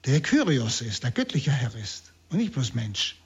der 0.04 0.20
Kyrios 0.20 0.80
ist, 0.80 1.04
der 1.04 1.12
göttliche 1.12 1.52
Herr 1.52 1.74
ist 1.76 2.12
und 2.28 2.38
nicht 2.38 2.52
bloß 2.52 2.74
Mensch. 2.74 3.16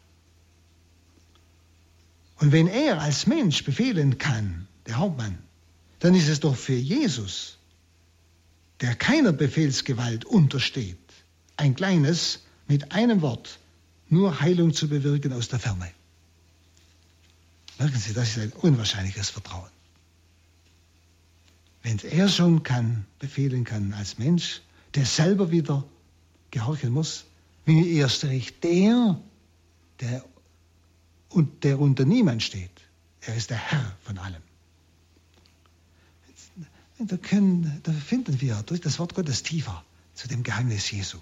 Und 2.36 2.52
wenn 2.52 2.68
er 2.68 3.00
als 3.00 3.26
Mensch 3.26 3.64
befehlen 3.64 4.18
kann, 4.18 4.68
der 4.86 4.98
Hauptmann, 4.98 5.38
dann 6.00 6.14
ist 6.14 6.28
es 6.28 6.40
doch 6.40 6.54
für 6.54 6.76
Jesus, 6.76 7.58
der 8.80 8.94
keiner 8.94 9.32
Befehlsgewalt 9.32 10.26
untersteht, 10.26 10.98
ein 11.56 11.74
kleines, 11.74 12.40
mit 12.68 12.92
einem 12.92 13.22
Wort, 13.22 13.58
nur 14.08 14.40
Heilung 14.40 14.74
zu 14.74 14.88
bewirken 14.88 15.32
aus 15.32 15.48
der 15.48 15.58
Ferne. 15.58 15.90
Merken 17.78 17.98
Sie, 17.98 18.12
das 18.12 18.36
ist 18.36 18.38
ein 18.38 18.52
unwahrscheinliches 18.52 19.30
Vertrauen. 19.30 19.70
Wenn 21.82 21.98
er 21.98 22.28
schon 22.28 22.62
kann, 22.62 23.06
befehlen 23.18 23.64
kann 23.64 23.92
als 23.94 24.18
Mensch, 24.18 24.62
der 24.94 25.06
selber 25.06 25.50
wieder 25.50 25.84
gehorchen 26.50 26.92
muss, 26.92 27.24
wie 27.64 27.92
erst 27.92 28.24
recht 28.24 28.64
der, 28.64 29.20
der, 30.00 30.24
und 31.28 31.64
der 31.64 31.78
unter 31.78 32.04
niemand 32.04 32.42
steht. 32.42 32.70
Er 33.20 33.36
ist 33.36 33.50
der 33.50 33.58
Herr 33.58 33.96
von 34.02 34.18
allem. 34.18 34.42
Da, 36.98 37.16
können, 37.16 37.80
da 37.84 37.92
finden 37.92 38.40
wir 38.40 38.62
durch 38.64 38.80
das 38.80 38.98
Wort 38.98 39.14
Gottes 39.14 39.42
tiefer 39.42 39.84
zu 40.14 40.26
dem 40.26 40.42
Geheimnis 40.42 40.90
Jesu. 40.90 41.18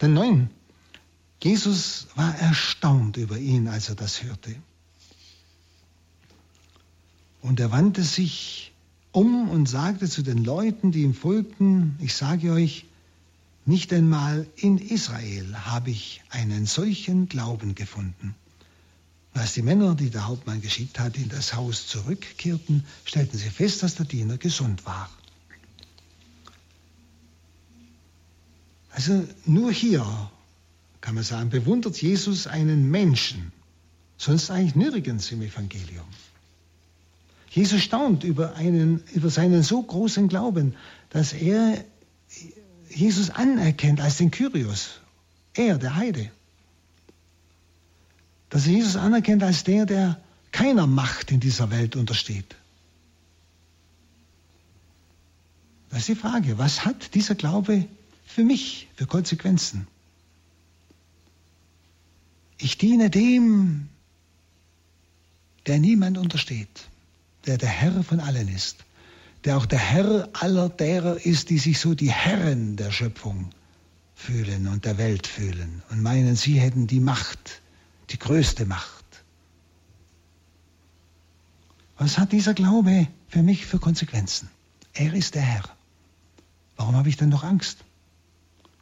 Denn 0.00 0.14
neun, 0.14 0.50
Jesus 1.42 2.06
war 2.14 2.34
erstaunt 2.38 3.16
über 3.16 3.36
ihn, 3.36 3.68
als 3.68 3.88
er 3.88 3.94
das 3.96 4.22
hörte. 4.22 4.54
Und 7.42 7.58
er 7.60 7.72
wandte 7.72 8.04
sich 8.04 8.71
um 9.12 9.48
und 9.50 9.68
sagte 9.68 10.08
zu 10.08 10.22
den 10.22 10.42
Leuten, 10.42 10.90
die 10.90 11.02
ihm 11.02 11.14
folgten, 11.14 11.96
ich 12.00 12.14
sage 12.14 12.52
euch, 12.52 12.86
nicht 13.64 13.92
einmal 13.92 14.46
in 14.56 14.78
Israel 14.78 15.54
habe 15.66 15.90
ich 15.90 16.22
einen 16.30 16.66
solchen 16.66 17.28
Glauben 17.28 17.74
gefunden. 17.74 18.34
Als 19.34 19.54
die 19.54 19.62
Männer, 19.62 19.94
die 19.94 20.10
der 20.10 20.26
Hauptmann 20.26 20.60
geschickt 20.60 20.98
hat, 20.98 21.16
in 21.16 21.28
das 21.28 21.54
Haus 21.54 21.86
zurückkehrten, 21.86 22.84
stellten 23.04 23.38
sie 23.38 23.48
fest, 23.50 23.82
dass 23.82 23.94
der 23.94 24.06
Diener 24.06 24.36
gesund 24.36 24.84
war. 24.84 25.08
Also 28.90 29.26
nur 29.46 29.72
hier, 29.72 30.30
kann 31.00 31.14
man 31.14 31.24
sagen, 31.24 31.48
bewundert 31.48 32.00
Jesus 32.00 32.46
einen 32.46 32.90
Menschen, 32.90 33.52
sonst 34.18 34.50
eigentlich 34.50 34.74
nirgends 34.74 35.30
im 35.30 35.40
Evangelium. 35.40 36.04
Jesus 37.52 37.82
staunt 37.82 38.24
über, 38.24 38.56
einen, 38.56 39.04
über 39.12 39.28
seinen 39.28 39.62
so 39.62 39.82
großen 39.82 40.28
Glauben, 40.28 40.74
dass 41.10 41.34
er 41.34 41.84
Jesus 42.88 43.28
anerkennt 43.28 44.00
als 44.00 44.16
den 44.16 44.30
Kyrios, 44.30 45.00
er, 45.52 45.76
der 45.76 45.96
Heide. 45.96 46.30
Dass 48.48 48.66
er 48.66 48.72
Jesus 48.72 48.96
anerkennt 48.96 49.42
als 49.42 49.64
der, 49.64 49.84
der 49.84 50.18
keiner 50.50 50.86
Macht 50.86 51.30
in 51.30 51.40
dieser 51.40 51.70
Welt 51.70 51.94
untersteht. 51.94 52.56
Das 55.90 56.00
ist 56.00 56.08
die 56.08 56.14
Frage, 56.14 56.56
was 56.56 56.86
hat 56.86 57.14
dieser 57.14 57.34
Glaube 57.34 57.86
für 58.24 58.44
mich 58.44 58.88
für 58.96 59.04
Konsequenzen? 59.04 59.86
Ich 62.56 62.78
diene 62.78 63.10
dem, 63.10 63.90
der 65.66 65.78
niemand 65.78 66.16
untersteht 66.16 66.88
der 67.46 67.58
der 67.58 67.68
Herr 67.68 68.02
von 68.02 68.20
allen 68.20 68.48
ist, 68.48 68.84
der 69.44 69.56
auch 69.56 69.66
der 69.66 69.78
Herr 69.78 70.28
aller 70.32 70.68
derer 70.68 71.24
ist, 71.24 71.50
die 71.50 71.58
sich 71.58 71.80
so 71.80 71.94
die 71.94 72.12
Herren 72.12 72.76
der 72.76 72.92
Schöpfung 72.92 73.50
fühlen 74.14 74.68
und 74.68 74.84
der 74.84 74.98
Welt 74.98 75.26
fühlen 75.26 75.82
und 75.90 76.02
meinen, 76.02 76.36
sie 76.36 76.60
hätten 76.60 76.86
die 76.86 77.00
Macht, 77.00 77.60
die 78.10 78.18
größte 78.18 78.66
Macht. 78.66 79.04
Was 81.98 82.18
hat 82.18 82.32
dieser 82.32 82.54
Glaube 82.54 83.08
für 83.28 83.42
mich 83.42 83.66
für 83.66 83.78
Konsequenzen? 83.78 84.48
Er 84.94 85.12
ist 85.14 85.34
der 85.34 85.42
Herr. 85.42 85.64
Warum 86.76 86.96
habe 86.96 87.08
ich 87.08 87.16
denn 87.16 87.28
noch 87.28 87.44
Angst 87.44 87.84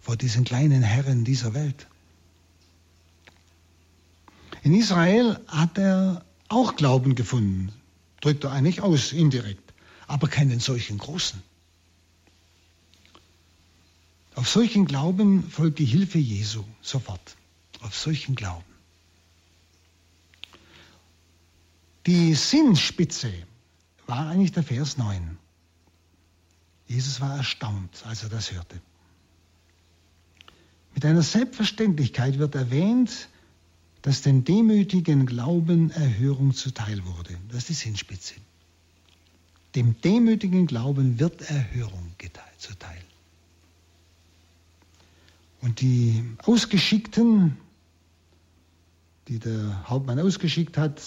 vor 0.01 0.17
diesen 0.17 0.45
kleinen 0.45 0.83
Herren 0.83 1.25
dieser 1.25 1.55
Welt? 1.55 1.87
In 4.63 4.75
Israel 4.75 5.39
hat 5.49 5.79
er 5.79 6.25
auch 6.49 6.77
Glauben 6.77 7.15
gefunden, 7.15 7.73
drückt 8.21 8.45
er 8.45 8.53
eigentlich 8.53 8.83
aus, 8.83 9.13
indirekt, 9.13 9.73
aber 10.07 10.29
keinen 10.29 10.61
solchen 10.61 10.99
großen. 10.99 11.43
Auf 14.35 14.49
solchen 14.49 14.87
Glauben 14.87 15.51
folgt 15.51 15.79
die 15.79 15.85
Hilfe 15.85 16.19
Jesu 16.19 16.65
sofort. 16.81 17.37
Auf 17.81 17.97
solchen 17.97 18.35
Glauben. 18.35 18.65
Die 22.07 22.35
Sinnspitze 22.35 23.33
war 24.07 24.29
eigentlich 24.29 24.53
der 24.53 24.63
Vers 24.63 24.97
9. 24.97 25.39
Jesus 26.87 27.21
war 27.21 27.37
erstaunt, 27.37 28.05
als 28.07 28.23
er 28.23 28.29
das 28.29 28.53
hörte. 28.53 28.81
Mit 30.95 31.05
einer 31.05 31.23
Selbstverständlichkeit 31.23 32.39
wird 32.39 32.55
erwähnt, 32.55 33.29
dass 34.03 34.23
dem 34.23 34.45
demütigen 34.45 35.27
Glauben 35.27 35.91
Erhörung 35.91 36.55
zuteil 36.55 37.05
wurde. 37.05 37.37
Das 37.49 37.59
ist 37.59 37.69
die 37.69 37.75
Sinnspitze. 37.75 38.35
Dem 39.75 40.01
demütigen 40.01 40.67
Glauben 40.67 41.19
wird 41.21 41.43
Erhörung 41.43 42.13
zuteil. 42.59 43.01
Und 45.61 45.81
die 45.81 46.25
Ausgeschickten, 46.45 47.57
die 49.29 49.39
der 49.39 49.89
Hauptmann 49.89 50.19
ausgeschickt 50.19 50.77
hat, 50.79 51.03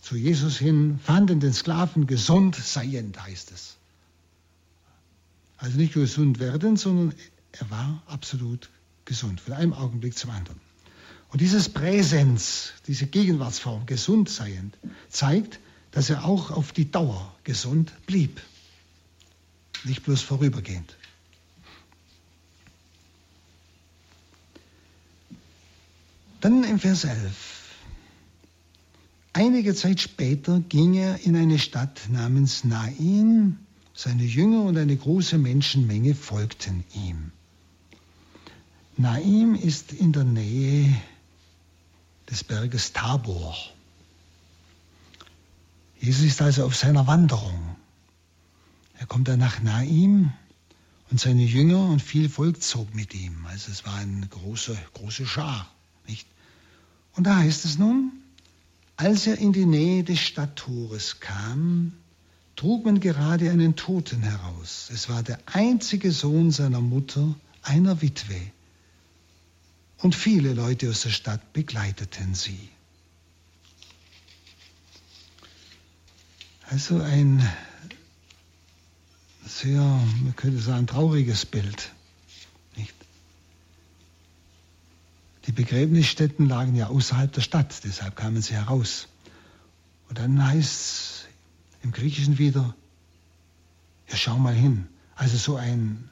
zu 0.00 0.16
Jesus 0.16 0.58
hin, 0.58 0.98
fanden 1.02 1.40
den 1.40 1.52
Sklaven 1.52 2.06
gesund 2.06 2.56
seiend, 2.56 3.22
heißt 3.22 3.52
es. 3.52 3.76
Also 5.56 5.78
nicht 5.78 5.94
gesund 5.94 6.40
werden, 6.40 6.76
sondern 6.76 7.14
er 7.52 7.70
war 7.70 8.02
absolut 8.06 8.68
gesund, 9.04 9.40
von 9.40 9.54
einem 9.54 9.72
Augenblick 9.72 10.16
zum 10.18 10.30
anderen. 10.30 10.60
Und 11.32 11.40
dieses 11.40 11.70
Präsens, 11.70 12.74
diese 12.86 13.06
Gegenwartsform, 13.06 13.86
gesund 13.86 14.28
seiend, 14.28 14.76
zeigt, 15.08 15.60
dass 15.90 16.10
er 16.10 16.26
auch 16.26 16.50
auf 16.50 16.72
die 16.72 16.90
Dauer 16.90 17.34
gesund 17.42 17.92
blieb. 18.06 18.40
Nicht 19.84 20.04
bloß 20.04 20.20
vorübergehend. 20.20 20.94
Dann 26.42 26.64
im 26.64 26.78
Vers 26.78 27.04
11. 27.04 27.20
Einige 29.32 29.74
Zeit 29.74 30.00
später 30.00 30.60
ging 30.60 30.92
er 30.94 31.20
in 31.20 31.34
eine 31.34 31.58
Stadt 31.58 32.08
namens 32.10 32.64
Nain. 32.64 33.58
Seine 33.94 34.24
Jünger 34.24 34.64
und 34.64 34.76
eine 34.76 34.96
große 34.96 35.38
Menschenmenge 35.38 36.14
folgten 36.14 36.84
ihm. 36.94 37.32
Naim 38.98 39.54
ist 39.54 39.92
in 39.92 40.12
der 40.12 40.24
Nähe 40.24 40.94
des 42.30 42.44
Berges 42.44 42.92
Tabor. 42.92 43.56
Jesus 46.00 46.24
ist 46.24 46.42
also 46.42 46.64
auf 46.64 46.76
seiner 46.76 47.06
Wanderung. 47.06 47.76
Er 48.98 49.06
kommt 49.06 49.28
dann 49.28 49.38
nach 49.38 49.62
Naim 49.62 50.32
und 51.10 51.20
seine 51.20 51.44
Jünger 51.44 51.88
und 51.88 52.00
viel 52.00 52.28
Volk 52.28 52.62
zog 52.62 52.94
mit 52.94 53.14
ihm. 53.14 53.46
Also 53.46 53.70
es 53.70 53.84
war 53.84 53.94
eine 53.96 54.26
große, 54.26 54.76
große 54.94 55.26
Schar. 55.26 55.68
Nicht? 56.06 56.26
Und 57.14 57.24
da 57.24 57.36
heißt 57.36 57.64
es 57.64 57.78
nun, 57.78 58.12
als 58.96 59.26
er 59.26 59.38
in 59.38 59.52
die 59.52 59.66
Nähe 59.66 60.04
des 60.04 60.20
Stadttores 60.20 61.20
kam, 61.20 61.92
trug 62.56 62.84
man 62.84 63.00
gerade 63.00 63.50
einen 63.50 63.76
Toten 63.76 64.22
heraus. 64.22 64.90
Es 64.92 65.08
war 65.08 65.22
der 65.22 65.38
einzige 65.46 66.12
Sohn 66.12 66.50
seiner 66.50 66.80
Mutter, 66.80 67.34
einer 67.62 68.00
Witwe 68.02 68.40
und 70.02 70.16
viele 70.16 70.52
Leute 70.52 70.90
aus 70.90 71.02
der 71.02 71.10
Stadt 71.10 71.52
begleiteten 71.52 72.34
sie. 72.34 72.68
Also 76.68 77.00
ein 77.00 77.48
sehr, 79.46 79.80
man 79.80 80.34
könnte 80.34 80.60
sagen, 80.60 80.86
trauriges 80.88 81.46
Bild. 81.46 81.92
Nicht? 82.76 82.94
Die 85.46 85.52
Begräbnisstätten 85.52 86.48
lagen 86.48 86.74
ja 86.74 86.88
außerhalb 86.88 87.32
der 87.32 87.42
Stadt, 87.42 87.84
deshalb 87.84 88.16
kamen 88.16 88.42
sie 88.42 88.54
heraus. 88.54 89.06
Und 90.08 90.18
dann 90.18 90.44
heißt 90.44 90.80
es 90.80 91.24
im 91.82 91.92
Griechischen 91.92 92.38
wieder, 92.38 92.74
ja 94.08 94.16
schau 94.16 94.36
mal 94.36 94.54
hin. 94.54 94.88
Also 95.14 95.36
so 95.36 95.56
ein 95.56 96.10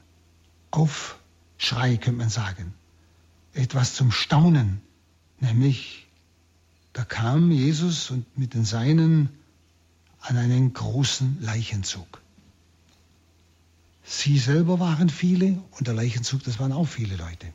Aufschrei 0.70 1.96
könnte 1.96 2.18
man 2.18 2.30
sagen 2.30 2.74
etwas 3.54 3.94
zum 3.94 4.12
Staunen, 4.12 4.80
nämlich 5.40 6.06
da 6.92 7.04
kam 7.04 7.50
Jesus 7.50 8.10
und 8.10 8.38
mit 8.38 8.54
den 8.54 8.64
Seinen 8.64 9.28
an 10.20 10.36
einen 10.36 10.72
großen 10.72 11.38
Leichenzug. 11.40 12.20
Sie 14.04 14.38
selber 14.38 14.80
waren 14.80 15.08
viele 15.08 15.62
und 15.72 15.86
der 15.86 15.94
Leichenzug, 15.94 16.42
das 16.44 16.58
waren 16.58 16.72
auch 16.72 16.88
viele 16.88 17.16
Leute. 17.16 17.52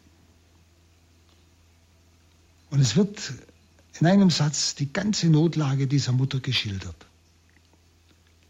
Und 2.70 2.80
es 2.80 2.96
wird 2.96 3.34
in 4.00 4.08
einem 4.08 4.30
Satz 4.30 4.76
die 4.76 4.92
ganze 4.92 5.28
Notlage 5.28 5.88
dieser 5.88 6.12
Mutter 6.12 6.40
geschildert. 6.40 7.06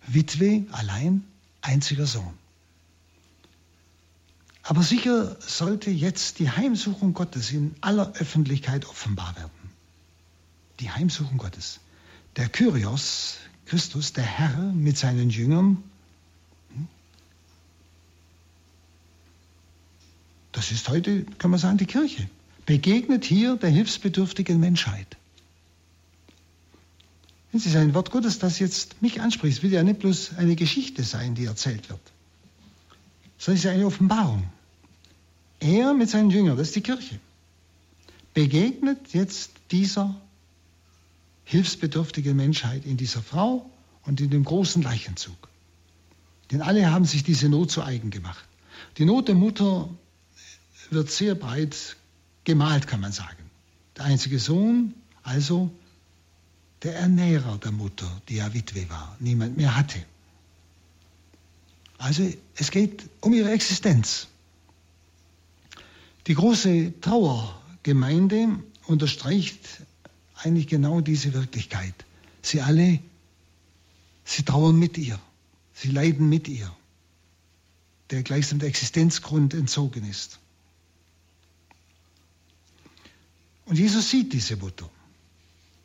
Witwe, 0.07 0.65
allein, 0.71 1.23
einziger 1.61 2.05
Sohn. 2.05 2.33
Aber 4.67 4.81
sicher 4.81 5.37
sollte 5.39 5.91
jetzt 5.91 6.39
die 6.39 6.49
Heimsuchung 6.49 7.13
Gottes 7.13 7.51
in 7.51 7.75
aller 7.81 8.13
Öffentlichkeit 8.13 8.85
offenbar 8.87 9.35
werden. 9.35 9.51
Die 10.79 10.89
Heimsuchung 10.89 11.37
Gottes. 11.37 11.79
Der 12.35 12.49
Kyrios, 12.49 13.37
Christus, 13.67 14.13
der 14.13 14.23
Herr 14.23 14.57
mit 14.73 14.97
seinen 14.97 15.29
Jüngern, 15.29 15.83
das 20.51 20.71
ist 20.71 20.89
heute, 20.89 21.25
kann 21.37 21.51
man 21.51 21.59
sagen, 21.59 21.77
die 21.77 21.85
Kirche, 21.85 22.27
begegnet 22.65 23.23
hier 23.23 23.57
der 23.57 23.69
hilfsbedürftigen 23.69 24.59
Menschheit. 24.59 25.15
Es 27.53 27.67
ist 27.67 27.75
ein 27.75 27.93
Wort 27.93 28.09
Gottes, 28.09 28.39
das 28.39 28.57
jetzt 28.57 28.99
mich 29.03 29.21
anspricht. 29.21 29.57
Es 29.57 29.63
will 29.63 29.71
ja 29.71 29.83
nicht 29.83 29.99
bloß 29.99 30.37
eine 30.37 30.55
Geschichte 30.55 31.03
sein, 31.03 31.35
die 31.35 31.45
erzählt 31.45 31.87
wird, 31.89 32.01
sondern 33.37 33.59
es 33.59 33.65
ist 33.65 33.71
eine 33.71 33.85
Offenbarung. 33.85 34.49
Er 35.65 35.95
mit 35.95 36.11
seinen 36.11 36.29
Jüngern, 36.29 36.57
das 36.57 36.67
ist 36.67 36.75
die 36.75 36.81
Kirche, 36.81 37.19
begegnet 38.35 39.13
jetzt 39.13 39.49
dieser 39.71 40.15
hilfsbedürftigen 41.45 42.35
Menschheit 42.37 42.85
in 42.85 42.97
dieser 42.97 43.23
Frau 43.23 43.67
und 44.03 44.21
in 44.21 44.29
dem 44.29 44.43
großen 44.43 44.83
Leichenzug. 44.83 45.47
Denn 46.51 46.61
alle 46.61 46.91
haben 46.91 47.05
sich 47.05 47.23
diese 47.23 47.49
Not 47.49 47.71
zu 47.71 47.81
eigen 47.81 48.11
gemacht. 48.11 48.45
Die 48.99 49.05
Not 49.05 49.27
der 49.27 49.33
Mutter 49.33 49.89
wird 50.91 51.09
sehr 51.09 51.33
breit 51.33 51.97
gemalt, 52.43 52.85
kann 52.85 52.99
man 52.99 53.11
sagen. 53.11 53.49
Der 53.97 54.05
einzige 54.05 54.37
Sohn, 54.37 54.93
also 55.23 55.71
der 56.83 56.95
Ernährer 56.95 57.57
der 57.57 57.71
Mutter, 57.71 58.21
die 58.29 58.35
ja 58.35 58.53
Witwe 58.53 58.87
war, 58.91 59.17
niemand 59.19 59.57
mehr 59.57 59.75
hatte. 59.75 60.05
Also 61.97 62.31
es 62.55 62.69
geht 62.69 63.09
um 63.21 63.33
ihre 63.33 63.49
Existenz. 63.49 64.27
Die 66.27 66.33
große 66.33 66.93
Trauergemeinde 67.01 68.59
unterstreicht 68.87 69.59
eigentlich 70.35 70.67
genau 70.67 71.01
diese 71.01 71.33
Wirklichkeit. 71.33 71.93
Sie 72.41 72.61
alle, 72.61 72.99
sie 74.23 74.43
trauern 74.43 74.77
mit 74.77 74.97
ihr, 74.97 75.19
sie 75.73 75.89
leiden 75.89 76.27
mit 76.29 76.47
ihr, 76.47 76.71
der 78.09 78.23
gleichsam 78.23 78.59
der 78.59 78.69
Existenzgrund 78.69 79.53
entzogen 79.53 80.09
ist. 80.09 80.39
Und 83.65 83.77
Jesus 83.77 84.09
sieht 84.09 84.33
diese 84.33 84.57
Mutter. 84.57 84.89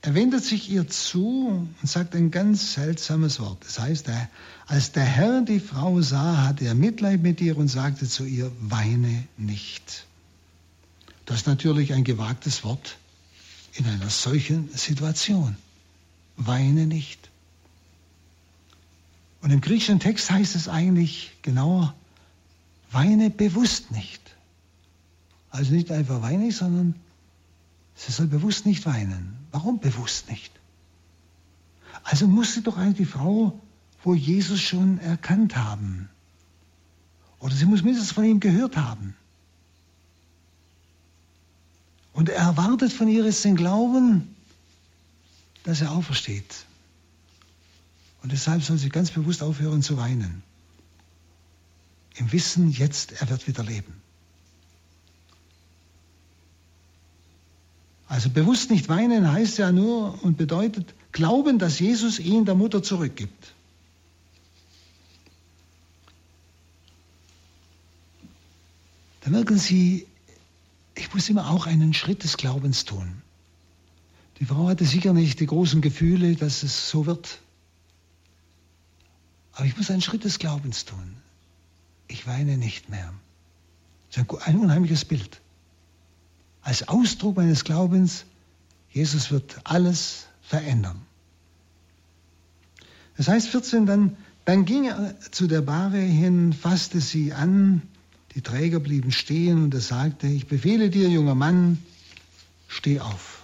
Er 0.02 0.14
wendet 0.14 0.44
sich 0.44 0.70
ihr 0.70 0.88
zu 0.88 1.68
und 1.80 1.88
sagt 1.88 2.14
ein 2.14 2.30
ganz 2.30 2.74
seltsames 2.74 3.40
Wort. 3.40 3.62
Das 3.64 3.78
heißt, 3.78 4.06
als 4.66 4.92
der 4.92 5.04
Herr 5.04 5.42
die 5.42 5.60
Frau 5.60 6.00
sah, 6.00 6.46
hatte 6.48 6.64
er 6.64 6.74
Mitleid 6.74 7.22
mit 7.22 7.40
ihr 7.42 7.56
und 7.58 7.68
sagte 7.68 8.08
zu 8.08 8.24
ihr, 8.24 8.50
weine 8.60 9.26
nicht. 9.36 10.06
Das 11.30 11.42
ist 11.42 11.46
natürlich 11.46 11.92
ein 11.92 12.02
gewagtes 12.02 12.64
Wort 12.64 12.96
in 13.74 13.86
einer 13.86 14.10
solchen 14.10 14.68
Situation. 14.70 15.56
Weine 16.36 16.88
nicht. 16.88 17.30
Und 19.40 19.52
im 19.52 19.60
griechischen 19.60 20.00
Text 20.00 20.28
heißt 20.28 20.56
es 20.56 20.66
eigentlich 20.66 21.30
genauer, 21.42 21.94
weine 22.90 23.30
bewusst 23.30 23.92
nicht. 23.92 24.20
Also 25.50 25.72
nicht 25.72 25.92
einfach 25.92 26.20
weine, 26.20 26.50
sondern 26.50 26.96
sie 27.94 28.10
soll 28.10 28.26
bewusst 28.26 28.66
nicht 28.66 28.84
weinen. 28.84 29.36
Warum 29.52 29.78
bewusst 29.78 30.28
nicht? 30.28 30.50
Also 32.02 32.26
musste 32.26 32.62
doch 32.62 32.76
eigentlich 32.76 33.06
die 33.06 33.12
Frau 33.12 33.56
wohl 34.02 34.16
Jesus 34.16 34.60
schon 34.60 34.98
erkannt 34.98 35.56
haben. 35.56 36.08
Oder 37.38 37.54
sie 37.54 37.66
muss 37.66 37.84
mindestens 37.84 38.10
von 38.10 38.24
ihm 38.24 38.40
gehört 38.40 38.76
haben. 38.76 39.14
Und 42.12 42.28
er 42.28 42.38
erwartet 42.38 42.92
von 42.92 43.08
ihr 43.08 43.24
jetzt 43.24 43.44
den 43.44 43.56
Glauben, 43.56 44.34
dass 45.64 45.80
er 45.80 45.92
aufersteht. 45.92 46.66
Und 48.22 48.32
deshalb 48.32 48.62
soll 48.62 48.78
sie 48.78 48.88
ganz 48.88 49.10
bewusst 49.10 49.42
aufhören 49.42 49.82
zu 49.82 49.96
weinen. 49.96 50.42
Im 52.16 52.32
Wissen, 52.32 52.70
jetzt, 52.70 53.12
er 53.12 53.30
wird 53.30 53.46
wieder 53.46 53.62
leben. 53.62 54.00
Also 58.08 58.28
bewusst 58.28 58.70
nicht 58.70 58.88
weinen 58.88 59.30
heißt 59.30 59.58
ja 59.58 59.70
nur 59.70 60.22
und 60.24 60.36
bedeutet 60.36 60.94
glauben, 61.12 61.60
dass 61.60 61.78
Jesus 61.78 62.18
ihn 62.18 62.44
der 62.44 62.56
Mutter 62.56 62.82
zurückgibt. 62.82 63.54
Da 69.20 69.30
merken 69.30 69.58
Sie, 69.58 70.08
ich 71.10 71.14
muss 71.14 71.28
immer 71.28 71.50
auch 71.50 71.66
einen 71.66 71.92
Schritt 71.92 72.24
des 72.24 72.36
Glaubens 72.36 72.84
tun. 72.84 73.20
Die 74.38 74.46
Frau 74.46 74.68
hatte 74.68 74.86
sicher 74.86 75.12
nicht 75.12 75.40
die 75.40 75.46
großen 75.46 75.82
Gefühle, 75.82 76.34
dass 76.34 76.62
es 76.62 76.88
so 76.88 77.04
wird. 77.04 77.40
Aber 79.52 79.66
ich 79.66 79.76
muss 79.76 79.90
einen 79.90 80.00
Schritt 80.00 80.24
des 80.24 80.38
Glaubens 80.38 80.86
tun. 80.86 81.16
Ich 82.08 82.26
weine 82.26 82.56
nicht 82.56 82.88
mehr. 82.88 83.12
Das 84.10 84.24
ist 84.24 84.46
ein 84.46 84.56
unheimliches 84.56 85.04
Bild 85.04 85.40
als 86.62 86.88
Ausdruck 86.88 87.36
meines 87.36 87.64
Glaubens, 87.64 88.24
Jesus 88.90 89.30
wird 89.30 89.60
alles 89.64 90.26
verändern. 90.42 91.00
Das 93.16 93.28
heißt 93.28 93.48
14 93.48 93.86
dann, 93.86 94.16
dann 94.44 94.64
ging 94.64 94.84
er 94.84 95.14
zu 95.30 95.46
der 95.46 95.62
Bahre 95.62 95.98
hin, 95.98 96.52
fasste 96.52 97.00
sie 97.00 97.32
an, 97.32 97.82
die 98.34 98.42
Träger 98.42 98.80
blieben 98.80 99.12
stehen 99.12 99.64
und 99.64 99.74
er 99.74 99.80
sagte, 99.80 100.26
ich 100.26 100.46
befehle 100.46 100.90
dir, 100.90 101.08
junger 101.08 101.34
Mann, 101.34 101.78
steh 102.68 103.00
auf. 103.00 103.42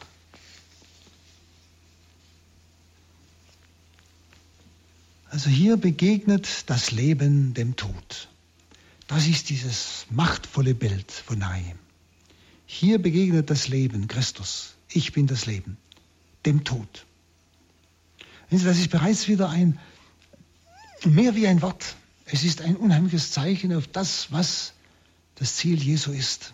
Also 5.31 5.51
hier 5.51 5.77
begegnet 5.77 6.65
das 6.67 6.93
Leben 6.93 7.53
dem 7.53 7.77
Tod. 7.77 8.29
Das 9.09 9.27
ist 9.27 9.51
dieses 9.51 10.07
machtvolle 10.11 10.75
Bild 10.75 11.11
von 11.11 11.39
Naim. 11.39 11.79
Hier 12.65 13.01
begegnet 13.01 13.51
das 13.51 13.69
Leben 13.69 14.09
Christus. 14.09 14.75
Ich 14.89 15.13
bin 15.13 15.27
das 15.27 15.47
Leben, 15.47 15.77
dem 16.45 16.65
Tod. 16.65 17.07
Das 18.51 18.63
ist 18.79 18.91
bereits 18.91 19.29
wieder 19.29 19.51
ein, 19.51 19.79
mehr 21.05 21.35
wie 21.35 21.47
ein 21.49 21.61
Wort. 21.63 21.97
Es 22.25 22.45
ist 22.45 22.61
ein 22.63 22.77
unheimliches 22.77 23.31
Zeichen 23.31 23.75
auf 23.75 23.87
das, 23.89 24.33
was 24.33 24.73
das 25.37 25.57
Ziel 25.57 25.81
Jesu 25.81 26.13
ist. 26.13 26.53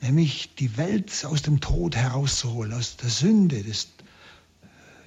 Nämlich 0.00 0.54
die 0.56 0.76
Welt 0.76 1.24
aus 1.24 1.42
dem 1.42 1.60
Tod 1.60 1.96
herauszuholen, 1.96 2.72
aus 2.72 2.96
der 2.96 3.10
Sünde, 3.10 3.62
des, 3.62 3.88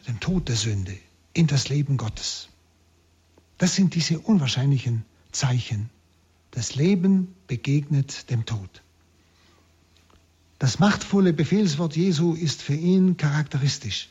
dem 0.07 0.19
Tod 0.19 0.47
der 0.47 0.55
Sünde, 0.55 0.97
in 1.33 1.47
das 1.47 1.69
Leben 1.69 1.97
Gottes. 1.97 2.49
Das 3.57 3.75
sind 3.75 3.95
diese 3.95 4.19
unwahrscheinlichen 4.19 5.05
Zeichen. 5.31 5.89
Das 6.51 6.75
Leben 6.75 7.33
begegnet 7.47 8.29
dem 8.29 8.45
Tod. 8.45 8.81
Das 10.59 10.79
machtvolle 10.79 11.33
Befehlswort 11.33 11.95
Jesu 11.95 12.33
ist 12.33 12.61
für 12.61 12.75
ihn 12.75 13.17
charakteristisch. 13.17 14.09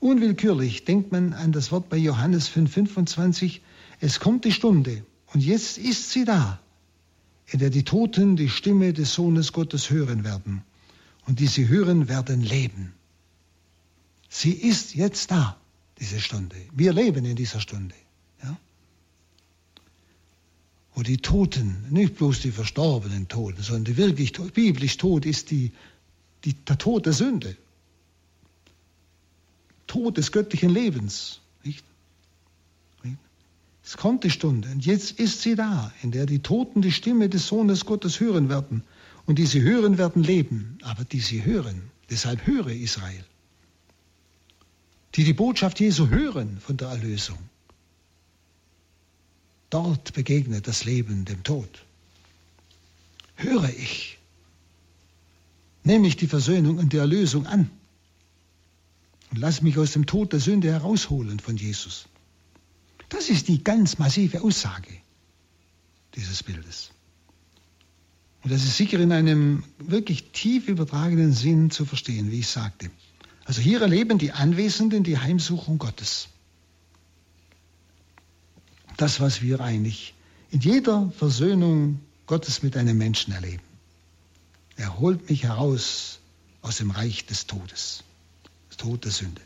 Unwillkürlich 0.00 0.84
denkt 0.84 1.12
man 1.12 1.32
an 1.32 1.52
das 1.52 1.72
Wort 1.72 1.88
bei 1.88 1.96
Johannes 1.96 2.50
5,25, 2.50 3.60
es 4.00 4.20
kommt 4.20 4.44
die 4.44 4.52
Stunde 4.52 5.04
und 5.32 5.40
jetzt 5.40 5.78
ist 5.78 6.10
sie 6.10 6.24
da, 6.24 6.60
in 7.50 7.58
der 7.58 7.70
die 7.70 7.84
Toten 7.84 8.36
die 8.36 8.48
Stimme 8.48 8.92
des 8.92 9.14
Sohnes 9.14 9.52
Gottes 9.52 9.90
hören 9.90 10.24
werden 10.24 10.62
und 11.26 11.40
die 11.40 11.46
sie 11.46 11.68
hören 11.68 12.08
werden 12.08 12.42
leben. 12.42 12.92
Sie 14.28 14.52
ist 14.52 14.94
jetzt 14.94 15.30
da, 15.30 15.56
diese 15.98 16.20
Stunde. 16.20 16.56
Wir 16.72 16.92
leben 16.92 17.24
in 17.24 17.36
dieser 17.36 17.60
Stunde. 17.60 17.94
Ja? 18.42 18.56
wo 20.98 21.04
die 21.04 21.18
Toten, 21.18 21.84
nicht 21.90 22.16
bloß 22.16 22.40
die 22.40 22.50
verstorbenen 22.50 23.28
Toten, 23.28 23.62
sondern 23.62 23.84
die 23.84 23.96
wirklich 23.96 24.32
biblisch 24.32 24.96
Tod 24.96 25.24
ist 25.26 25.52
die, 25.52 25.70
die, 26.44 26.54
der 26.54 26.76
Tod 26.76 27.06
der 27.06 27.12
Sünde. 27.12 27.56
Tod 29.86 30.16
des 30.16 30.32
göttlichen 30.32 30.70
Lebens. 30.70 31.38
Nicht? 31.62 31.84
Es 33.88 33.96
kommt 33.96 34.22
die 34.22 34.30
Stunde 34.30 34.68
und 34.68 34.84
jetzt 34.84 35.12
ist 35.12 35.40
sie 35.40 35.54
da, 35.54 35.90
in 36.02 36.10
der 36.10 36.26
die 36.26 36.40
Toten 36.40 36.82
die 36.82 36.92
Stimme 36.92 37.30
des 37.30 37.46
Sohnes 37.46 37.86
Gottes 37.86 38.20
hören 38.20 38.50
werden 38.50 38.82
und 39.24 39.38
die 39.38 39.46
sie 39.46 39.62
hören 39.62 39.96
werden 39.96 40.22
leben, 40.22 40.76
aber 40.82 41.06
die 41.06 41.20
sie 41.20 41.42
hören, 41.42 41.80
deshalb 42.10 42.46
höre 42.46 42.68
Israel, 42.68 43.24
die 45.14 45.24
die 45.24 45.32
Botschaft 45.32 45.80
Jesu 45.80 46.08
hören 46.08 46.58
von 46.60 46.76
der 46.76 46.88
Erlösung 46.88 47.38
Dort 49.70 50.12
begegnet 50.12 50.68
das 50.68 50.84
Leben 50.84 51.24
dem 51.24 51.42
Tod. 51.42 51.84
Höre 53.36 53.70
ich, 53.70 54.18
nehme 55.82 56.08
ich 56.08 56.16
die 56.16 56.26
Versöhnung 56.26 56.76
und 56.76 56.92
die 56.92 56.98
Erlösung 56.98 57.46
an 57.46 57.70
und 59.30 59.38
lasse 59.38 59.64
mich 59.64 59.78
aus 59.78 59.92
dem 59.92 60.04
Tod 60.04 60.34
der 60.34 60.40
Sünde 60.40 60.70
herausholen 60.70 61.40
von 61.40 61.56
Jesus. 61.56 62.06
Das 63.08 63.28
ist 63.28 63.48
die 63.48 63.62
ganz 63.64 63.98
massive 63.98 64.42
Aussage 64.42 64.90
dieses 66.14 66.42
Bildes. 66.42 66.90
Und 68.42 68.52
das 68.52 68.64
ist 68.64 68.76
sicher 68.76 68.98
in 69.00 69.12
einem 69.12 69.64
wirklich 69.78 70.30
tief 70.32 70.68
übertragenen 70.68 71.32
Sinn 71.32 71.70
zu 71.70 71.84
verstehen, 71.84 72.30
wie 72.30 72.40
ich 72.40 72.48
sagte. 72.48 72.90
Also 73.44 73.60
hier 73.60 73.80
erleben 73.80 74.18
die 74.18 74.32
Anwesenden 74.32 75.04
die 75.04 75.18
Heimsuchung 75.18 75.78
Gottes. 75.78 76.28
Das, 78.96 79.20
was 79.20 79.42
wir 79.42 79.60
eigentlich 79.60 80.14
in 80.50 80.60
jeder 80.60 81.10
Versöhnung 81.16 82.00
Gottes 82.26 82.62
mit 82.62 82.76
einem 82.76 82.98
Menschen 82.98 83.32
erleben. 83.32 83.62
Er 84.76 84.98
holt 84.98 85.28
mich 85.28 85.44
heraus 85.44 86.20
aus 86.62 86.76
dem 86.76 86.90
Reich 86.90 87.26
des 87.26 87.46
Todes, 87.46 88.04
das 88.68 88.76
Tod 88.76 89.04
der 89.04 89.12
Sünde. 89.12 89.40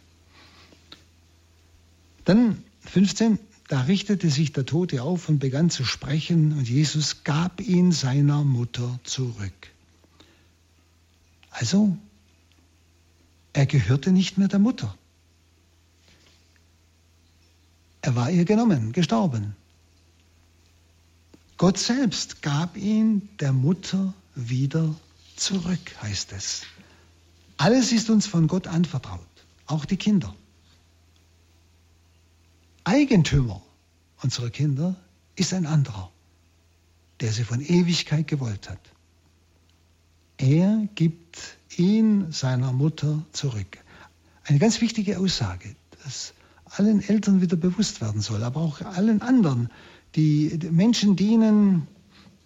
Dann 2.24 2.62
15, 2.86 3.38
da 3.68 3.82
richtete 3.82 4.30
sich 4.30 4.52
der 4.52 4.66
Tote 4.66 5.02
auf 5.02 5.28
und 5.28 5.38
begann 5.38 5.70
zu 5.70 5.84
sprechen 5.84 6.52
und 6.52 6.68
Jesus 6.68 7.24
gab 7.24 7.60
ihn 7.60 7.92
seiner 7.92 8.44
Mutter 8.44 8.98
zurück. 9.04 9.70
Also, 11.50 11.96
er 13.52 13.66
gehörte 13.66 14.12
nicht 14.12 14.38
mehr 14.38 14.48
der 14.48 14.58
Mutter. 14.58 14.96
Er 18.00 18.16
war 18.16 18.30
ihr 18.30 18.44
genommen, 18.44 18.92
gestorben. 18.92 19.54
Gott 21.56 21.78
selbst 21.78 22.42
gab 22.42 22.76
ihn 22.76 23.28
der 23.38 23.52
Mutter 23.52 24.14
wieder 24.34 24.94
zurück, 25.36 26.02
heißt 26.02 26.32
es. 26.32 26.62
Alles 27.58 27.92
ist 27.92 28.10
uns 28.10 28.26
von 28.26 28.48
Gott 28.48 28.66
anvertraut, 28.66 29.20
auch 29.66 29.84
die 29.84 29.96
Kinder. 29.96 30.34
Eigentümer 32.84 33.62
unserer 34.22 34.50
Kinder 34.50 34.96
ist 35.36 35.54
ein 35.54 35.66
anderer, 35.66 36.10
der 37.20 37.32
sie 37.32 37.44
von 37.44 37.60
Ewigkeit 37.60 38.26
gewollt 38.26 38.68
hat. 38.68 38.80
Er 40.38 40.88
gibt 40.94 41.56
ihn 41.76 42.32
seiner 42.32 42.72
Mutter 42.72 43.24
zurück. 43.32 43.78
Eine 44.44 44.58
ganz 44.58 44.80
wichtige 44.80 45.18
Aussage, 45.18 45.74
dass 46.02 46.34
allen 46.64 47.00
Eltern 47.00 47.40
wieder 47.40 47.56
bewusst 47.56 48.00
werden 48.00 48.20
soll, 48.20 48.42
aber 48.42 48.60
auch 48.60 48.80
allen 48.80 49.22
anderen, 49.22 49.70
die 50.16 50.58
Menschen 50.70 51.16
dienen, 51.16 51.86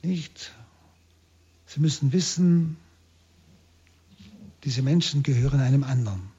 nicht. 0.03 0.53
Sie 1.67 1.81
müssen 1.81 2.13
wissen, 2.13 2.77
diese 4.65 4.83
Menschen 4.83 5.23
gehören 5.23 5.61
einem 5.61 5.85
anderen. 5.85 6.36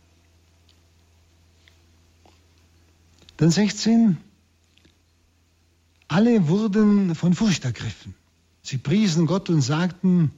Dann 3.37 3.51
16. 3.51 4.17
Alle 6.07 6.47
wurden 6.47 7.13
von 7.15 7.33
Furcht 7.33 7.65
ergriffen. 7.65 8.15
Sie 8.63 8.77
priesen 8.77 9.27
Gott 9.27 9.49
und 9.49 9.61
sagten, 9.61 10.31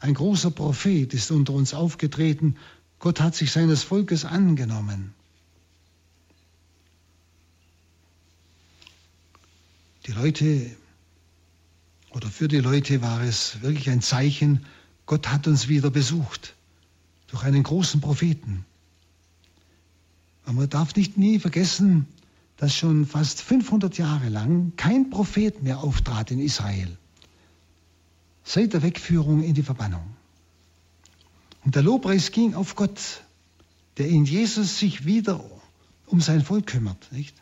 ein 0.00 0.14
großer 0.14 0.50
Prophet 0.50 1.12
ist 1.14 1.30
unter 1.30 1.52
uns 1.52 1.74
aufgetreten. 1.74 2.56
Gott 2.98 3.20
hat 3.20 3.34
sich 3.34 3.52
seines 3.52 3.82
Volkes 3.82 4.24
angenommen. 4.24 5.14
Die 10.06 10.12
Leute 10.12 10.70
oder 12.10 12.28
für 12.28 12.48
die 12.48 12.58
Leute 12.60 13.02
war 13.02 13.22
es 13.22 13.60
wirklich 13.60 13.90
ein 13.90 14.00
Zeichen, 14.00 14.64
Gott 15.04 15.28
hat 15.28 15.46
uns 15.46 15.68
wieder 15.68 15.90
besucht 15.90 16.54
durch 17.26 17.42
einen 17.42 17.62
großen 17.62 18.00
Propheten. 18.00 18.64
Und 20.46 20.56
man 20.56 20.68
darf 20.68 20.94
nicht 20.94 21.18
nie 21.18 21.38
vergessen, 21.38 22.06
dass 22.56 22.74
schon 22.74 23.06
fast 23.06 23.42
500 23.42 23.98
Jahre 23.98 24.28
lang 24.28 24.72
kein 24.76 25.10
Prophet 25.10 25.62
mehr 25.62 25.80
auftrat 25.80 26.30
in 26.30 26.40
Israel. 26.40 26.96
Seit 28.44 28.72
der 28.72 28.82
Wegführung 28.82 29.42
in 29.42 29.54
die 29.54 29.62
Verbannung. 29.62 30.04
Und 31.64 31.74
der 31.74 31.82
Lobpreis 31.82 32.30
ging 32.30 32.54
auf 32.54 32.76
Gott, 32.76 33.22
der 33.98 34.08
in 34.08 34.24
Jesus 34.24 34.78
sich 34.78 35.04
wieder 35.04 35.44
um 36.06 36.20
sein 36.20 36.42
Volk 36.42 36.66
kümmert, 36.66 37.10
nicht? 37.10 37.34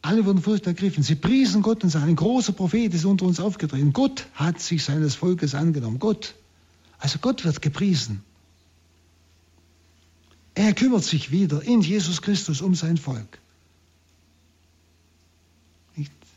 Alle 0.00 0.26
wurden 0.26 0.42
furcht 0.42 0.66
ergriffen. 0.66 1.02
Sie 1.02 1.14
priesen 1.14 1.62
Gott 1.62 1.82
und 1.82 1.88
sagen, 1.88 2.08
ein 2.08 2.16
großer 2.16 2.52
Prophet 2.52 2.92
ist 2.92 3.06
unter 3.06 3.24
uns 3.24 3.40
aufgetreten. 3.40 3.94
Gott 3.94 4.26
hat 4.34 4.60
sich 4.60 4.84
seines 4.84 5.14
Volkes 5.14 5.54
angenommen. 5.54 5.98
Gott. 5.98 6.34
Also 6.98 7.18
Gott 7.20 7.44
wird 7.44 7.62
gepriesen. 7.62 8.22
Er 10.74 10.80
kümmert 10.80 11.04
sich 11.04 11.30
wieder 11.30 11.62
in 11.62 11.82
Jesus 11.82 12.20
Christus 12.20 12.60
um 12.60 12.74
sein 12.74 12.96
Volk. 12.96 13.38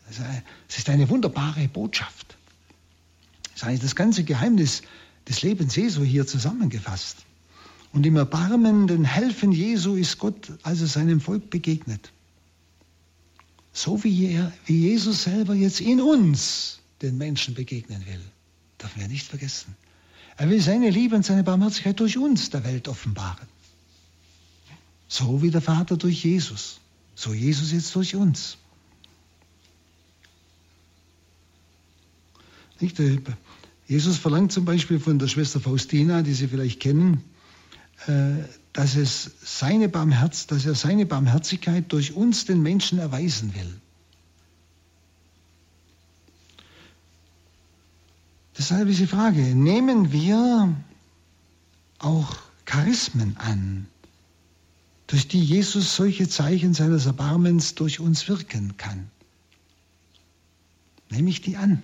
Also, 0.07 0.21
es 0.69 0.77
ist 0.77 0.89
eine 0.89 1.09
wunderbare 1.09 1.67
Botschaft. 1.67 2.37
Es 3.55 3.63
ist 3.63 3.83
das 3.83 3.95
ganze 3.95 4.23
Geheimnis 4.23 4.83
des 5.27 5.41
Lebens 5.41 5.75
Jesu 5.75 6.03
hier 6.03 6.27
zusammengefasst. 6.27 7.17
Und 7.91 8.05
im 8.05 8.15
erbarmenden 8.15 9.05
Helfen 9.05 9.51
Jesu 9.51 9.95
ist 9.95 10.19
Gott 10.19 10.51
also 10.61 10.85
seinem 10.85 11.19
Volk 11.19 11.49
begegnet. 11.49 12.11
So 13.73 14.03
wie, 14.03 14.27
er, 14.27 14.53
wie 14.67 14.81
Jesus 14.81 15.23
selber 15.23 15.55
jetzt 15.55 15.81
in 15.81 15.99
uns 15.99 16.77
den 17.01 17.17
Menschen 17.17 17.55
begegnen 17.55 18.05
will. 18.05 18.21
Dürfen 18.79 19.01
wir 19.01 19.07
nicht 19.07 19.25
vergessen. 19.25 19.75
Er 20.37 20.47
will 20.47 20.61
seine 20.61 20.91
Liebe 20.91 21.15
und 21.15 21.25
seine 21.25 21.43
Barmherzigkeit 21.43 21.99
durch 21.99 22.19
uns 22.19 22.51
der 22.51 22.63
Welt 22.63 22.87
offenbaren. 22.87 23.47
So 25.07 25.41
wie 25.41 25.51
der 25.51 25.61
Vater 25.61 25.97
durch 25.97 26.23
Jesus. 26.23 26.79
So 27.15 27.33
Jesus 27.33 27.71
jetzt 27.71 27.95
durch 27.95 28.15
uns. 28.15 28.57
Nicht? 32.79 32.99
Äh, 32.99 33.19
Jesus 33.87 34.17
verlangt 34.17 34.51
zum 34.51 34.65
Beispiel 34.65 34.99
von 34.99 35.17
der 35.17 35.27
Schwester 35.27 35.59
Faustina, 35.59 36.21
die 36.21 36.33
Sie 36.33 36.47
vielleicht 36.47 36.81
kennen, 36.81 37.23
äh, 38.07 38.43
dass, 38.73 38.95
es 38.95 39.31
seine 39.41 39.89
Barmherz, 39.89 40.45
dass 40.47 40.65
er 40.65 40.75
seine 40.75 41.05
Barmherzigkeit 41.05 41.91
durch 41.91 42.13
uns 42.13 42.45
den 42.45 42.61
Menschen 42.61 42.99
erweisen 42.99 43.55
will. 43.55 43.81
Deshalb 48.57 48.89
ist 48.89 48.99
die 48.99 49.07
Frage, 49.07 49.39
nehmen 49.55 50.11
wir 50.11 50.75
auch 51.99 52.35
Charismen 52.65 53.37
an, 53.37 53.87
durch 55.07 55.27
die 55.29 55.41
Jesus 55.41 55.95
solche 55.95 56.27
Zeichen 56.27 56.73
seines 56.73 57.05
Erbarmens 57.05 57.75
durch 57.75 57.99
uns 57.99 58.27
wirken 58.27 58.75
kann. 58.77 59.09
Nehme 61.09 61.29
ich 61.29 61.41
die 61.41 61.55
an, 61.55 61.81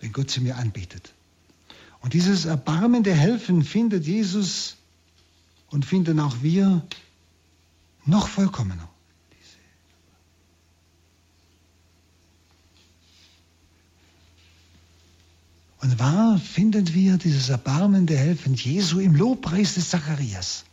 wenn 0.00 0.12
Gott 0.12 0.30
sie 0.30 0.40
mir 0.40 0.58
anbietet. 0.58 1.14
Und 2.00 2.12
dieses 2.12 2.44
erbarmende 2.44 3.14
Helfen 3.14 3.62
findet 3.62 4.06
Jesus 4.06 4.76
und 5.70 5.86
finden 5.86 6.20
auch 6.20 6.42
wir 6.42 6.86
noch 8.04 8.28
vollkommener. 8.28 8.88
Und 15.80 15.98
wahr 15.98 16.38
finden 16.38 16.94
wir 16.94 17.16
dieses 17.16 17.48
erbarmende 17.48 18.16
Helfen 18.16 18.54
Jesu 18.54 19.00
im 19.00 19.16
Lobpreis 19.16 19.74
des 19.74 19.90
Zacharias. 19.90 20.64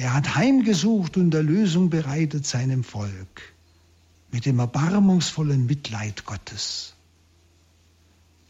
Er 0.00 0.14
hat 0.14 0.34
heimgesucht 0.34 1.18
und 1.18 1.34
Erlösung 1.34 1.90
bereitet 1.90 2.46
seinem 2.46 2.84
Volk 2.84 3.42
mit 4.32 4.46
dem 4.46 4.58
erbarmungsvollen 4.58 5.66
Mitleid 5.66 6.24
Gottes. 6.24 6.94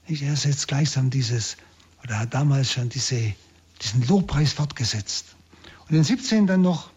Er 0.06 0.36
setzt 0.36 0.68
gleichsam 0.68 1.10
dieses, 1.10 1.56
oder 2.04 2.20
hat 2.20 2.34
damals 2.34 2.70
schon 2.70 2.88
diese, 2.88 3.34
diesen 3.82 4.06
Lobpreis 4.06 4.52
fortgesetzt. 4.52 5.34
Und 5.88 5.96
in 5.96 6.04
17 6.04 6.46
dann 6.46 6.62
noch 6.62 6.92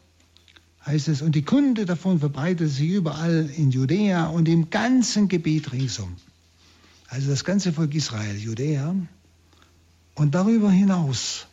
heißt 0.86 1.08
es, 1.08 1.24
und 1.24 1.34
die 1.34 1.46
Kunde 1.46 1.88
davon 1.88 2.20
verbreitet 2.20 2.70
sich 2.70 2.90
überall 2.90 3.50
in 3.58 3.72
Judäa 3.72 4.28
und 4.28 4.48
im 4.48 4.70
ganzen 4.70 5.30
Gebiet 5.30 5.72
ringsum. 5.72 6.16
Also 7.08 7.32
das 7.32 7.44
ganze 7.44 7.74
Volk 7.74 7.96
Israel, 7.96 8.38
Judäa. 8.38 8.96
Und 10.14 10.36
darüber 10.36 10.70
hinaus 10.70 11.48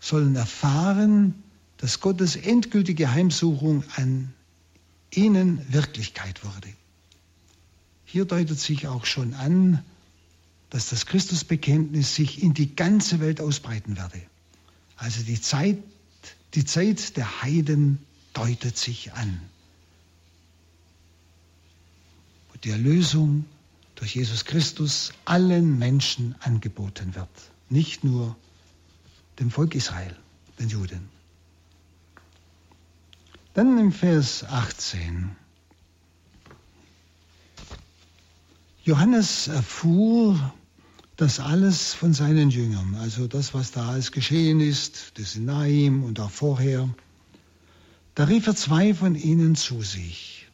sollen 0.00 0.36
erfahren, 0.36 1.42
dass 1.78 2.00
Gottes 2.00 2.36
endgültige 2.36 3.10
Heimsuchung 3.12 3.84
an 3.96 4.32
ihnen 5.10 5.60
Wirklichkeit 5.72 6.44
wurde. 6.44 6.68
Hier 8.04 8.24
deutet 8.24 8.58
sich 8.58 8.86
auch 8.86 9.04
schon 9.04 9.34
an, 9.34 9.84
dass 10.70 10.88
das 10.90 11.06
Christusbekenntnis 11.06 12.14
sich 12.14 12.42
in 12.42 12.54
die 12.54 12.74
ganze 12.74 13.20
Welt 13.20 13.40
ausbreiten 13.40 13.96
werde. 13.96 14.20
Also 14.96 15.22
die 15.22 15.40
Zeit, 15.40 15.78
die 16.54 16.64
Zeit 16.64 17.16
der 17.16 17.42
Heiden 17.42 17.98
deutet 18.32 18.76
sich 18.76 19.12
an. 19.12 19.40
Und 22.52 22.64
die 22.64 22.70
Erlösung 22.70 23.44
durch 23.94 24.14
Jesus 24.14 24.44
Christus 24.44 25.12
allen 25.24 25.78
Menschen 25.78 26.34
angeboten 26.40 27.14
wird, 27.14 27.28
nicht 27.68 28.04
nur 28.04 28.36
dem 29.38 29.50
Volk 29.50 29.74
Israel, 29.74 30.16
den 30.58 30.68
Juden. 30.68 31.15
Dann 33.56 33.78
im 33.78 33.90
Vers 33.90 34.44
18. 34.44 35.30
Johannes 38.84 39.48
erfuhr 39.48 40.52
das 41.16 41.40
alles 41.40 41.94
von 41.94 42.12
seinen 42.12 42.50
Jüngern, 42.50 42.96
also 42.96 43.26
das, 43.26 43.54
was 43.54 43.70
da 43.70 43.88
alles 43.88 44.12
geschehen 44.12 44.60
ist, 44.60 45.18
das 45.18 45.36
in 45.36 45.46
Naim 45.46 46.04
und 46.04 46.20
auch 46.20 46.30
vorher. 46.30 46.86
Da 48.14 48.24
rief 48.24 48.46
er 48.46 48.54
zwei 48.54 48.92
von 48.92 49.14
ihnen 49.14 49.56
zu 49.56 49.80
sich. 49.80 50.48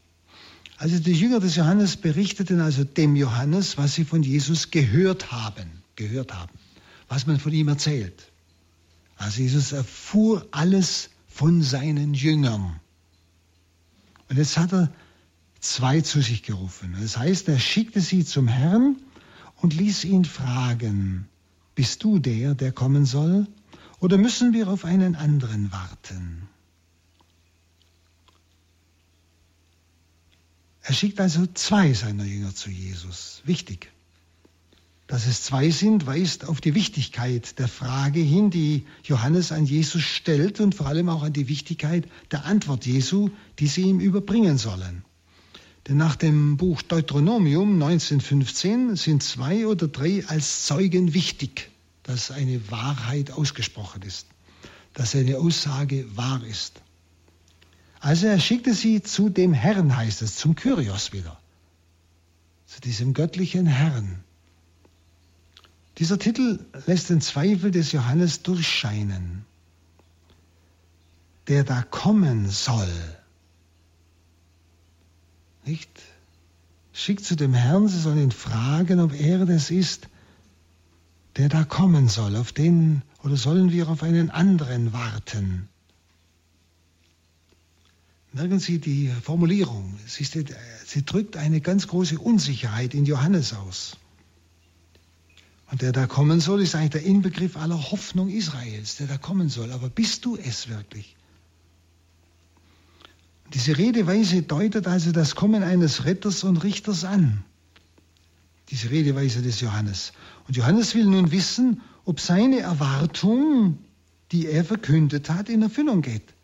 Also 0.76 1.00
die 1.00 1.10
Jünger 1.10 1.40
des 1.40 1.56
Johannes 1.56 1.96
berichteten 1.96 2.60
also 2.60 2.84
dem 2.84 3.16
Johannes, 3.16 3.76
was 3.78 3.96
sie 3.96 4.04
von 4.04 4.22
Jesus 4.22 4.70
gehört 4.70 5.32
haben, 5.32 5.82
gehört 5.96 6.32
haben, 6.32 6.52
was 7.08 7.26
man 7.26 7.40
von 7.40 7.52
ihm 7.52 7.66
erzählt. 7.66 8.30
Also 9.16 9.40
Jesus 9.40 9.72
erfuhr 9.72 10.46
alles 10.52 11.10
von 11.26 11.62
seinen 11.62 12.14
Jüngern. 12.14 12.78
Und 14.32 14.38
jetzt 14.38 14.56
hat 14.56 14.72
er 14.72 14.90
zwei 15.60 16.00
zu 16.00 16.22
sich 16.22 16.42
gerufen. 16.42 16.96
Das 16.98 17.18
heißt, 17.18 17.48
er 17.48 17.58
schickte 17.58 18.00
sie 18.00 18.24
zum 18.24 18.48
Herrn 18.48 18.96
und 19.56 19.74
ließ 19.74 20.04
ihn 20.04 20.24
fragen, 20.24 21.28
bist 21.74 22.02
du 22.02 22.18
der, 22.18 22.54
der 22.54 22.72
kommen 22.72 23.04
soll, 23.04 23.46
oder 24.00 24.16
müssen 24.16 24.54
wir 24.54 24.68
auf 24.68 24.86
einen 24.86 25.16
anderen 25.16 25.70
warten? 25.70 26.48
Er 30.80 30.94
schickt 30.94 31.20
also 31.20 31.44
zwei 31.52 31.92
seiner 31.92 32.24
Jünger 32.24 32.54
zu 32.54 32.70
Jesus. 32.70 33.42
Wichtig. 33.44 33.92
Dass 35.06 35.26
es 35.26 35.42
zwei 35.42 35.70
sind, 35.70 36.06
weist 36.06 36.48
auf 36.48 36.60
die 36.60 36.74
Wichtigkeit 36.74 37.58
der 37.58 37.68
Frage 37.68 38.20
hin, 38.20 38.50
die 38.50 38.86
Johannes 39.04 39.52
an 39.52 39.66
Jesus 39.66 40.02
stellt 40.02 40.60
und 40.60 40.74
vor 40.74 40.86
allem 40.86 41.08
auch 41.08 41.22
an 41.22 41.32
die 41.32 41.48
Wichtigkeit 41.48 42.08
der 42.30 42.44
Antwort 42.44 42.86
Jesu, 42.86 43.30
die 43.58 43.66
sie 43.66 43.82
ihm 43.82 44.00
überbringen 44.00 44.58
sollen. 44.58 45.04
Denn 45.88 45.96
nach 45.96 46.14
dem 46.14 46.56
Buch 46.56 46.80
Deuteronomium 46.82 47.74
1915 47.74 48.96
sind 48.96 49.22
zwei 49.22 49.66
oder 49.66 49.88
drei 49.88 50.24
als 50.28 50.66
Zeugen 50.66 51.12
wichtig, 51.12 51.70
dass 52.04 52.30
eine 52.30 52.70
Wahrheit 52.70 53.32
ausgesprochen 53.32 54.02
ist, 54.02 54.28
dass 54.94 55.16
eine 55.16 55.38
Aussage 55.38 56.06
wahr 56.16 56.42
ist. 56.44 56.80
Also 57.98 58.26
er 58.26 58.40
schickte 58.40 58.74
sie 58.74 59.02
zu 59.02 59.28
dem 59.28 59.52
Herrn, 59.52 59.96
heißt 59.96 60.22
es, 60.22 60.36
zum 60.36 60.54
Kyrios 60.54 61.12
wieder, 61.12 61.38
zu 62.66 62.80
diesem 62.80 63.12
göttlichen 63.14 63.66
Herrn. 63.66 64.24
Dieser 65.98 66.18
Titel 66.18 66.58
lässt 66.86 67.10
den 67.10 67.20
Zweifel 67.20 67.70
des 67.70 67.92
Johannes 67.92 68.42
durchscheinen, 68.42 69.44
der 71.48 71.64
da 71.64 71.82
kommen 71.82 72.48
soll 72.48 72.88
nicht? 75.64 76.02
Schickt 76.92 77.24
zu 77.24 77.36
dem 77.36 77.54
Herrn, 77.54 77.88
sie 77.88 77.98
sollen 77.98 78.18
ihn 78.18 78.32
fragen, 78.32 79.00
ob 79.00 79.18
er 79.18 79.46
das 79.46 79.70
ist, 79.70 80.08
der 81.36 81.48
da 81.48 81.64
kommen 81.64 82.08
soll, 82.08 82.36
auf 82.36 82.52
den, 82.52 83.02
oder 83.22 83.36
sollen 83.36 83.70
wir 83.72 83.88
auf 83.88 84.02
einen 84.02 84.30
anderen 84.30 84.92
warten? 84.92 85.68
Merken 88.34 88.60
Sie 88.60 88.78
die 88.78 89.08
Formulierung. 89.22 89.98
Sie, 90.06 90.22
ist, 90.22 90.36
sie 90.86 91.04
drückt 91.04 91.36
eine 91.36 91.60
ganz 91.60 91.86
große 91.86 92.18
Unsicherheit 92.18 92.94
in 92.94 93.04
Johannes 93.04 93.52
aus. 93.52 93.98
Und 95.72 95.80
der 95.80 95.92
da 95.92 96.06
kommen 96.06 96.38
soll, 96.38 96.60
ist 96.60 96.74
eigentlich 96.74 96.90
der 96.90 97.04
Inbegriff 97.04 97.56
aller 97.56 97.90
Hoffnung 97.90 98.28
Israels, 98.28 98.96
der 98.96 99.06
da 99.06 99.16
kommen 99.16 99.48
soll. 99.48 99.72
Aber 99.72 99.88
bist 99.88 100.26
du 100.26 100.36
es 100.36 100.68
wirklich? 100.68 101.16
Diese 103.54 103.78
Redeweise 103.78 104.42
deutet 104.42 104.86
also 104.86 105.12
das 105.12 105.34
Kommen 105.34 105.62
eines 105.62 106.04
Retters 106.04 106.44
und 106.44 106.58
Richters 106.58 107.04
an. 107.04 107.42
Diese 108.68 108.90
Redeweise 108.90 109.40
des 109.40 109.62
Johannes. 109.62 110.12
Und 110.46 110.58
Johannes 110.58 110.94
will 110.94 111.06
nun 111.06 111.32
wissen, 111.32 111.80
ob 112.04 112.20
seine 112.20 112.60
Erwartung, 112.60 113.78
die 114.30 114.48
er 114.48 114.66
verkündet 114.66 115.30
hat, 115.30 115.48
in 115.48 115.62
Erfüllung 115.62 116.02
geht. 116.02 116.34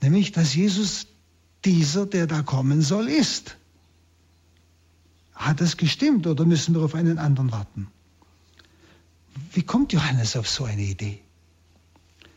Nämlich, 0.00 0.32
dass 0.32 0.54
Jesus 0.54 1.06
dieser, 1.66 2.06
der 2.06 2.26
da 2.26 2.40
kommen 2.40 2.80
soll, 2.80 3.08
ist. 3.08 3.58
Hat 5.42 5.60
das 5.60 5.76
gestimmt 5.76 6.28
oder 6.28 6.44
müssen 6.44 6.72
wir 6.72 6.82
auf 6.82 6.94
einen 6.94 7.18
anderen 7.18 7.50
warten? 7.50 7.88
Wie 9.52 9.64
kommt 9.64 9.92
Johannes 9.92 10.36
auf 10.36 10.48
so 10.48 10.64
eine 10.64 10.82
Idee? 10.82 11.20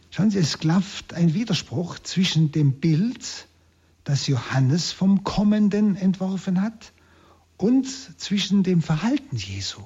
Schauen 0.09 0.31
Sie, 0.31 0.39
es 0.39 0.57
klafft 0.57 1.13
ein 1.13 1.35
Widerspruch 1.35 1.99
zwischen 1.99 2.51
dem 2.51 2.79
Bild, 2.79 3.47
das 4.05 4.25
Johannes 4.25 4.91
vom 4.91 5.23
Kommenden 5.23 5.95
entworfen 5.95 6.61
hat, 6.61 6.93
und 7.57 7.87
zwischen 8.19 8.63
dem 8.63 8.81
Verhalten 8.81 9.37
Jesu. 9.37 9.81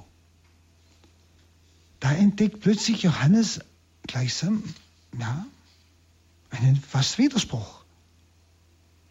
Da 1.99 2.13
entdeckt 2.13 2.61
plötzlich 2.61 3.03
Johannes 3.03 3.59
gleichsam, 4.03 4.63
ja, 5.19 5.45
einen 6.51 6.77
fast 6.77 7.17
Widerspruch, 7.17 7.83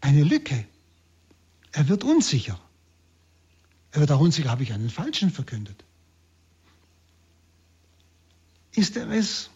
eine 0.01 0.25
Lücke. 0.25 0.65
Er 1.73 1.89
wird 1.89 2.05
unsicher. 2.05 2.59
Er 3.99 4.03
wird 4.03 4.13
auch 4.13 4.21
unsicher, 4.21 4.51
habe 4.51 4.63
ich 4.63 4.73
einen 4.73 4.91
Falschen 4.91 5.29
verkündet? 5.29 5.85
Ist 8.71 8.97
er 8.97 9.11
es? 9.11 9.51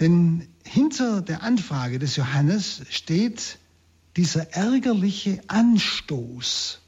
Denn 0.00 0.48
hinter 0.64 1.22
der 1.22 1.44
Anfrage 1.44 2.00
des 2.00 2.16
Johannes 2.16 2.82
steht 2.90 3.60
dieser 4.16 4.52
ärgerliche 4.54 5.40
Anstoß, 5.46 6.80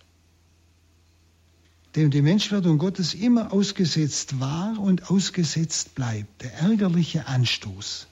dem 1.95 2.11
die 2.11 2.23
Menschwerdung 2.23 2.79
Gottes 2.79 3.15
immer 3.15 3.53
ausgesetzt 3.53 4.41
war 4.41 4.81
und 4.81 5.13
ausgesetzt 5.13 5.95
bleibt. 5.95 6.43
Der 6.43 6.55
ärgerliche 6.55 7.29
Anstoß. 7.29 8.09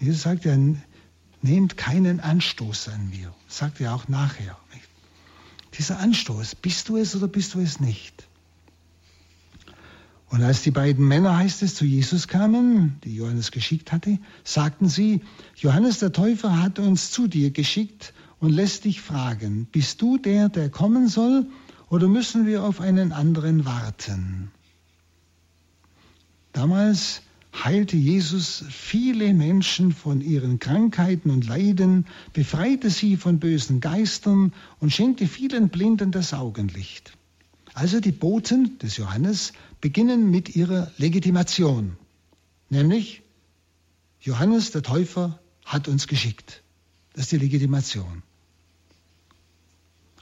Jesus 0.00 0.22
sagt 0.22 0.46
ja, 0.46 0.56
nehmt 1.42 1.76
keinen 1.76 2.20
Anstoß 2.20 2.88
an 2.88 3.10
mir. 3.10 3.34
Sagt 3.48 3.82
er 3.82 3.94
auch 3.94 4.08
nachher. 4.08 4.56
Dieser 5.78 5.98
Anstoß, 5.98 6.56
bist 6.56 6.88
du 6.88 6.96
es 6.96 7.16
oder 7.16 7.28
bist 7.28 7.54
du 7.54 7.60
es 7.60 7.80
nicht? 7.80 8.28
Und 10.28 10.42
als 10.42 10.62
die 10.62 10.70
beiden 10.70 11.06
Männer, 11.06 11.36
heißt 11.36 11.62
es, 11.62 11.74
zu 11.74 11.84
Jesus 11.84 12.26
kamen, 12.26 12.98
die 13.04 13.14
Johannes 13.14 13.50
geschickt 13.50 13.92
hatte, 13.92 14.18
sagten 14.44 14.88
sie, 14.88 15.20
Johannes 15.56 15.98
der 15.98 16.12
Täufer 16.12 16.62
hat 16.62 16.78
uns 16.78 17.10
zu 17.10 17.26
dir 17.26 17.50
geschickt 17.50 18.14
und 18.40 18.50
lässt 18.50 18.84
dich 18.84 19.02
fragen, 19.02 19.66
bist 19.70 20.00
du 20.00 20.16
der, 20.16 20.48
der 20.48 20.70
kommen 20.70 21.08
soll, 21.08 21.46
oder 21.90 22.08
müssen 22.08 22.46
wir 22.46 22.64
auf 22.64 22.80
einen 22.80 23.12
anderen 23.12 23.66
warten? 23.66 24.50
Damals 26.54 27.20
heilte 27.52 27.96
Jesus 27.96 28.64
viele 28.70 29.34
Menschen 29.34 29.92
von 29.92 30.20
ihren 30.20 30.58
Krankheiten 30.58 31.30
und 31.30 31.46
Leiden, 31.46 32.06
befreite 32.32 32.90
sie 32.90 33.16
von 33.16 33.38
bösen 33.38 33.80
Geistern 33.80 34.52
und 34.80 34.92
schenkte 34.92 35.26
vielen 35.26 35.68
Blinden 35.68 36.12
das 36.12 36.32
Augenlicht. 36.32 37.16
Also 37.74 38.00
die 38.00 38.12
Boten 38.12 38.78
des 38.78 38.96
Johannes 38.96 39.52
beginnen 39.80 40.30
mit 40.30 40.56
ihrer 40.56 40.90
Legitimation, 40.96 41.96
nämlich 42.70 43.22
Johannes 44.20 44.70
der 44.70 44.82
Täufer 44.82 45.40
hat 45.64 45.88
uns 45.88 46.06
geschickt. 46.06 46.62
Das 47.12 47.24
ist 47.24 47.32
die 47.32 47.38
Legitimation. 47.38 48.22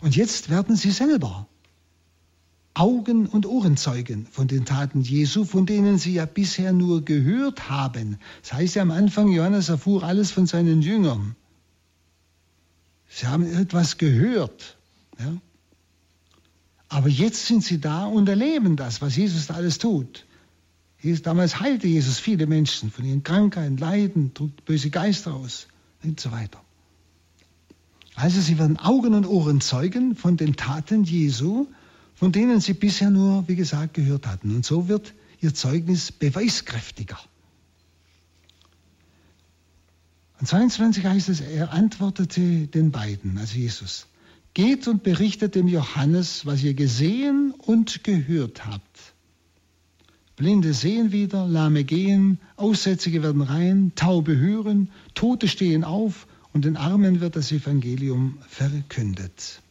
Und 0.01 0.17
jetzt 0.17 0.49
werden 0.49 0.77
sie 0.77 0.91
selber 0.91 1.47
Augen- 2.81 3.27
und 3.27 3.45
Ohrenzeugen 3.45 4.27
von 4.31 4.49
den 4.49 4.65
Taten 4.65 5.03
Jesu, 5.03 5.45
von 5.45 5.67
denen 5.67 5.99
sie 5.99 6.15
ja 6.15 6.25
bisher 6.25 6.73
nur 6.73 7.05
gehört 7.05 7.69
haben. 7.69 8.17
Das 8.41 8.55
heißt 8.55 8.75
ja 8.77 8.83
am 8.83 8.91
Anfang, 8.91 9.29
Johannes 9.29 9.69
erfuhr 9.69 10.03
alles 10.03 10.31
von 10.31 10.47
seinen 10.47 10.81
Jüngern. 10.81 11.37
Sie 13.07 13.27
haben 13.27 13.45
etwas 13.45 13.99
gehört. 13.99 14.79
Ja? 15.19 15.37
Aber 16.89 17.11
jetzt 17.11 17.45
sind 17.45 17.63
sie 17.63 17.83
da 17.83 18.07
und 18.07 18.27
erleben 18.31 18.77
das, 18.77 19.03
was 19.03 19.15
Jesus 19.15 19.49
da 19.49 19.55
alles 19.55 19.77
tut. 19.77 20.25
Damals 21.23 21.61
heilte 21.61 21.87
Jesus 21.87 22.19
viele 22.19 22.47
Menschen 22.47 22.91
von 22.91 23.05
ihren 23.05 23.23
Krankheiten, 23.23 23.77
Leiden, 23.77 24.33
trug 24.33 24.65
böse 24.65 24.89
Geister 24.89 25.35
aus 25.35 25.67
und 26.03 26.19
so 26.19 26.33
weiter. 26.33 26.63
Also 28.15 28.41
sie 28.41 28.59
werden 28.59 28.79
Augen 28.79 29.13
und 29.13 29.27
Ohren 29.27 29.61
zeugen 29.61 30.17
von 30.17 30.39
den 30.39 30.57
Taten 30.57 31.05
Jesu, 31.05 31.67
von 32.21 32.33
denen 32.33 32.61
sie 32.61 32.75
bisher 32.75 33.09
nur, 33.09 33.49
wie 33.49 33.57
gesagt, 33.57 33.95
gehört 33.95 34.27
hatten. 34.27 34.55
Und 34.55 34.67
so 34.67 34.89
wird 34.89 35.15
ihr 35.41 35.55
Zeugnis 35.55 36.13
beweiskräftiger. 36.13 37.19
Und 40.39 40.47
22 40.47 41.07
heißt 41.07 41.31
es, 41.31 41.41
er 41.41 41.73
antwortete 41.73 42.67
den 42.67 42.91
beiden, 42.91 43.39
also 43.39 43.57
Jesus, 43.57 44.07
Geht 44.53 44.87
und 44.87 45.03
berichtet 45.03 45.55
dem 45.55 45.67
Johannes, 45.67 46.45
was 46.45 46.63
ihr 46.63 46.75
gesehen 46.75 47.55
und 47.57 48.05
gehört 48.05 48.67
habt. 48.67 49.15
Blinde 50.37 50.75
sehen 50.75 51.13
wieder, 51.13 51.47
Lahme 51.47 51.85
gehen, 51.85 52.39
Aussätzige 52.57 53.23
werden 53.23 53.41
rein, 53.41 53.93
Taube 53.95 54.37
hören, 54.37 54.91
Tote 55.15 55.49
stehen 55.49 55.85
auf 55.85 56.27
und 56.53 56.67
den 56.67 56.77
Armen 56.77 57.21
wird 57.23 57.37
das 57.37 57.51
Evangelium 57.51 58.37
verkündet. 58.47 59.63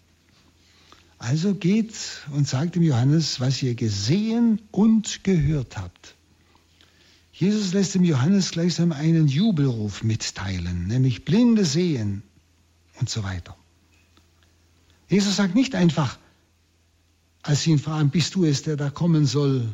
Also 1.19 1.53
geht 1.53 1.93
und 2.31 2.47
sagt 2.47 2.75
dem 2.75 2.83
Johannes, 2.83 3.41
was 3.41 3.61
ihr 3.61 3.75
gesehen 3.75 4.61
und 4.71 5.23
gehört 5.25 5.77
habt. 5.77 6.15
Jesus 7.33 7.73
lässt 7.73 7.93
dem 7.95 8.05
Johannes 8.05 8.51
gleichsam 8.51 8.93
einen 8.93 9.27
Jubelruf 9.27 10.03
mitteilen, 10.03 10.87
nämlich 10.87 11.25
Blinde 11.25 11.65
sehen 11.65 12.23
und 12.99 13.09
so 13.09 13.23
weiter. 13.23 13.55
Jesus 15.09 15.35
sagt 15.35 15.55
nicht 15.55 15.75
einfach, 15.75 16.17
als 17.43 17.63
sie 17.63 17.71
ihn 17.71 17.79
fragen, 17.79 18.09
bist 18.11 18.35
du 18.35 18.45
es, 18.45 18.63
der 18.63 18.77
da 18.77 18.89
kommen 18.89 19.25
soll? 19.25 19.67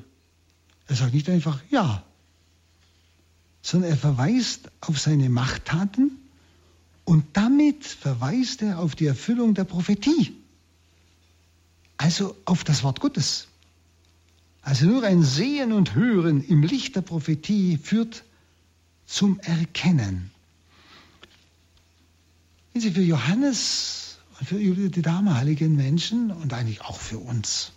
Er 0.88 0.96
sagt 0.96 1.14
nicht 1.14 1.30
einfach 1.30 1.62
ja, 1.70 2.04
sondern 3.62 3.92
er 3.92 3.98
verweist 3.98 4.70
auf 4.82 5.00
seine 5.00 5.30
Machttaten 5.30 6.12
und 7.04 7.26
damit 7.34 7.84
verweist 7.86 8.64
er 8.64 8.80
auf 8.80 8.96
die 8.96 9.06
Erfüllung 9.06 9.54
der 9.54 9.64
Prophetie. 9.64 10.45
Also 12.06 12.38
auf 12.46 12.64
das 12.64 12.84
Wort 12.84 13.00
Gottes. 13.00 13.48
Also 14.62 14.86
nur 14.86 15.02
ein 15.02 15.24
Sehen 15.24 15.72
und 15.72 15.96
Hören 15.96 16.44
im 16.44 16.62
Licht 16.62 16.96
der 16.96 17.02
Prophetie 17.02 17.80
führt 17.80 18.24
zum 19.08 19.40
Erkennen. 19.40 20.30
Sie 22.76 22.92
für 22.92 23.02
Johannes 23.02 24.20
und 24.40 24.48
für 24.48 24.60
die 24.60 25.02
damaligen 25.02 25.76
Menschen 25.76 26.30
und 26.30 26.54
eigentlich 26.54 26.82
auch 26.82 27.00
für 27.00 27.18
uns 27.18 27.72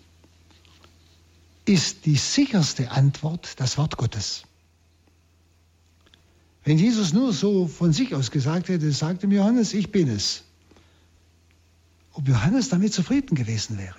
ist 1.65 2.05
die 2.05 2.17
sicherste 2.17 2.91
Antwort 2.91 3.59
das 3.59 3.79
Wort 3.79 3.97
Gottes. 3.97 4.43
Wenn 6.65 6.77
Jesus 6.77 7.15
nur 7.15 7.33
so 7.33 7.67
von 7.67 7.95
sich 7.95 8.15
aus 8.15 8.31
gesagt 8.31 8.69
hätte, 8.69 8.93
sagte 8.93 9.27
Johannes, 9.27 9.73
ich 9.73 9.91
bin 9.91 10.07
es. 10.11 10.43
Ob 12.13 12.29
Johannes 12.29 12.69
damit 12.69 12.93
zufrieden 12.93 13.35
gewesen 13.35 13.79
wäre. 13.79 13.97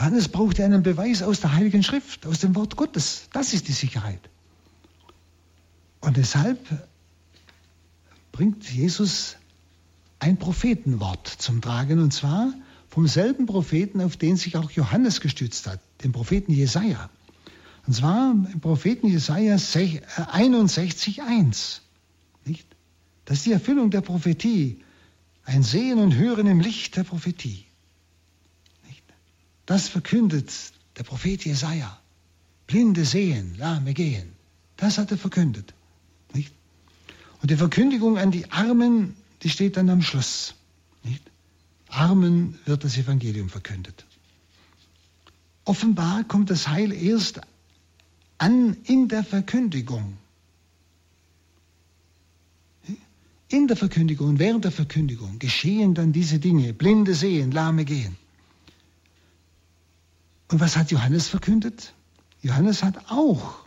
Johannes 0.00 0.28
brauchte 0.28 0.64
einen 0.64 0.82
Beweis 0.82 1.22
aus 1.22 1.40
der 1.40 1.52
Heiligen 1.52 1.82
Schrift, 1.82 2.24
aus 2.24 2.38
dem 2.38 2.56
Wort 2.56 2.74
Gottes. 2.74 3.28
Das 3.34 3.52
ist 3.52 3.68
die 3.68 3.72
Sicherheit. 3.72 4.30
Und 6.00 6.16
deshalb 6.16 6.58
bringt 8.32 8.70
Jesus 8.70 9.36
ein 10.18 10.38
Prophetenwort 10.38 11.28
zum 11.28 11.60
Tragen, 11.60 11.98
und 11.98 12.14
zwar 12.14 12.54
vom 12.88 13.06
selben 13.06 13.44
Propheten, 13.44 14.00
auf 14.00 14.16
den 14.16 14.38
sich 14.38 14.56
auch 14.56 14.70
Johannes 14.70 15.20
gestützt 15.20 15.66
hat, 15.66 15.80
dem 16.02 16.12
Propheten 16.12 16.52
Jesaja. 16.52 17.10
Und 17.86 17.92
zwar 17.92 18.30
im 18.30 18.60
Propheten 18.60 19.06
Jesaja 19.06 19.56
61,1. 19.56 21.80
Nicht? 22.46 22.66
Das 23.26 23.36
ist 23.36 23.46
die 23.46 23.52
Erfüllung 23.52 23.90
der 23.90 24.00
Prophetie. 24.00 24.82
Ein 25.44 25.62
Sehen 25.62 25.98
und 25.98 26.14
Hören 26.14 26.46
im 26.46 26.60
Licht 26.60 26.96
der 26.96 27.04
Prophetie. 27.04 27.66
Das 29.70 29.88
verkündet 29.88 30.52
der 30.96 31.04
Prophet 31.04 31.44
Jesaja. 31.44 31.96
Blinde 32.66 33.04
sehen, 33.04 33.54
Lahme 33.56 33.94
gehen. 33.94 34.32
Das 34.76 34.98
hat 34.98 35.12
er 35.12 35.16
verkündet. 35.16 35.74
Nicht? 36.34 36.52
Und 37.40 37.52
die 37.52 37.56
Verkündigung 37.56 38.18
an 38.18 38.32
die 38.32 38.50
Armen, 38.50 39.14
die 39.44 39.48
steht 39.48 39.76
dann 39.76 39.88
am 39.88 40.02
Schluss. 40.02 40.56
Nicht? 41.04 41.22
Armen 41.86 42.58
wird 42.64 42.82
das 42.82 42.98
Evangelium 42.98 43.48
verkündet. 43.48 44.06
Offenbar 45.64 46.24
kommt 46.24 46.50
das 46.50 46.66
Heil 46.66 46.92
erst 46.92 47.40
an 48.38 48.76
in 48.82 49.06
der 49.06 49.22
Verkündigung. 49.22 50.16
In 53.46 53.68
der 53.68 53.76
Verkündigung, 53.76 54.40
während 54.40 54.64
der 54.64 54.72
Verkündigung 54.72 55.38
geschehen 55.38 55.94
dann 55.94 56.12
diese 56.12 56.40
Dinge. 56.40 56.72
Blinde 56.72 57.14
sehen, 57.14 57.52
Lahme 57.52 57.84
gehen. 57.84 58.16
Und 60.50 60.58
was 60.58 60.76
hat 60.76 60.90
Johannes 60.90 61.28
verkündet? 61.28 61.94
Johannes 62.42 62.82
hat 62.82 63.10
auch 63.10 63.64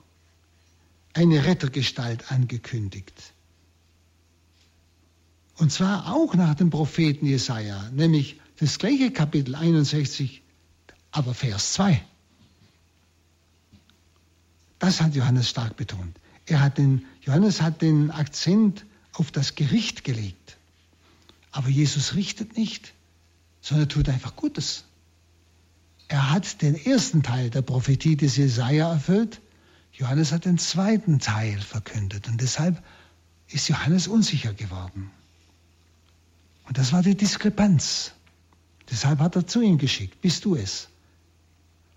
eine 1.13 1.45
Rettergestalt 1.45 2.29
angekündigt. 2.29 3.33
Und 5.55 5.71
zwar 5.71 6.13
auch 6.13 6.33
nach 6.33 6.55
dem 6.55 6.71
Propheten 6.71 7.25
Jesaja, 7.25 7.89
nämlich 7.91 8.41
das 8.59 8.79
gleiche 8.79 9.11
Kapitel 9.11 9.55
61, 9.55 10.41
aber 11.11 11.33
Vers 11.33 11.73
2. 11.73 12.03
Das 14.79 14.99
hat 14.99 15.15
Johannes 15.15 15.49
stark 15.49 15.77
betont. 15.77 16.19
Er 16.47 16.59
hat 16.59 16.77
den, 16.77 17.05
Johannes 17.21 17.61
hat 17.61 17.81
den 17.81 18.11
Akzent 18.11 18.85
auf 19.13 19.31
das 19.31 19.55
Gericht 19.55 20.03
gelegt. 20.03 20.57
Aber 21.51 21.69
Jesus 21.69 22.15
richtet 22.15 22.57
nicht, 22.57 22.93
sondern 23.61 23.87
tut 23.87 24.09
einfach 24.09 24.35
Gutes. 24.35 24.83
Er 26.07 26.31
hat 26.31 26.61
den 26.61 26.75
ersten 26.75 27.23
Teil 27.23 27.49
der 27.49 27.61
Prophetie 27.61 28.15
des 28.15 28.37
Jesaja 28.37 28.91
erfüllt. 28.91 29.41
Johannes 29.93 30.31
hat 30.31 30.45
den 30.45 30.57
zweiten 30.57 31.19
Teil 31.19 31.59
verkündet. 31.59 32.27
Und 32.27 32.41
deshalb 32.41 32.83
ist 33.47 33.67
Johannes 33.69 34.07
unsicher 34.07 34.53
geworden. 34.53 35.11
Und 36.67 36.77
das 36.77 36.93
war 36.93 37.03
die 37.03 37.15
Diskrepanz. 37.15 38.13
Deshalb 38.89 39.19
hat 39.19 39.35
er 39.35 39.47
zu 39.47 39.61
ihm 39.61 39.77
geschickt. 39.77 40.21
Bist 40.21 40.45
du 40.45 40.55
es? 40.55 40.89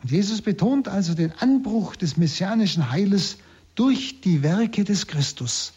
Und 0.03 0.11
Jesus 0.11 0.43
betont 0.43 0.89
also 0.89 1.15
den 1.15 1.33
Anbruch 1.33 1.97
des 1.97 2.17
messianischen 2.17 2.91
Heiles 2.91 3.39
durch 3.75 4.21
die 4.21 4.43
Werke 4.43 4.85
des 4.85 5.07
Christus. 5.07 5.73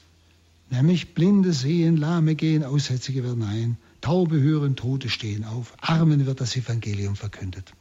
Nämlich 0.70 1.14
Blinde 1.16 1.54
sehen, 1.54 1.98
Lahme 1.98 2.36
gehen, 2.36 2.64
Aussätzige 2.64 3.24
werden 3.24 3.44
ein, 3.44 3.78
Taube 4.02 4.40
hören, 4.40 4.76
Tote 4.76 5.10
stehen 5.10 5.44
auf, 5.44 5.74
Armen 5.82 6.26
wird 6.26 6.42
das 6.42 6.56
Evangelium 6.56 7.16
verkündet. 7.16 7.74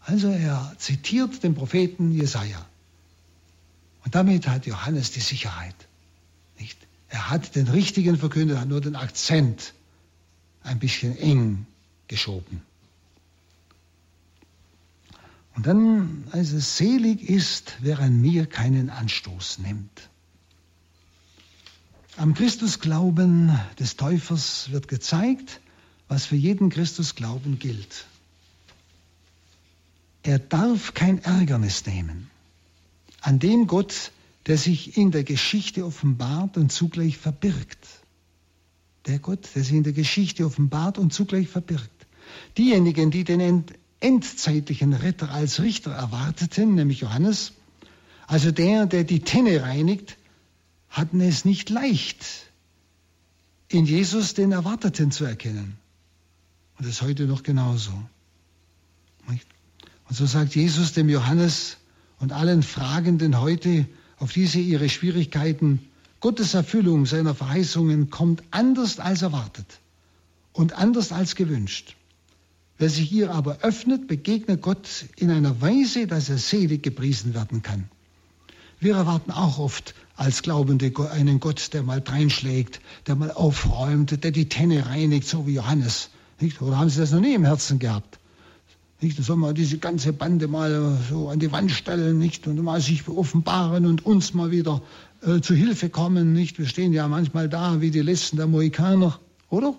Also 0.00 0.28
er 0.28 0.74
zitiert 0.78 1.42
den 1.42 1.54
Propheten 1.54 2.12
Jesaja. 2.12 2.64
Und 4.04 4.14
damit 4.14 4.48
hat 4.48 4.66
Johannes 4.66 5.12
die 5.12 5.20
Sicherheit. 5.20 5.74
Nicht? 6.58 6.78
Er 7.08 7.30
hat 7.30 7.54
den 7.54 7.68
richtigen 7.68 8.16
verkündet, 8.16 8.58
hat 8.58 8.68
nur 8.68 8.80
den 8.80 8.96
Akzent 8.96 9.74
ein 10.62 10.78
bisschen 10.78 11.16
eng 11.16 11.66
geschoben. 12.08 12.62
Und 15.54 15.66
dann, 15.66 16.24
also 16.30 16.58
selig 16.58 17.28
ist, 17.28 17.74
wer 17.80 17.98
an 17.98 18.20
mir 18.20 18.46
keinen 18.46 18.88
Anstoß 18.88 19.58
nimmt. 19.58 20.08
Am 22.16 22.34
Christusglauben 22.34 23.58
des 23.78 23.96
Täufers 23.96 24.70
wird 24.70 24.88
gezeigt, 24.88 25.60
was 26.08 26.26
für 26.26 26.36
jeden 26.36 26.70
Christusglauben 26.70 27.58
gilt. 27.58 28.06
Er 30.22 30.38
darf 30.38 30.94
kein 30.94 31.22
Ärgernis 31.22 31.86
nehmen 31.86 32.30
an 33.20 33.38
dem 33.38 33.66
Gott, 33.66 34.12
der 34.46 34.56
sich 34.56 34.96
in 34.96 35.10
der 35.10 35.24
Geschichte 35.24 35.84
offenbart 35.84 36.56
und 36.56 36.72
zugleich 36.72 37.18
verbirgt. 37.18 37.86
Der 39.06 39.18
Gott, 39.18 39.48
der 39.54 39.62
sich 39.62 39.74
in 39.74 39.82
der 39.82 39.92
Geschichte 39.92 40.44
offenbart 40.44 40.98
und 40.98 41.12
zugleich 41.12 41.48
verbirgt. 41.48 41.90
Diejenigen, 42.56 43.10
die 43.10 43.24
den 43.24 43.64
endzeitlichen 44.00 44.92
Retter 44.92 45.30
als 45.30 45.60
Richter 45.60 45.92
erwarteten, 45.92 46.74
nämlich 46.74 47.00
Johannes, 47.00 47.52
also 48.26 48.50
der, 48.50 48.86
der 48.86 49.04
die 49.04 49.20
Tenne 49.20 49.62
reinigt, 49.62 50.16
hatten 50.88 51.20
es 51.20 51.44
nicht 51.44 51.70
leicht, 51.70 52.24
in 53.68 53.84
Jesus 53.84 54.34
den 54.34 54.52
Erwarteten 54.52 55.10
zu 55.10 55.24
erkennen. 55.24 55.76
Und 56.78 56.86
das 56.86 56.94
ist 56.94 57.02
heute 57.02 57.26
noch 57.26 57.42
genauso. 57.42 57.92
Und 60.10 60.16
so 60.16 60.26
sagt 60.26 60.56
Jesus 60.56 60.92
dem 60.92 61.08
Johannes 61.08 61.76
und 62.18 62.32
allen 62.32 62.64
Fragenden 62.64 63.40
heute 63.40 63.86
auf 64.18 64.32
diese 64.32 64.58
ihre 64.58 64.88
Schwierigkeiten, 64.88 65.78
Gottes 66.18 66.54
Erfüllung 66.54 67.06
seiner 67.06 67.32
Verheißungen 67.32 68.10
kommt 68.10 68.42
anders 68.50 68.98
als 68.98 69.22
erwartet 69.22 69.78
und 70.52 70.72
anders 70.72 71.12
als 71.12 71.36
gewünscht. 71.36 71.94
Wer 72.76 72.90
sich 72.90 73.12
ihr 73.12 73.30
aber 73.30 73.58
öffnet, 73.60 74.08
begegnet 74.08 74.62
Gott 74.62 75.04
in 75.14 75.30
einer 75.30 75.60
Weise, 75.60 76.08
dass 76.08 76.28
er 76.28 76.38
selig 76.38 76.82
gepriesen 76.82 77.32
werden 77.32 77.62
kann. 77.62 77.88
Wir 78.80 78.96
erwarten 78.96 79.30
auch 79.30 79.60
oft 79.60 79.94
als 80.16 80.42
Glaubende 80.42 80.92
einen 81.12 81.38
Gott, 81.38 81.72
der 81.72 81.84
mal 81.84 82.00
dreinschlägt, 82.00 82.80
der 83.06 83.14
mal 83.14 83.30
aufräumt, 83.30 84.24
der 84.24 84.32
die 84.32 84.48
Tenne 84.48 84.86
reinigt, 84.86 85.28
so 85.28 85.46
wie 85.46 85.54
Johannes. 85.54 86.10
Oder 86.58 86.78
haben 86.78 86.90
Sie 86.90 86.98
das 86.98 87.12
noch 87.12 87.20
nie 87.20 87.34
im 87.34 87.44
Herzen 87.44 87.78
gehabt? 87.78 88.19
Nicht, 89.02 89.18
da 89.18 89.22
soll 89.22 89.36
man 89.36 89.54
diese 89.54 89.78
ganze 89.78 90.12
Bande 90.12 90.46
mal 90.46 90.98
so 91.08 91.30
an 91.30 91.38
die 91.38 91.50
Wand 91.52 91.70
stellen, 91.70 92.18
nicht, 92.18 92.46
und 92.46 92.62
mal 92.62 92.80
sich 92.80 93.08
offenbaren 93.08 93.86
und 93.86 94.04
uns 94.04 94.34
mal 94.34 94.50
wieder 94.50 94.82
äh, 95.22 95.40
zu 95.40 95.54
Hilfe 95.54 95.88
kommen, 95.88 96.34
nicht. 96.34 96.58
Wir 96.58 96.66
stehen 96.66 96.92
ja 96.92 97.08
manchmal 97.08 97.48
da 97.48 97.80
wie 97.80 97.90
die 97.90 98.02
letzten 98.02 98.36
der 98.36 98.46
Mohikaner, 98.46 99.18
oder? 99.48 99.74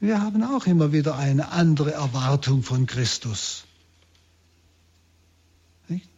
Wir 0.00 0.22
haben 0.22 0.44
auch 0.44 0.66
immer 0.66 0.92
wieder 0.92 1.16
eine 1.16 1.50
andere 1.50 1.92
Erwartung 1.92 2.62
von 2.62 2.86
Christus. 2.86 3.64
Nicht? 5.88 6.08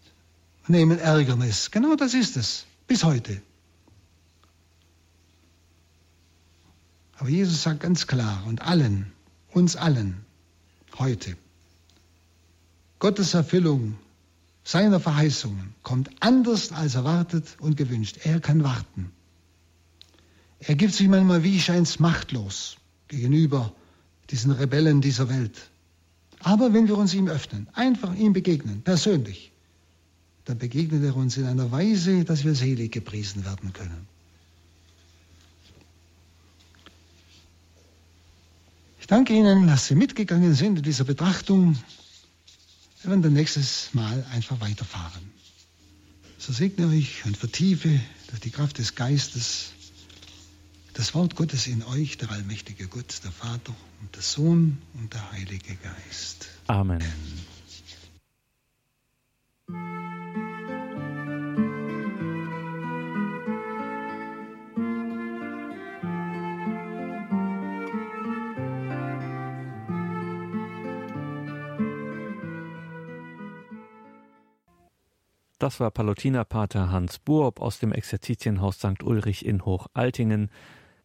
Nehmen 0.67 0.99
Ärgernis. 0.99 1.71
Genau 1.71 1.97
das 1.97 2.13
ist 2.13 2.37
es. 2.37 2.67
Bis 2.87 3.05
heute. 3.05 3.41
Aber 7.17 7.31
Jesus 7.31 7.63
sagt 7.63 7.81
ganz 7.81 8.07
klar 8.07 8.45
und 8.47 8.63
allen, 8.63 9.13
uns 9.53 9.77
allen, 9.77 10.25
heute, 10.99 11.37
Gottes 12.99 13.35
Erfüllung 13.35 13.97
seiner 14.63 15.01
Verheißungen 15.01 15.75
kommt 15.83 16.11
anders 16.21 16.71
als 16.71 16.95
erwartet 16.95 17.57
und 17.61 17.77
gewünscht. 17.77 18.19
Er 18.25 18.41
kann 18.41 18.63
warten. 18.63 19.11
Er 20.59 20.75
gibt 20.75 20.93
sich 20.93 21.09
manchmal, 21.09 21.43
wie 21.43 21.59
scheint 21.59 21.99
machtlos 21.99 22.77
gegenüber 23.09 23.73
diesen 24.29 24.53
Rebellen 24.53 25.01
dieser 25.01 25.31
Welt. 25.31 25.71
Aber 26.41 26.73
wenn 26.75 26.89
wir 26.89 26.97
uns 26.97 27.15
ihm 27.15 27.29
öffnen, 27.29 27.69
einfach 27.73 28.15
ihm 28.15 28.35
begegnen, 28.35 28.83
persönlich, 28.83 29.53
dann 30.45 30.59
begegnet 30.59 31.03
er 31.03 31.17
uns 31.17 31.37
in 31.37 31.47
einer 31.47 31.73
Weise, 31.73 32.25
dass 32.25 32.45
wir 32.45 32.55
selig 32.55 32.93
gepriesen 32.93 33.45
werden 33.45 33.73
können. 33.73 34.07
Ich 39.01 39.07
danke 39.07 39.33
Ihnen, 39.33 39.67
dass 39.67 39.87
Sie 39.87 39.95
mitgegangen 39.95 40.55
sind 40.55 40.77
in 40.77 40.83
dieser 40.85 41.05
Betrachtung. 41.05 41.77
Wir 43.03 43.11
werden 43.11 43.23
dann 43.23 43.33
nächstes 43.33 43.95
Mal 43.95 44.25
einfach 44.33 44.61
weiterfahren. 44.61 45.31
So 46.39 46.53
segne 46.53 46.87
euch 46.87 47.25
und 47.25 47.37
vertiefe 47.37 47.99
durch 48.29 48.41
die 48.41 48.51
Kraft 48.51 48.79
des 48.79 48.95
Geistes 48.95 49.73
das 50.95 51.15
Wort 51.15 51.35
Gottes 51.35 51.67
in 51.67 51.83
euch, 51.85 52.19
der 52.19 52.31
allmächtige 52.31 52.87
Gott, 52.89 53.21
der 53.25 53.33
Vater 53.33 53.75
und 54.03 54.15
der 54.15 54.23
Sohn 54.23 54.79
und 54.95 55.13
der 55.15 55.33
Heilige 55.33 55.77
Geist. 55.77 56.49
Amen. 56.67 57.03
Das 75.71 75.79
war 75.79 75.93
Palutinerpater 75.93 76.91
Hans 76.91 77.21
Buob 77.21 77.61
aus 77.61 77.79
dem 77.79 77.93
Exerzitienhaus 77.93 78.79
St. 78.79 79.05
Ulrich 79.05 79.47
in 79.47 79.65
Hochaltingen. 79.65 80.51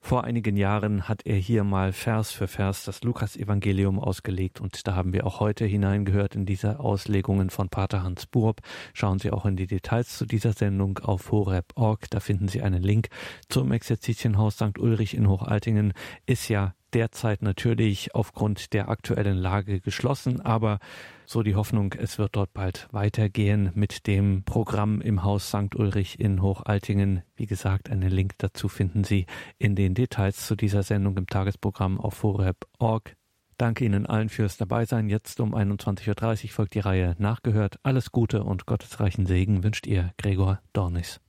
Vor 0.01 0.24
einigen 0.24 0.57
Jahren 0.57 1.07
hat 1.07 1.24
er 1.24 1.36
hier 1.36 1.63
mal 1.63 1.93
Vers 1.93 2.32
für 2.32 2.47
Vers 2.47 2.84
das 2.84 3.03
Lukas-Evangelium 3.03 3.99
ausgelegt 3.99 4.59
und 4.59 4.88
da 4.88 4.95
haben 4.95 5.13
wir 5.13 5.28
auch 5.28 5.39
heute 5.39 5.66
hineingehört 5.66 6.34
in 6.34 6.47
diese 6.47 6.80
Auslegungen 6.80 7.51
von 7.51 7.70
Pater 7.70 8.01
Hans 8.01 8.26
Buob. 8.26 8.61
Schauen 8.95 9.20
Sie 9.20 9.30
auch 9.30 9.45
in 9.45 9.55
die 9.55 9.68
Details 9.68 10.18
zu 10.18 10.26
dieser 10.26 10.53
Sendung 10.53 10.97
auf 10.97 11.32
horeb.org. 11.32 12.09
Da 12.09 12.20
finden 12.20 12.47
Sie 12.47 12.63
einen 12.63 12.82
Link 12.82 13.09
zum 13.49 13.72
Exerzitienhaus 13.72 14.55
St. 14.55 14.80
Ulrich 14.80 15.16
in 15.16 15.30
Hochaltingen. 15.30 15.93
Ist 16.26 16.49
ja 16.49 16.74
derzeit 16.95 17.41
natürlich 17.41 18.15
aufgrund 18.15 18.73
der 18.73 18.89
aktuellen 18.89 19.37
Lage 19.37 19.81
geschlossen, 19.81 20.41
aber 20.41 20.79
so 21.25 21.43
die 21.43 21.55
Hoffnung, 21.55 21.93
es 21.93 22.17
wird 22.17 22.35
dort 22.35 22.53
bald 22.53 22.87
weitergehen 22.91 23.71
mit 23.75 24.07
dem 24.07 24.43
Programm 24.43 25.01
im 25.01 25.23
Haus 25.23 25.49
St. 25.49 25.75
Ulrich 25.75 26.19
in 26.19 26.41
Hochaltingen. 26.41 27.23
Wie 27.35 27.45
gesagt, 27.45 27.89
einen 27.89 28.09
Link 28.09 28.35
dazu 28.37 28.69
finden 28.69 29.03
Sie 29.03 29.25
in 29.57 29.75
den 29.75 29.93
Details 29.93 30.47
zu 30.47 30.55
dieser 30.55 30.83
Sendung 30.83 31.17
im 31.17 31.27
Tagesprogramm 31.27 31.99
auf 31.99 32.23
horeb.org. 32.23 33.15
Danke 33.57 33.85
Ihnen 33.85 34.05
allen 34.05 34.29
fürs 34.29 34.57
Dabeisein. 34.57 35.09
Jetzt 35.09 35.39
um 35.39 35.53
21.30 35.53 36.45
Uhr 36.45 36.49
folgt 36.49 36.73
die 36.73 36.79
Reihe 36.79 37.15
Nachgehört. 37.19 37.79
Alles 37.83 38.11
Gute 38.11 38.43
und 38.43 38.65
gottesreichen 38.65 39.25
Segen 39.25 39.63
wünscht 39.63 39.87
Ihr 39.87 40.13
Gregor 40.17 40.59
Dornis. 40.73 41.21